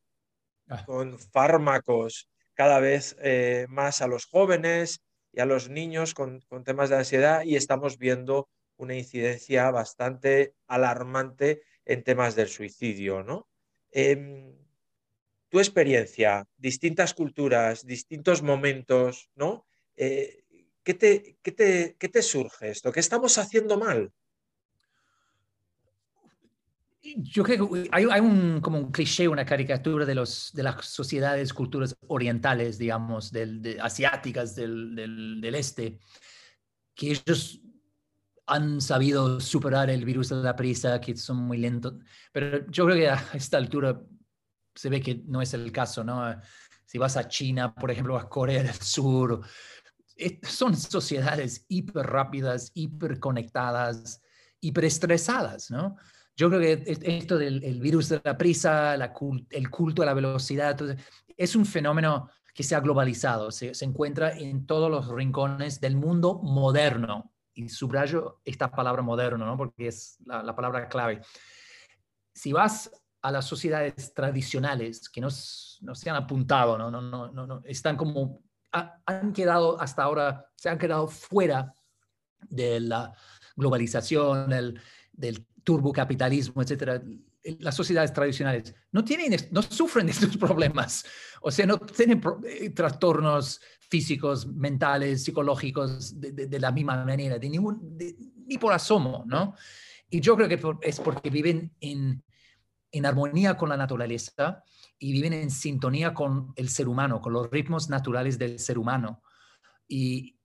ah. 0.69 0.85
con 0.85 1.19
fármacos 1.19 2.29
cada 2.55 2.81
vez 2.81 3.17
eh, 3.21 3.67
más 3.69 4.03
a 4.03 4.07
los 4.07 4.27
jóvenes 4.27 5.03
y 5.33 5.41
a 5.41 5.47
los 5.47 5.69
niños 5.69 6.15
con, 6.15 6.43
temas 6.65 6.91
de 6.91 6.97
ansiedad 6.97 7.45
y 7.45 7.57
estamos 7.57 7.99
viendo 7.99 8.49
una 8.77 8.95
incidencia 8.95 9.71
bastante 9.71 10.55
alarmante 10.67 11.63
en 11.85 12.03
temas 12.03 12.35
del 12.35 12.49
suicidio. 12.49 13.23
¿no? 13.23 13.47
Em, 13.91 14.55
tu 15.49 15.59
experiencia, 15.59 16.47
distintas 16.57 17.15
culturas, 17.15 17.87
distintos 17.87 18.43
momentos, 18.43 19.31
¿no? 19.35 19.67
Eh, 19.97 20.45
¿qué, 20.83 20.95
te, 20.95 21.39
te, 21.43 21.97
¿Qué 21.99 22.09
te 22.09 22.23
surge 22.23 22.71
esto? 22.71 22.93
¿Qué 22.93 23.01
estamos 23.01 23.39
haciendo 23.39 23.79
mal? 23.79 24.13
Yo 27.17 27.45
creo 27.45 27.71
que 27.71 27.89
hay, 27.93 28.21
un, 28.21 28.61
como 28.61 28.79
un 28.79 28.91
cliché, 28.91 29.29
una 29.29 29.45
caricatura 29.45 30.05
de, 30.05 30.15
los, 30.15 30.51
de 30.53 30.63
las 30.63 30.87
sociedades, 30.87 31.53
culturas 31.53 31.97
orientales, 32.09 32.79
digamos, 32.79 33.31
del, 33.31 33.79
asiáticas 33.81 34.55
del, 34.57 34.95
del, 34.97 35.55
este, 35.55 35.99
que 36.95 37.11
ellos 37.11 37.61
han 38.47 38.81
sabido 38.81 39.41
superar 39.41 39.91
el 39.91 40.05
virus 40.05 40.31
de 40.31 40.37
la 40.37 40.57
prisa, 40.57 41.01
que 41.01 41.17
son 41.17 41.37
muy 41.39 41.59
lentos. 41.59 41.95
Pero 42.33 42.67
yo 42.71 42.87
creo 42.87 42.97
que 42.97 43.09
a 43.09 43.25
esta 43.35 43.57
altura 43.57 44.01
se 44.75 44.89
ve 44.89 45.01
que 45.01 45.23
no 45.27 45.41
es 45.43 45.55
el 45.55 45.71
caso, 45.73 46.03
¿no? 46.03 46.23
Si 46.85 46.99
vas 46.99 47.17
a 47.17 47.29
China, 47.29 47.75
por 47.75 47.91
ejemplo, 47.91 48.17
a 48.17 48.29
Corea 48.29 48.63
del 48.63 48.75
Sur, 48.75 49.43
son 50.43 50.77
sociedades 50.77 51.67
hiper 51.69 52.07
rápidas, 52.07 52.71
hiper 52.75 53.19
conectadas, 53.19 54.23
hiper 54.61 54.85
estresadas, 54.85 55.71
¿no? 55.71 55.97
Yo 56.37 56.51
creo 56.51 56.61
que 56.61 56.99
esto 57.03 57.39
del 57.39 57.81
virus 57.81 58.11
de 58.11 58.21
la 58.23 58.37
prisa, 58.37 58.95
el 58.95 59.71
culto 59.71 60.03
a 60.03 60.07
la 60.07 60.13
velocidad, 60.13 60.77
es 61.37 61.57
un 61.57 61.65
fenómeno 61.65 62.31
que 62.53 62.63
se 62.63 62.75
ha 62.75 62.81
globalizado, 62.81 63.51
se, 63.51 63.73
encuentra 63.85 64.33
en 64.33 64.67
todos 64.67 64.91
los 64.91 65.09
rincones 65.09 65.81
del 65.81 65.97
mundo 65.97 66.41
moderno. 66.43 67.33
Y 67.55 67.71
subrayo 67.71 68.41
esta 68.45 68.71
palabra 68.71 69.01
moderno, 69.01 69.47
¿no? 69.47 69.57
porque 69.57 69.89
es 69.89 70.19
la, 70.27 70.55
palabra 70.55 70.89
clave. 70.89 71.23
Si 72.35 72.53
vas 72.53 72.91
a 73.23 73.33
las 73.33 73.47
sociedades 73.47 74.13
tradicionales 74.13 75.09
que 75.09 75.23
no, 75.23 75.29
no 75.29 75.95
se 75.95 76.11
han 76.11 76.17
apuntado, 76.17 76.77
¿no? 76.77 76.91
No, 76.91 77.01
no, 77.01 77.31
no, 77.33 77.63
están 77.65 77.97
como, 77.97 78.43
han 78.73 79.33
quedado 79.33 79.81
hasta 79.81 80.03
ahora, 80.03 80.47
se 80.55 80.69
han 80.69 80.79
quedado 80.79 81.09
fuera 81.09 81.73
de 82.41 82.81
la 82.81 83.15
globalización, 83.57 84.53
el, 84.53 84.81
del 85.13 85.47
turbocapitalismo, 85.67 86.63
etcétera, 86.63 87.03
las 87.59 87.75
sociedades 87.75 88.13
tradicionales 88.13 88.73
no, 88.93 89.05
tienen, 89.05 89.37
no 89.51 89.63
sufren 89.63 90.09
estos 90.15 90.37
problemas. 90.37 91.05
O 91.43 91.51
sea, 91.51 91.67
no 91.67 91.79
tienen 91.79 92.23
eh, 92.45 92.71
trastornos 92.71 93.61
físicos, 93.91 94.47
mentales, 94.47 95.25
psicológicos 95.25 96.21
de, 96.21 96.61
la 96.61 96.71
misma 96.71 97.05
manera, 97.05 97.39
de 97.39 97.49
ningún, 97.49 97.99
ni 98.47 98.59
por 98.59 98.73
asomo, 98.73 99.25
¿no? 99.27 99.57
Y 100.09 100.21
yo 100.21 100.37
creo 100.37 100.49
que 100.49 100.61
es 100.89 101.01
porque 101.01 101.31
viven 101.31 101.73
en, 101.81 102.23
armonía 103.05 103.57
con 103.57 103.69
la 103.69 103.77
naturaleza 103.77 104.63
y 104.99 105.13
viven 105.13 105.33
en 105.33 105.51
sintonía 105.51 106.15
con 106.15 106.53
el 106.55 106.69
ser 106.69 106.89
humano, 106.89 107.21
con 107.21 107.33
los 107.33 107.51
ritmos 107.51 107.91
naturales 107.91 108.39
del 108.39 108.61
ser 108.61 108.79
humano. 108.79 109.21
Y 109.89 110.37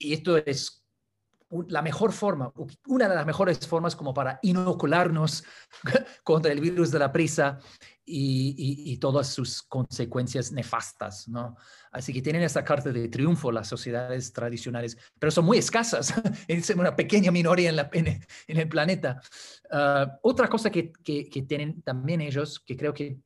esto 0.00 0.38
es 0.38 0.79
la 1.68 1.82
mejor 1.82 2.12
forma, 2.12 2.52
una 2.86 3.08
de 3.08 3.14
las 3.14 3.26
mejores 3.26 3.66
formas 3.66 3.96
como 3.96 4.14
para 4.14 4.38
inocularnos 4.42 5.44
contra 6.22 6.52
el 6.52 6.60
virus 6.60 6.90
de 6.90 6.98
la 6.98 7.10
prisa 7.10 7.58
y, 8.04 8.96
todas 8.98 9.28
sus 9.28 9.62
consecuencias 9.62 10.52
nefastas, 10.52 11.28
¿no? 11.28 11.56
Así 11.92 12.12
que 12.12 12.22
tienen 12.22 12.42
esa 12.42 12.64
carta 12.64 12.92
de 12.92 13.08
triunfo 13.08 13.52
las 13.52 13.68
sociedades 13.68 14.32
tradicionales, 14.32 14.96
pero 15.18 15.30
son 15.30 15.44
muy 15.44 15.58
escasas, 15.58 16.12
es 16.48 16.70
una 16.70 16.94
pequeña 16.96 17.30
minoría 17.30 17.70
en, 17.70 17.76
la, 17.76 17.90
en, 17.92 18.20
el 18.48 18.68
planeta. 18.68 19.20
Ah, 19.70 20.18
otra 20.22 20.48
cosa 20.48 20.70
que, 20.70 20.92
que 20.92 21.44
tienen 21.48 21.82
también 21.82 22.20
ellos, 22.20 22.60
que 22.60 22.76
creo 22.76 22.92
que 22.92 23.20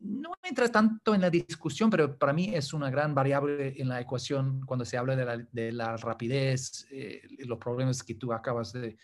no 0.00 0.32
entra 0.42 0.68
tanto 0.68 1.14
en 1.14 1.20
la 1.20 1.30
discusión, 1.30 1.90
pero 1.90 2.18
para 2.18 2.32
mí 2.32 2.54
es 2.54 2.72
una 2.72 2.90
gran 2.90 3.14
variable 3.14 3.74
en 3.76 3.88
la 3.88 4.00
ecuación 4.00 4.62
cuando 4.64 4.84
se 4.84 4.96
habla 4.96 5.14
de 5.16 5.72
la, 5.72 5.96
rapidez, 5.96 6.86
eh, 6.90 7.22
los 7.40 7.58
problemas 7.58 8.02
que 8.02 8.14
tú 8.14 8.32
acabas 8.32 8.72
de, 8.72 8.96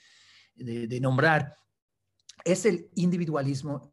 nombrar, 1.00 1.54
es 2.44 2.64
el 2.64 2.88
individualismo 2.94 3.92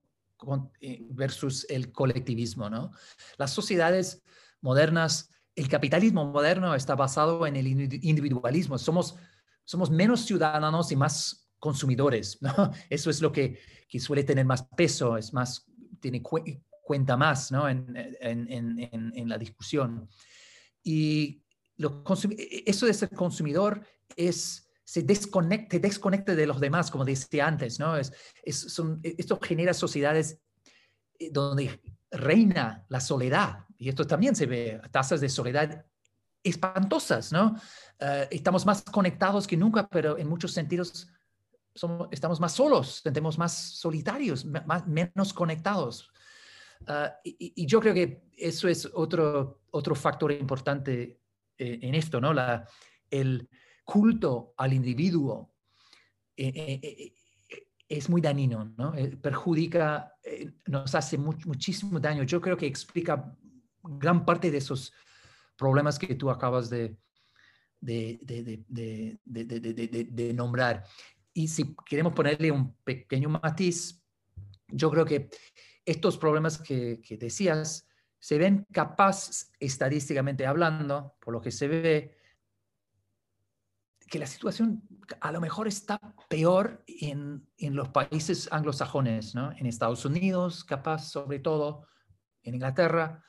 eh, 0.80 1.06
versus 1.10 1.66
el 1.70 1.91
colectivismo, 1.91 2.70
¿no? 2.70 2.91
Las 3.38 3.51
sociedades 3.51 4.24
modernas, 4.62 5.30
el 5.56 5.68
capitalismo 5.68 6.26
moderno 6.26 6.74
está 6.74 6.95
basado 6.95 7.45
en 7.45 7.56
el 7.56 7.68
individualismo. 7.68 8.78
Somos, 8.78 9.16
somos 9.66 9.89
menos 9.89 10.26
ciudadanos 10.26 10.91
y 10.91 10.95
más 10.95 11.49
consumidores, 11.60 12.41
¿no? 12.41 12.72
Eso 12.89 13.10
es 13.10 13.22
lo 13.22 13.32
que, 13.32 13.60
que 13.89 13.99
suele 13.99 14.24
tener 14.24 14.45
más 14.45 14.64
peso, 14.64 15.18
es 15.18 15.34
más, 15.34 15.66
tiene 15.99 16.22
cuenta 16.84 17.17
más 17.17 17.51
¿no? 17.51 17.67
en, 17.67 17.95
en, 17.95 18.89
en, 19.15 19.29
la 19.29 19.38
discusión. 19.38 20.09
Y 20.84 21.43
lo 21.77 22.03
e, 22.05 22.43
e, 22.43 22.63
eso 22.67 22.86
de 22.86 22.93
ser 22.93 23.09
consumidor 23.09 23.81
es, 24.15 24.69
se 24.84 25.01
desconecte, 25.01 25.79
desconecte 25.79 26.36
de 26.36 26.45
los 26.45 26.59
demás, 26.59 26.91
como 26.91 27.05
decía 27.05 27.47
antes, 27.47 27.79
¿no? 27.79 27.97
Es, 27.97 28.13
es 28.43 28.59
son, 28.59 28.99
e, 29.01 29.15
esto 29.17 29.39
genera 29.41 29.73
sociedades 29.73 30.39
eh, 31.17 31.29
donde 31.31 31.81
reina 32.11 32.86
la 32.89 32.99
soledad, 32.99 33.65
y 33.77 33.89
esto 33.89 34.05
también 34.05 34.36
se 34.36 34.45
ve, 34.45 34.79
tasas 34.91 35.19
de 35.19 35.29
soledad 35.29 35.86
espantosas, 36.43 37.31
¿no? 37.31 37.55
Eh, 37.99 38.27
estamos 38.31 38.65
más 38.65 38.84
conectados 38.84 39.47
que 39.47 39.57
nunca, 39.57 39.88
pero 39.88 40.17
en 40.17 40.27
muchos 40.27 40.51
sentidos 40.51 41.07
somos, 41.73 42.09
estamos 42.11 42.39
más 42.39 42.51
solos, 42.51 43.01
sentimos 43.01 43.38
más 43.38 43.53
solitarios, 43.53 44.45
más, 44.45 44.86
menos 44.86 45.34
conectados. 45.34 46.12
Ah, 46.88 47.19
y, 47.23 47.65
yo 47.65 47.79
creo 47.79 47.93
que 47.93 48.23
eso 48.38 48.67
es 48.67 48.89
otro, 48.93 49.61
otro 49.71 49.95
factor 49.95 50.31
importante 50.31 51.19
eh, 51.57 51.79
en 51.81 51.95
esto, 51.95 52.19
¿no? 52.19 52.34
La, 52.34 52.67
el 53.09 53.47
culto 53.84 54.53
al 54.57 54.73
individuo 54.73 55.55
eh, 56.36 56.79
eh, 56.81 57.13
es 57.88 58.09
muy 58.09 58.21
dañino, 58.21 58.73
¿no? 58.77 58.93
perjudica, 59.21 60.13
nos 60.65 60.95
hace 60.95 61.17
muchísimo 61.17 61.99
daño. 61.99 62.23
Yo 62.23 62.41
creo 62.41 62.57
que 62.57 62.65
explica 62.65 63.36
gran 63.84 64.25
parte 64.25 64.49
de 64.49 64.57
esos 64.57 64.93
problemas 65.55 65.99
que 65.99 66.15
tú 66.15 66.31
acabas 66.31 66.69
de, 66.69 66.97
de, 67.79 68.19
de, 68.23 69.19
de 69.23 70.34
nombrar. 70.34 70.86
Y 71.34 71.47
si 71.47 71.75
queremos 71.86 72.13
ponerle 72.13 72.51
un 72.51 72.75
pequeño 72.84 73.29
matiz, 73.29 74.03
yo 74.69 74.89
creo 74.89 75.05
que 75.05 75.29
estos 75.86 76.17
problemas 76.17 76.57
que, 76.57 77.01
decías 77.19 77.88
se 78.19 78.38
ven 78.38 78.65
capaz, 78.71 79.51
estadísticamente 79.59 80.45
hablando, 80.45 81.15
por 81.19 81.34
lo 81.34 81.41
que 81.41 81.51
se 81.51 81.67
ve, 81.67 82.17
que 84.07 84.17
la 84.17 84.27
situación 84.27 84.81
a 85.19 85.31
lo 85.34 85.41
mejor 85.41 85.67
está 85.67 85.99
peor 86.29 86.86
en, 86.88 87.45
los 87.57 87.89
países 87.89 88.47
anglosajones, 88.49 89.36
¿no? 89.36 89.51
en 89.51 89.65
Estados 89.65 90.05
Unidos, 90.05 90.63
capaz 90.63 91.09
sobre 91.09 91.39
todo, 91.39 91.86
en 92.43 92.55
Inglaterra. 92.55 93.25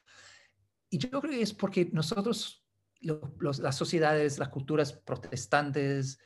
Y 0.91 0.99
yo 0.99 1.11
creo 1.11 1.23
que 1.23 1.43
es 1.43 1.53
porque 1.53 1.91
nosotros, 1.93 2.65
las 3.01 3.77
sociedades, 3.77 4.39
las 4.39 4.51
culturas 4.51 4.93
protestantes, 4.93 6.21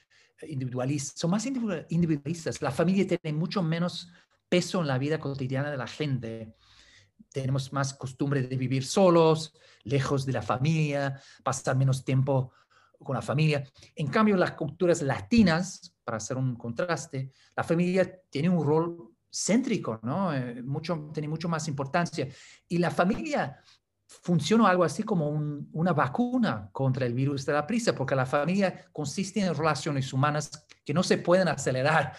individualistas, 0.47 1.18
son 1.18 1.31
más 1.31 1.47
individualistas. 1.47 2.61
La 2.61 2.70
familia 2.70 3.07
tiene 3.07 3.37
mucho 3.37 3.62
menos 3.62 4.12
peso 4.49 4.81
en 4.81 4.87
la 4.87 4.99
vida 4.99 5.19
cotidiana 5.19 5.71
de 5.71 5.77
la 5.77 5.87
gente. 5.87 6.57
Tenemos 7.31 7.73
más 7.73 7.95
costumbre 7.95 8.43
de 8.43 8.57
vivir 8.57 8.85
solos, 8.85 9.55
lejos 9.85 10.25
de 10.27 10.33
la 10.33 10.43
familia, 10.43 11.21
pasar 11.43 11.77
menos 11.77 12.05
tiempo 12.05 12.53
con 13.03 13.15
la 13.15 13.23
familia. 13.23 13.65
En 13.95 14.09
cambio, 14.09 14.37
las 14.37 14.53
culturas 14.53 15.03
latinas, 15.03 15.95
para 16.05 16.17
hacer 16.17 16.37
un 16.37 16.57
contraste, 16.57 17.33
la 17.55 17.63
familia 17.63 18.21
tiene 18.31 18.49
un 18.49 18.65
rol 18.65 19.15
céntrico, 19.31 20.01
¿no? 20.03 20.35
Eh, 20.35 20.63
mucho, 20.63 21.11
tiene 21.13 21.29
mucho 21.29 21.49
más 21.49 21.69
importancia. 21.69 22.29
Y 22.67 22.79
la 22.79 22.91
familia 22.91 23.61
funciona 24.07 24.69
algo 24.69 24.85
así 24.85 25.03
como 25.03 25.29
una 25.29 25.93
vacuna 25.93 26.71
contra 26.73 27.07
el 27.07 27.13
virus 27.13 27.45
de 27.45 27.53
la 27.53 27.67
prisa, 27.67 27.95
porque 27.95 28.15
la 28.15 28.27
familia 28.27 28.87
consiste 28.93 29.41
en 29.41 29.55
relaciones 29.55 30.13
humanas 30.13 30.67
que 30.85 30.95
no 30.95 31.03
se 31.03 31.19
pueden 31.19 31.49
acelerar. 31.49 32.17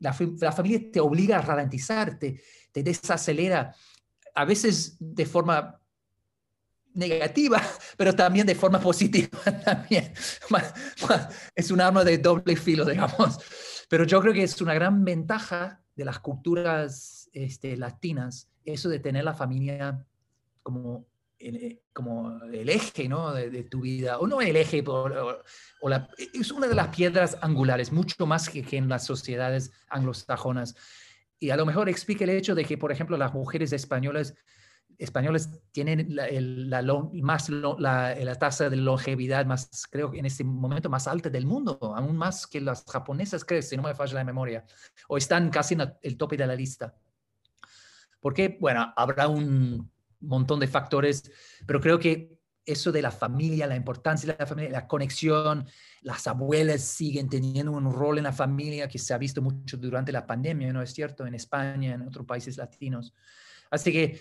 La, 0.00 0.12
familia 0.12 0.80
te 0.92 1.00
obliga 1.00 1.38
a 1.38 1.42
ralentizar, 1.42 2.18
te, 2.18 2.40
desacelera, 2.72 3.74
a 4.34 4.44
veces 4.44 4.96
de 4.98 5.26
forma 5.26 5.80
negativa, 6.94 7.60
pero 7.96 8.14
también 8.14 8.46
de 8.46 8.54
forma 8.54 8.80
positiva 8.80 9.38
también. 9.64 10.12
Es 11.54 11.70
un 11.70 11.80
arma 11.80 12.04
de 12.04 12.18
doble 12.18 12.56
filo, 12.56 12.84
digamos. 12.90 13.38
Pero 13.88 14.04
yo 14.04 14.20
creo 14.20 14.32
que 14.32 14.42
es 14.42 14.60
una 14.60 14.74
gran 14.74 15.04
ventaja 15.04 15.82
de 15.94 16.04
las 16.04 16.18
culturas 16.18 17.30
este, 17.32 17.76
latinas, 17.76 18.48
eso 18.64 18.88
de 18.88 18.98
tener 18.98 19.24
la 19.24 19.34
familia 19.34 20.04
como 20.62 21.06
eh, 21.38 21.82
como 21.92 22.42
el 22.44 22.68
eje 22.68 23.08
¿no? 23.08 23.32
de, 23.32 23.64
tu 23.64 23.80
vida, 23.80 24.18
o 24.18 24.26
no 24.26 24.40
el 24.40 24.56
eje, 24.56 24.82
o, 24.86 25.36
es 26.32 26.50
una 26.52 26.66
de 26.66 26.74
las 26.74 26.88
piedras 26.88 27.36
angulares, 27.40 27.92
mucho 27.92 28.26
más 28.26 28.48
que, 28.48 28.64
en 28.76 28.88
las 28.88 29.04
sociedades 29.04 29.72
anglosajonas. 29.88 30.74
Y 31.38 31.50
a 31.50 31.56
lo 31.56 31.66
mejor 31.66 31.88
explica 31.88 32.24
el 32.24 32.30
hecho 32.30 32.54
de 32.54 32.64
que, 32.64 32.78
por 32.78 32.92
ejemplo, 32.92 33.16
las 33.16 33.34
mujeres 33.34 33.72
españolas, 33.72 34.34
españolas 34.96 35.50
tienen 35.72 36.14
la, 36.14 36.82
más, 37.12 37.48
la, 37.50 38.14
la, 38.14 38.34
tasa 38.36 38.70
de 38.70 38.76
longevidad 38.76 39.44
más, 39.44 39.86
creo 39.90 40.14
en 40.14 40.26
este 40.26 40.44
momento, 40.44 40.88
más 40.88 41.08
alta 41.08 41.30
del 41.30 41.46
mundo, 41.46 41.78
aún 41.82 42.16
más 42.16 42.46
que 42.46 42.60
las 42.60 42.84
japonesas, 42.84 43.44
creo, 43.44 43.60
si 43.60 43.76
no 43.76 43.82
me 43.82 43.94
falla 43.94 44.14
la 44.14 44.24
memoria, 44.24 44.64
o 45.08 45.16
están 45.16 45.50
casi 45.50 45.74
en 45.74 45.92
el 46.00 46.16
tope 46.16 46.36
de 46.36 46.46
la 46.46 46.54
lista. 46.54 46.94
Porque, 48.20 48.56
bueno, 48.58 48.92
habrá 48.96 49.28
un, 49.28 49.90
montón 50.28 50.60
de 50.60 50.68
factores, 50.68 51.30
pero 51.66 51.80
creo 51.80 51.98
que 51.98 52.34
eso 52.66 52.92
de 52.92 53.02
la 53.02 53.10
familia, 53.10 53.66
la 53.66 53.76
importancia 53.76 54.32
de 54.32 54.36
la 54.38 54.46
familia, 54.46 54.70
la 54.70 54.86
conexión, 54.86 55.66
las 56.02 56.26
abuelas 56.26 56.82
siguen 56.82 57.28
teniendo 57.28 57.72
un 57.72 57.92
rol 57.92 58.18
en 58.18 58.24
la 58.24 58.32
familia 58.32 58.88
que 58.88 58.98
se 58.98 59.12
ha 59.12 59.18
visto 59.18 59.42
mucho 59.42 59.76
durante 59.76 60.12
la 60.12 60.26
pandemia, 60.26 60.72
¿no 60.72 60.82
es 60.82 60.92
cierto? 60.92 61.26
En 61.26 61.34
España, 61.34 61.94
en 61.94 62.02
otros 62.02 62.26
países 62.26 62.56
latinos. 62.56 63.14
Así 63.70 63.92
que 63.92 64.20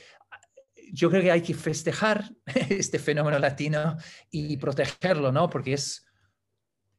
yo 0.92 1.10
creo 1.10 1.22
que 1.22 1.32
hay 1.32 1.42
que 1.42 1.54
festejar 1.54 2.30
este 2.70 3.00
fenómeno 3.00 3.40
latino 3.40 3.98
y 4.30 4.58
protegerlo, 4.58 5.32
¿no? 5.32 5.50
Porque 5.50 5.74
es, 5.74 6.06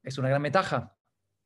es 0.03 0.19
una 0.19 0.29
gran 0.29 0.43
ventaja. 0.43 0.97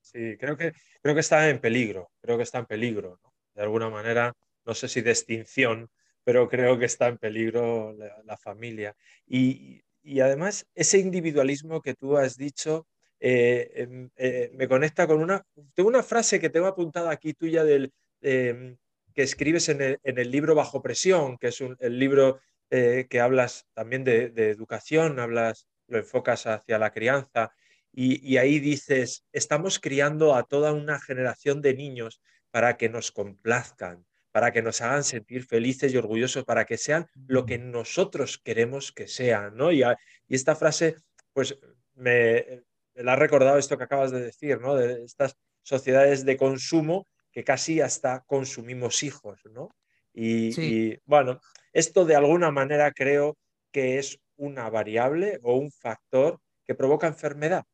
Sí, 0.01 0.37
creo 0.39 0.57
que, 0.57 0.73
creo 1.03 1.15
que 1.15 1.21
está 1.21 1.51
en 1.51 1.61
peligro, 1.61 2.11
creo 2.21 2.37
que 2.37 2.45
está 2.45 2.59
en 2.59 2.67
peligro, 2.67 3.21
¿no? 3.23 3.35
De 3.55 3.63
alguna 3.63 3.91
manera, 3.91 4.33
no 4.65 4.75
sé 4.75 4.89
si 4.89 5.01
de 5.01 5.11
extinción, 5.11 5.91
pero 6.29 6.47
creo 6.47 6.79
que 6.79 6.85
está 6.85 7.09
en 7.09 7.16
peligro 7.16 7.97
la, 8.26 8.37
familia. 8.37 8.95
Y, 9.26 9.81
además, 10.20 10.66
ese 10.74 10.99
individualismo 10.99 11.81
que 11.81 11.95
tú 11.95 12.18
has 12.18 12.37
dicho 12.37 12.87
eh, 13.18 13.70
em, 13.76 14.11
eh, 14.14 14.51
me 14.53 14.68
conecta 14.68 15.07
con 15.07 15.22
una, 15.22 15.43
tengo 15.72 15.89
una 15.89 16.03
frase 16.03 16.39
que 16.39 16.51
tengo 16.51 16.66
apuntada 16.66 17.11
aquí 17.11 17.33
tuya 17.33 17.64
del, 17.64 17.95
em, 18.20 18.76
que 19.14 19.22
escribes 19.22 19.70
en 19.70 19.81
el, 20.05 20.31
libro 20.31 20.55
Bajo 20.55 20.83
Presión, 20.83 21.39
que 21.39 21.49
es 21.49 21.62
el 21.62 21.99
libro 21.99 22.41
eh, 22.68 23.07
que 23.09 23.20
hablas 23.20 23.66
también 23.72 24.05
de, 24.05 24.51
educación, 24.51 25.20
hablas, 25.20 25.66
lo 25.87 25.97
enfocas 25.97 26.47
hacia 26.47 26.79
la 26.79 26.93
crianza, 26.93 27.53
y, 27.91 28.20
y, 28.22 28.37
ahí 28.37 28.59
dices, 28.59 29.24
estamos 29.33 29.79
criando 29.79 30.35
a 30.35 30.43
toda 30.43 30.74
una 30.74 31.01
generación 31.01 31.62
de 31.62 31.72
niños 31.72 32.20
para 32.51 32.76
que 32.76 32.91
nos 32.91 33.12
complazcan, 33.12 34.05
para 34.33 34.53
que 34.53 34.62
nos 34.62 34.81
hagan 34.81 35.05
sentir 35.05 35.45
felices 35.45 35.93
y 35.93 35.97
orgullosos, 35.97 36.45
para 36.45 36.64
que 36.64 36.76
sean 36.76 37.07
lo 37.26 37.47
que 37.47 37.59
nosotros 37.59 38.39
queremos 38.39 38.93
que 38.93 39.09
sean, 39.09 39.57
¿no? 39.57 39.72
Y, 39.72 39.83
esta 40.29 40.55
frase, 40.55 40.97
pues 41.33 41.59
me, 41.95 42.62
la 42.95 43.14
ha 43.14 43.16
recordado 43.16 43.59
esto 43.59 43.79
que 43.79 43.85
acabas 43.85 44.11
de 44.11 44.20
decir, 44.20 44.61
¿no? 44.61 44.74
De 44.74 45.05
estas 45.05 45.37
sociedades 45.62 46.24
de 46.24 46.37
consumo 46.37 47.07
que 47.31 47.45
casi 47.45 47.81
hasta 47.81 48.24
consumimos 48.26 49.03
hijos, 49.03 49.41
¿no? 49.51 49.70
Y, 50.12 50.99
bueno, 51.05 51.41
esto 51.72 52.05
de 52.05 52.16
alguna 52.16 52.51
manera 52.51 52.93
creo 52.93 53.39
que 53.70 53.99
es 53.99 54.18
una 54.37 54.68
variable 54.68 55.39
o 55.43 55.55
un 55.55 55.70
factor 55.70 56.41
que 56.64 56.74
provoca 56.74 57.07
enfermedad, 57.07 57.64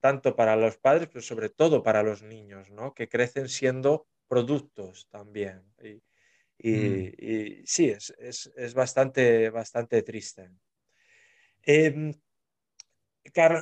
tanto 0.00 0.34
para 0.34 0.56
los 0.56 0.78
padres, 0.78 1.08
pero 1.08 1.20
sobre 1.20 1.50
todo 1.50 1.82
para 1.82 2.02
los 2.02 2.22
niños, 2.22 2.70
¿no? 2.70 2.94
Que 2.94 3.08
crecen 3.08 3.48
siendo 3.48 4.06
productos 4.28 5.08
también. 5.10 5.62
Y, 6.58 6.70
mm. 6.70 7.62
sí, 7.64 7.90
es, 7.90 8.74
bastante, 8.74 9.50
bastante 9.50 10.02
triste. 10.02 10.50
Eh, 11.62 12.12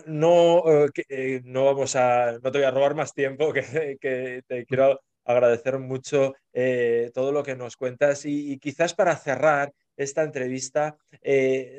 no, 0.06 0.62
eh, 0.66 0.90
eh, 1.08 1.40
no, 1.44 1.64
vamos 1.66 1.96
a, 1.96 2.32
no 2.32 2.50
te 2.52 2.58
voy 2.58 2.66
a 2.66 2.70
robar 2.70 2.94
más 2.94 3.14
tiempo, 3.14 3.52
que, 3.52 3.96
que 4.00 4.42
te 4.46 4.66
quiero 4.66 5.00
agradecer 5.24 5.78
mucho 5.78 6.34
eh, 6.52 7.10
todo 7.14 7.32
lo 7.32 7.42
que 7.42 7.54
nos 7.54 7.76
cuentas 7.76 8.24
y, 8.24 8.58
quizás 8.58 8.94
para 8.94 9.16
cerrar 9.16 9.72
esta 9.96 10.22
entrevista, 10.22 10.96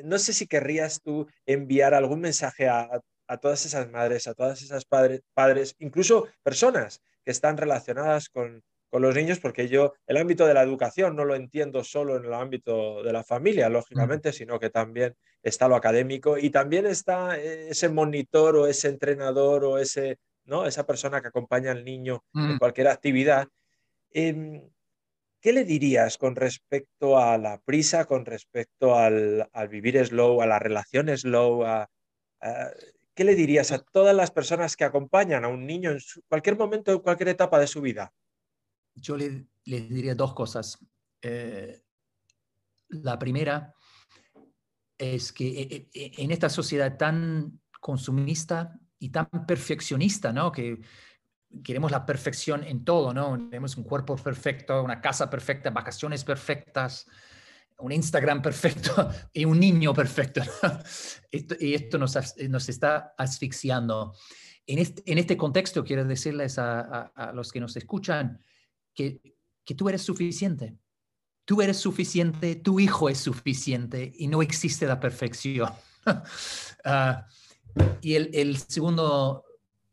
no 0.04 0.18
sé 0.18 0.32
si 0.32 0.46
querrías 0.46 1.02
tú 1.02 1.26
enviar 1.44 1.94
algún 1.94 2.20
mensaje 2.20 2.68
a, 2.68 2.88
a 3.26 3.36
todas 3.38 3.66
esas 3.66 3.90
madres, 3.90 4.26
a 4.28 4.34
todas 4.34 4.62
esas 4.62 4.84
padres, 4.84 5.20
padres, 5.34 5.74
incluso 5.80 6.28
personas 6.42 7.02
que 7.24 7.32
están 7.32 7.56
relacionadas 7.56 8.28
con, 8.28 8.62
con 8.94 9.02
los 9.02 9.16
niños, 9.16 9.40
porque 9.40 9.66
yo 9.66 9.94
el 10.06 10.18
ámbito 10.18 10.46
de 10.46 10.54
la 10.54 10.62
educación 10.62 11.16
no 11.16 11.24
lo 11.24 11.34
entiendo 11.34 11.82
solo 11.82 12.16
en 12.16 12.26
el 12.26 12.32
ámbito 12.32 13.02
de 13.02 13.12
la 13.12 13.24
familia, 13.24 13.68
lógicamente, 13.68 14.32
sino 14.32 14.60
que 14.60 14.70
también 14.70 15.16
está 15.42 15.66
lo 15.66 15.74
académico 15.74 16.38
y 16.38 16.50
también 16.50 16.86
está 16.86 17.36
eh, 17.36 17.70
ese 17.70 17.88
monitor 17.88 18.54
o 18.54 18.68
ese 18.68 18.86
entrenador 18.86 19.64
o 19.64 19.78
ese, 19.78 20.20
¿no? 20.44 20.64
esa 20.64 20.86
persona 20.86 21.20
que 21.20 21.26
acompaña 21.26 21.72
al 21.72 21.84
niño 21.84 22.22
en 22.34 22.56
cualquier 22.56 22.86
actividad. 22.86 23.48
Em, 24.12 24.62
¿Qué 25.40 25.52
le 25.52 25.64
dirías 25.64 26.16
con 26.16 26.36
respecto 26.36 27.18
a 27.18 27.36
la 27.36 27.60
prisa, 27.64 28.04
con 28.04 28.24
respecto 28.24 28.94
al, 28.94 29.48
vivir 29.68 30.06
slow, 30.06 30.40
a 30.40 30.46
la 30.46 30.60
relación 30.60 31.08
slow? 31.18 31.64
¿Qué 33.12 33.24
le 33.24 33.34
dirías 33.34 33.72
a 33.72 33.80
todas 33.80 34.14
las 34.14 34.30
personas 34.30 34.76
que 34.76 34.84
acompañan 34.84 35.44
a 35.44 35.48
un 35.48 35.66
niño 35.66 35.90
en 35.90 35.98
cualquier 36.28 36.56
momento, 36.56 36.92
en 36.92 37.00
cualquier 37.00 37.30
etapa 37.30 37.58
de 37.58 37.66
su 37.66 37.80
vida? 37.80 38.12
Yo 38.94 39.16
le, 39.16 39.46
les 39.64 39.88
diría 39.88 40.14
dos 40.14 40.34
cosas. 40.34 40.78
Eh, 41.22 41.82
la 42.88 43.18
primera 43.18 43.74
es 44.96 45.32
que 45.32 45.60
eh, 45.60 45.90
eh, 45.92 46.12
en 46.18 46.30
esta 46.30 46.48
sociedad 46.48 46.96
tan 46.96 47.60
consumista 47.80 48.78
y 48.98 49.10
tan 49.10 49.26
perfeccionista, 49.46 50.32
¿no? 50.32 50.52
Que 50.52 50.80
queremos 51.62 51.90
la 51.90 52.06
perfección 52.06 52.64
en 52.64 52.84
todo, 52.84 53.12
¿no? 53.12 53.36
Tenemos 53.48 53.76
un 53.76 53.84
cuerpo 53.84 54.16
perfecto, 54.16 54.82
una 54.82 55.00
casa 55.00 55.28
perfecta, 55.28 55.70
vacaciones 55.70 56.24
perfectas, 56.24 57.06
un 57.78 57.92
Instagram 57.92 58.40
perfecto 58.40 59.10
y 59.32 59.44
un 59.44 59.58
niño 59.58 59.92
perfecto. 59.92 60.42
y 61.60 61.74
esto 61.74 61.98
nos, 61.98 62.16
nos, 62.48 62.68
está 62.68 63.14
asfixiando. 63.18 64.14
En 64.66 64.78
este, 64.78 65.02
en 65.10 65.18
este 65.18 65.36
contexto, 65.36 65.84
quiero 65.84 66.04
decirles 66.04 66.58
a, 66.58 67.12
a 67.14 67.32
los 67.32 67.52
que 67.52 67.60
nos 67.60 67.76
escuchan, 67.76 68.40
que, 68.94 69.20
tú 69.76 69.88
eres 69.88 70.02
suficiente. 70.02 70.78
Tú 71.44 71.60
eres 71.60 71.76
suficiente, 71.76 72.56
tu 72.56 72.80
hijo 72.80 73.08
es 73.08 73.18
suficiente 73.18 74.12
y 74.16 74.28
no 74.28 74.42
existe 74.42 74.86
la 74.86 75.00
perfección. 75.00 75.70
Ah, 76.86 77.26
y 78.02 78.14
el, 78.14 78.58
segundo 78.58 79.42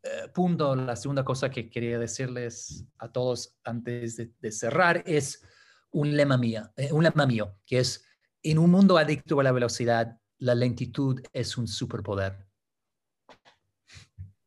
eh, 0.02 0.28
punto, 0.34 0.76
la 0.76 0.94
segunda 0.94 1.24
cosa 1.24 1.48
que 1.48 1.70
quería 1.70 1.98
decirles 1.98 2.84
a 2.98 3.10
todos 3.10 3.56
antes 3.64 4.18
de, 4.18 4.52
cerrar 4.52 5.02
es 5.06 5.42
un 5.90 6.14
lema, 6.14 6.36
mío, 6.36 6.70
eh, 6.76 6.92
un 6.92 7.02
lema 7.02 7.24
mío, 7.24 7.56
que 7.64 7.78
es, 7.78 8.04
en 8.42 8.58
un 8.58 8.70
mundo 8.70 8.98
adicto 8.98 9.40
a 9.40 9.42
la 9.42 9.52
velocidad, 9.52 10.18
la 10.36 10.54
lentitud 10.54 11.22
es 11.32 11.56
un 11.56 11.66
superpoder 11.66 12.46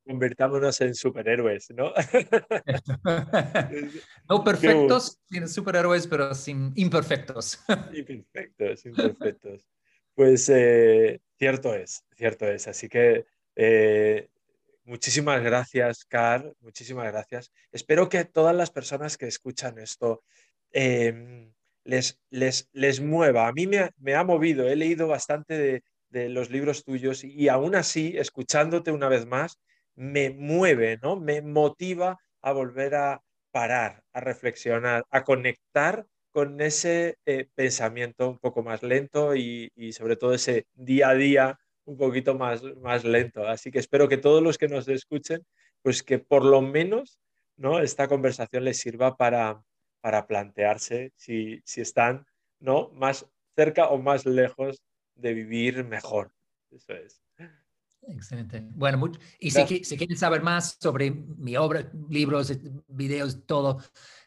convirtámonos 0.05 0.79
en 0.81 0.93
superhéroes, 0.95 1.71
¿no? 1.71 1.91
no 4.29 4.43
perfectos, 4.43 5.19
sin 5.29 5.47
superhéroes, 5.47 6.07
pero 6.07 6.33
sin 6.33 6.71
imperfectos. 6.75 7.59
imperfectos, 7.93 8.85
imperfectos. 8.85 9.67
Pues 10.13 10.49
eh, 10.49 11.19
cierto 11.37 11.73
es, 11.73 12.05
cierto 12.15 12.47
es. 12.47 12.67
Así 12.67 12.87
que 12.87 13.25
eh, 13.55 14.29
muchísimas 14.83 15.43
gracias, 15.43 16.05
Carl, 16.05 16.55
muchísimas 16.61 17.11
gracias. 17.11 17.51
Espero 17.71 18.07
que 18.07 18.23
todas 18.25 18.55
las 18.55 18.71
personas 18.71 19.17
que 19.17 19.27
escuchan 19.27 19.79
esto 19.79 20.23
em, 20.71 21.51
les, 21.83 22.19
les, 22.29 22.69
les, 22.71 23.01
mueva. 23.01 23.47
A 23.47 23.51
mí 23.51 23.67
me, 23.67 23.89
me, 23.97 24.15
ha 24.15 24.23
movido, 24.23 24.67
he 24.67 24.75
leído 24.75 25.07
bastante 25.07 25.57
de, 25.57 25.83
de 26.09 26.29
los 26.29 26.49
libros 26.49 26.85
tuyos 26.85 27.23
y 27.23 27.49
aún 27.49 27.75
así, 27.75 28.13
escuchándote 28.17 28.91
una 28.91 29.09
vez 29.09 29.25
más, 29.25 29.59
me 29.95 30.29
mueve, 30.29 30.99
¿no? 31.01 31.15
Me 31.15 31.41
motiva 31.41 32.17
a 32.41 32.51
volver 32.51 32.95
a 32.95 33.21
parar, 33.51 34.03
a 34.13 34.19
reflexionar, 34.19 35.05
a 35.09 35.23
conectar 35.23 36.05
con 36.31 36.59
ese 36.61 37.17
eh, 37.25 37.47
pensamiento 37.55 38.29
un 38.29 38.39
poco 38.39 38.61
más 38.63 38.83
lento 38.83 39.35
y, 39.35 39.71
y, 39.75 39.93
sobre 39.93 40.17
todo 40.17 40.33
ese 40.33 40.65
día 40.73 41.09
a 41.09 41.15
día 41.15 41.59
un 41.85 41.97
poquito 41.97 42.35
más, 42.35 42.63
más 42.81 43.05
lento. 43.05 43.47
Así 43.47 43.71
que 43.71 43.79
espero 43.79 44.09
que 44.09 44.17
todos 44.17 44.43
los 44.43 44.57
que 44.57 44.67
nos 44.67 44.87
escuchen, 44.87 45.45
pues 45.81 46.03
que 46.03 46.19
por 46.19 46.43
lo 46.43 46.61
menos 46.61 47.19
¿no? 47.57 47.79
esta 47.79 48.07
conversación 48.07 48.65
les 48.65 48.79
sirva 48.79 49.15
para, 49.15 49.63
para 50.01 50.27
plantearse 50.27 51.13
si, 51.15 51.61
si 51.63 51.81
están 51.81 52.25
¿no? 52.59 52.89
más 52.89 53.27
cerca 53.55 53.87
o 53.87 53.97
más 53.97 54.25
lejos 54.25 54.81
de 55.15 55.33
vivir 55.33 55.83
mejor. 55.85 56.31
Eso 56.71 56.93
es. 56.93 57.24
Excelente. 58.07 58.63
Bueno, 58.71 59.11
y 59.39 59.51
si, 59.51 59.83
si, 59.83 59.97
quieren 59.97 60.17
saber 60.17 60.41
más 60.41 60.77
sobre 60.79 61.11
mi 61.11 61.57
obra, 61.57 61.91
libros, 62.09 62.51
videos, 62.87 63.45
todo, 63.45 63.81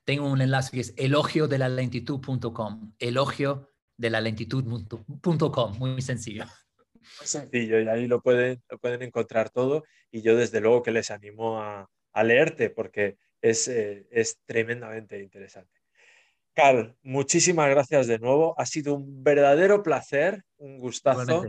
tengo 0.05 0.29
un 0.29 0.41
enlace 0.41 0.73
que 0.73 0.81
es 0.81 0.95
elogio 0.97 1.49
de 1.49 1.59
la 1.59 1.69
lentitud.com. 1.69 2.95
Elogio 2.99 3.71
de 3.97 4.11
la 4.11 4.21
lentitud.com. 4.21 5.79
Muy 5.79 6.03
sencillo. 6.03 6.45
Muy 6.95 7.27
sencillo, 7.27 7.81
y 7.81 7.89
ahí 7.89 8.07
lo 8.07 8.21
pueden, 8.21 8.63
lo 8.69 8.79
pueden 8.79 9.03
encontrar 9.03 9.51
todo. 9.51 9.85
Y 10.11 10.23
yo, 10.23 10.37
desde 10.37 10.61
luego, 10.61 10.83
que 10.83 10.91
les 10.91 11.11
animo 11.11 11.61
a, 11.61 11.89
a 12.13 12.25
leerte 12.25 12.71
porque 12.71 13.17
es, 13.41 13.69
eh, 13.69 14.07
es 14.11 14.39
tremendamente 14.45 15.21
interesante. 15.21 15.79
Carl, 16.55 16.97
muchísimas 17.03 17.71
gracias 17.71 18.09
de 18.09 18.19
nuevo. 18.19 18.59
Ha 18.59 18.67
sido 18.67 18.95
un 18.95 19.23
verdadero 19.23 19.83
placer, 19.83 20.43
un 20.57 20.79
gustazo. 20.79 21.45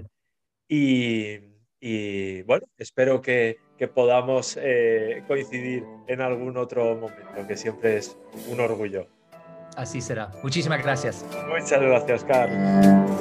Y 0.67 1.39
y 1.79 2.41
bueno, 2.43 2.67
espero 2.77 3.21
que, 3.21 3.57
que 3.77 3.87
podamos 3.87 4.57
eh, 4.61 5.23
coincidir 5.27 5.85
en 6.07 6.21
algún 6.21 6.57
otro 6.57 6.95
momento, 6.95 7.47
que 7.47 7.55
siempre 7.55 7.97
es 7.97 8.17
un 8.49 8.59
orgullo. 8.59 9.07
Así 9.75 10.01
será. 10.01 10.31
Muchísimas 10.43 10.83
gracias. 10.83 11.25
Muchas 11.47 11.81
gracias, 11.81 12.25
Carlos. 12.25 13.19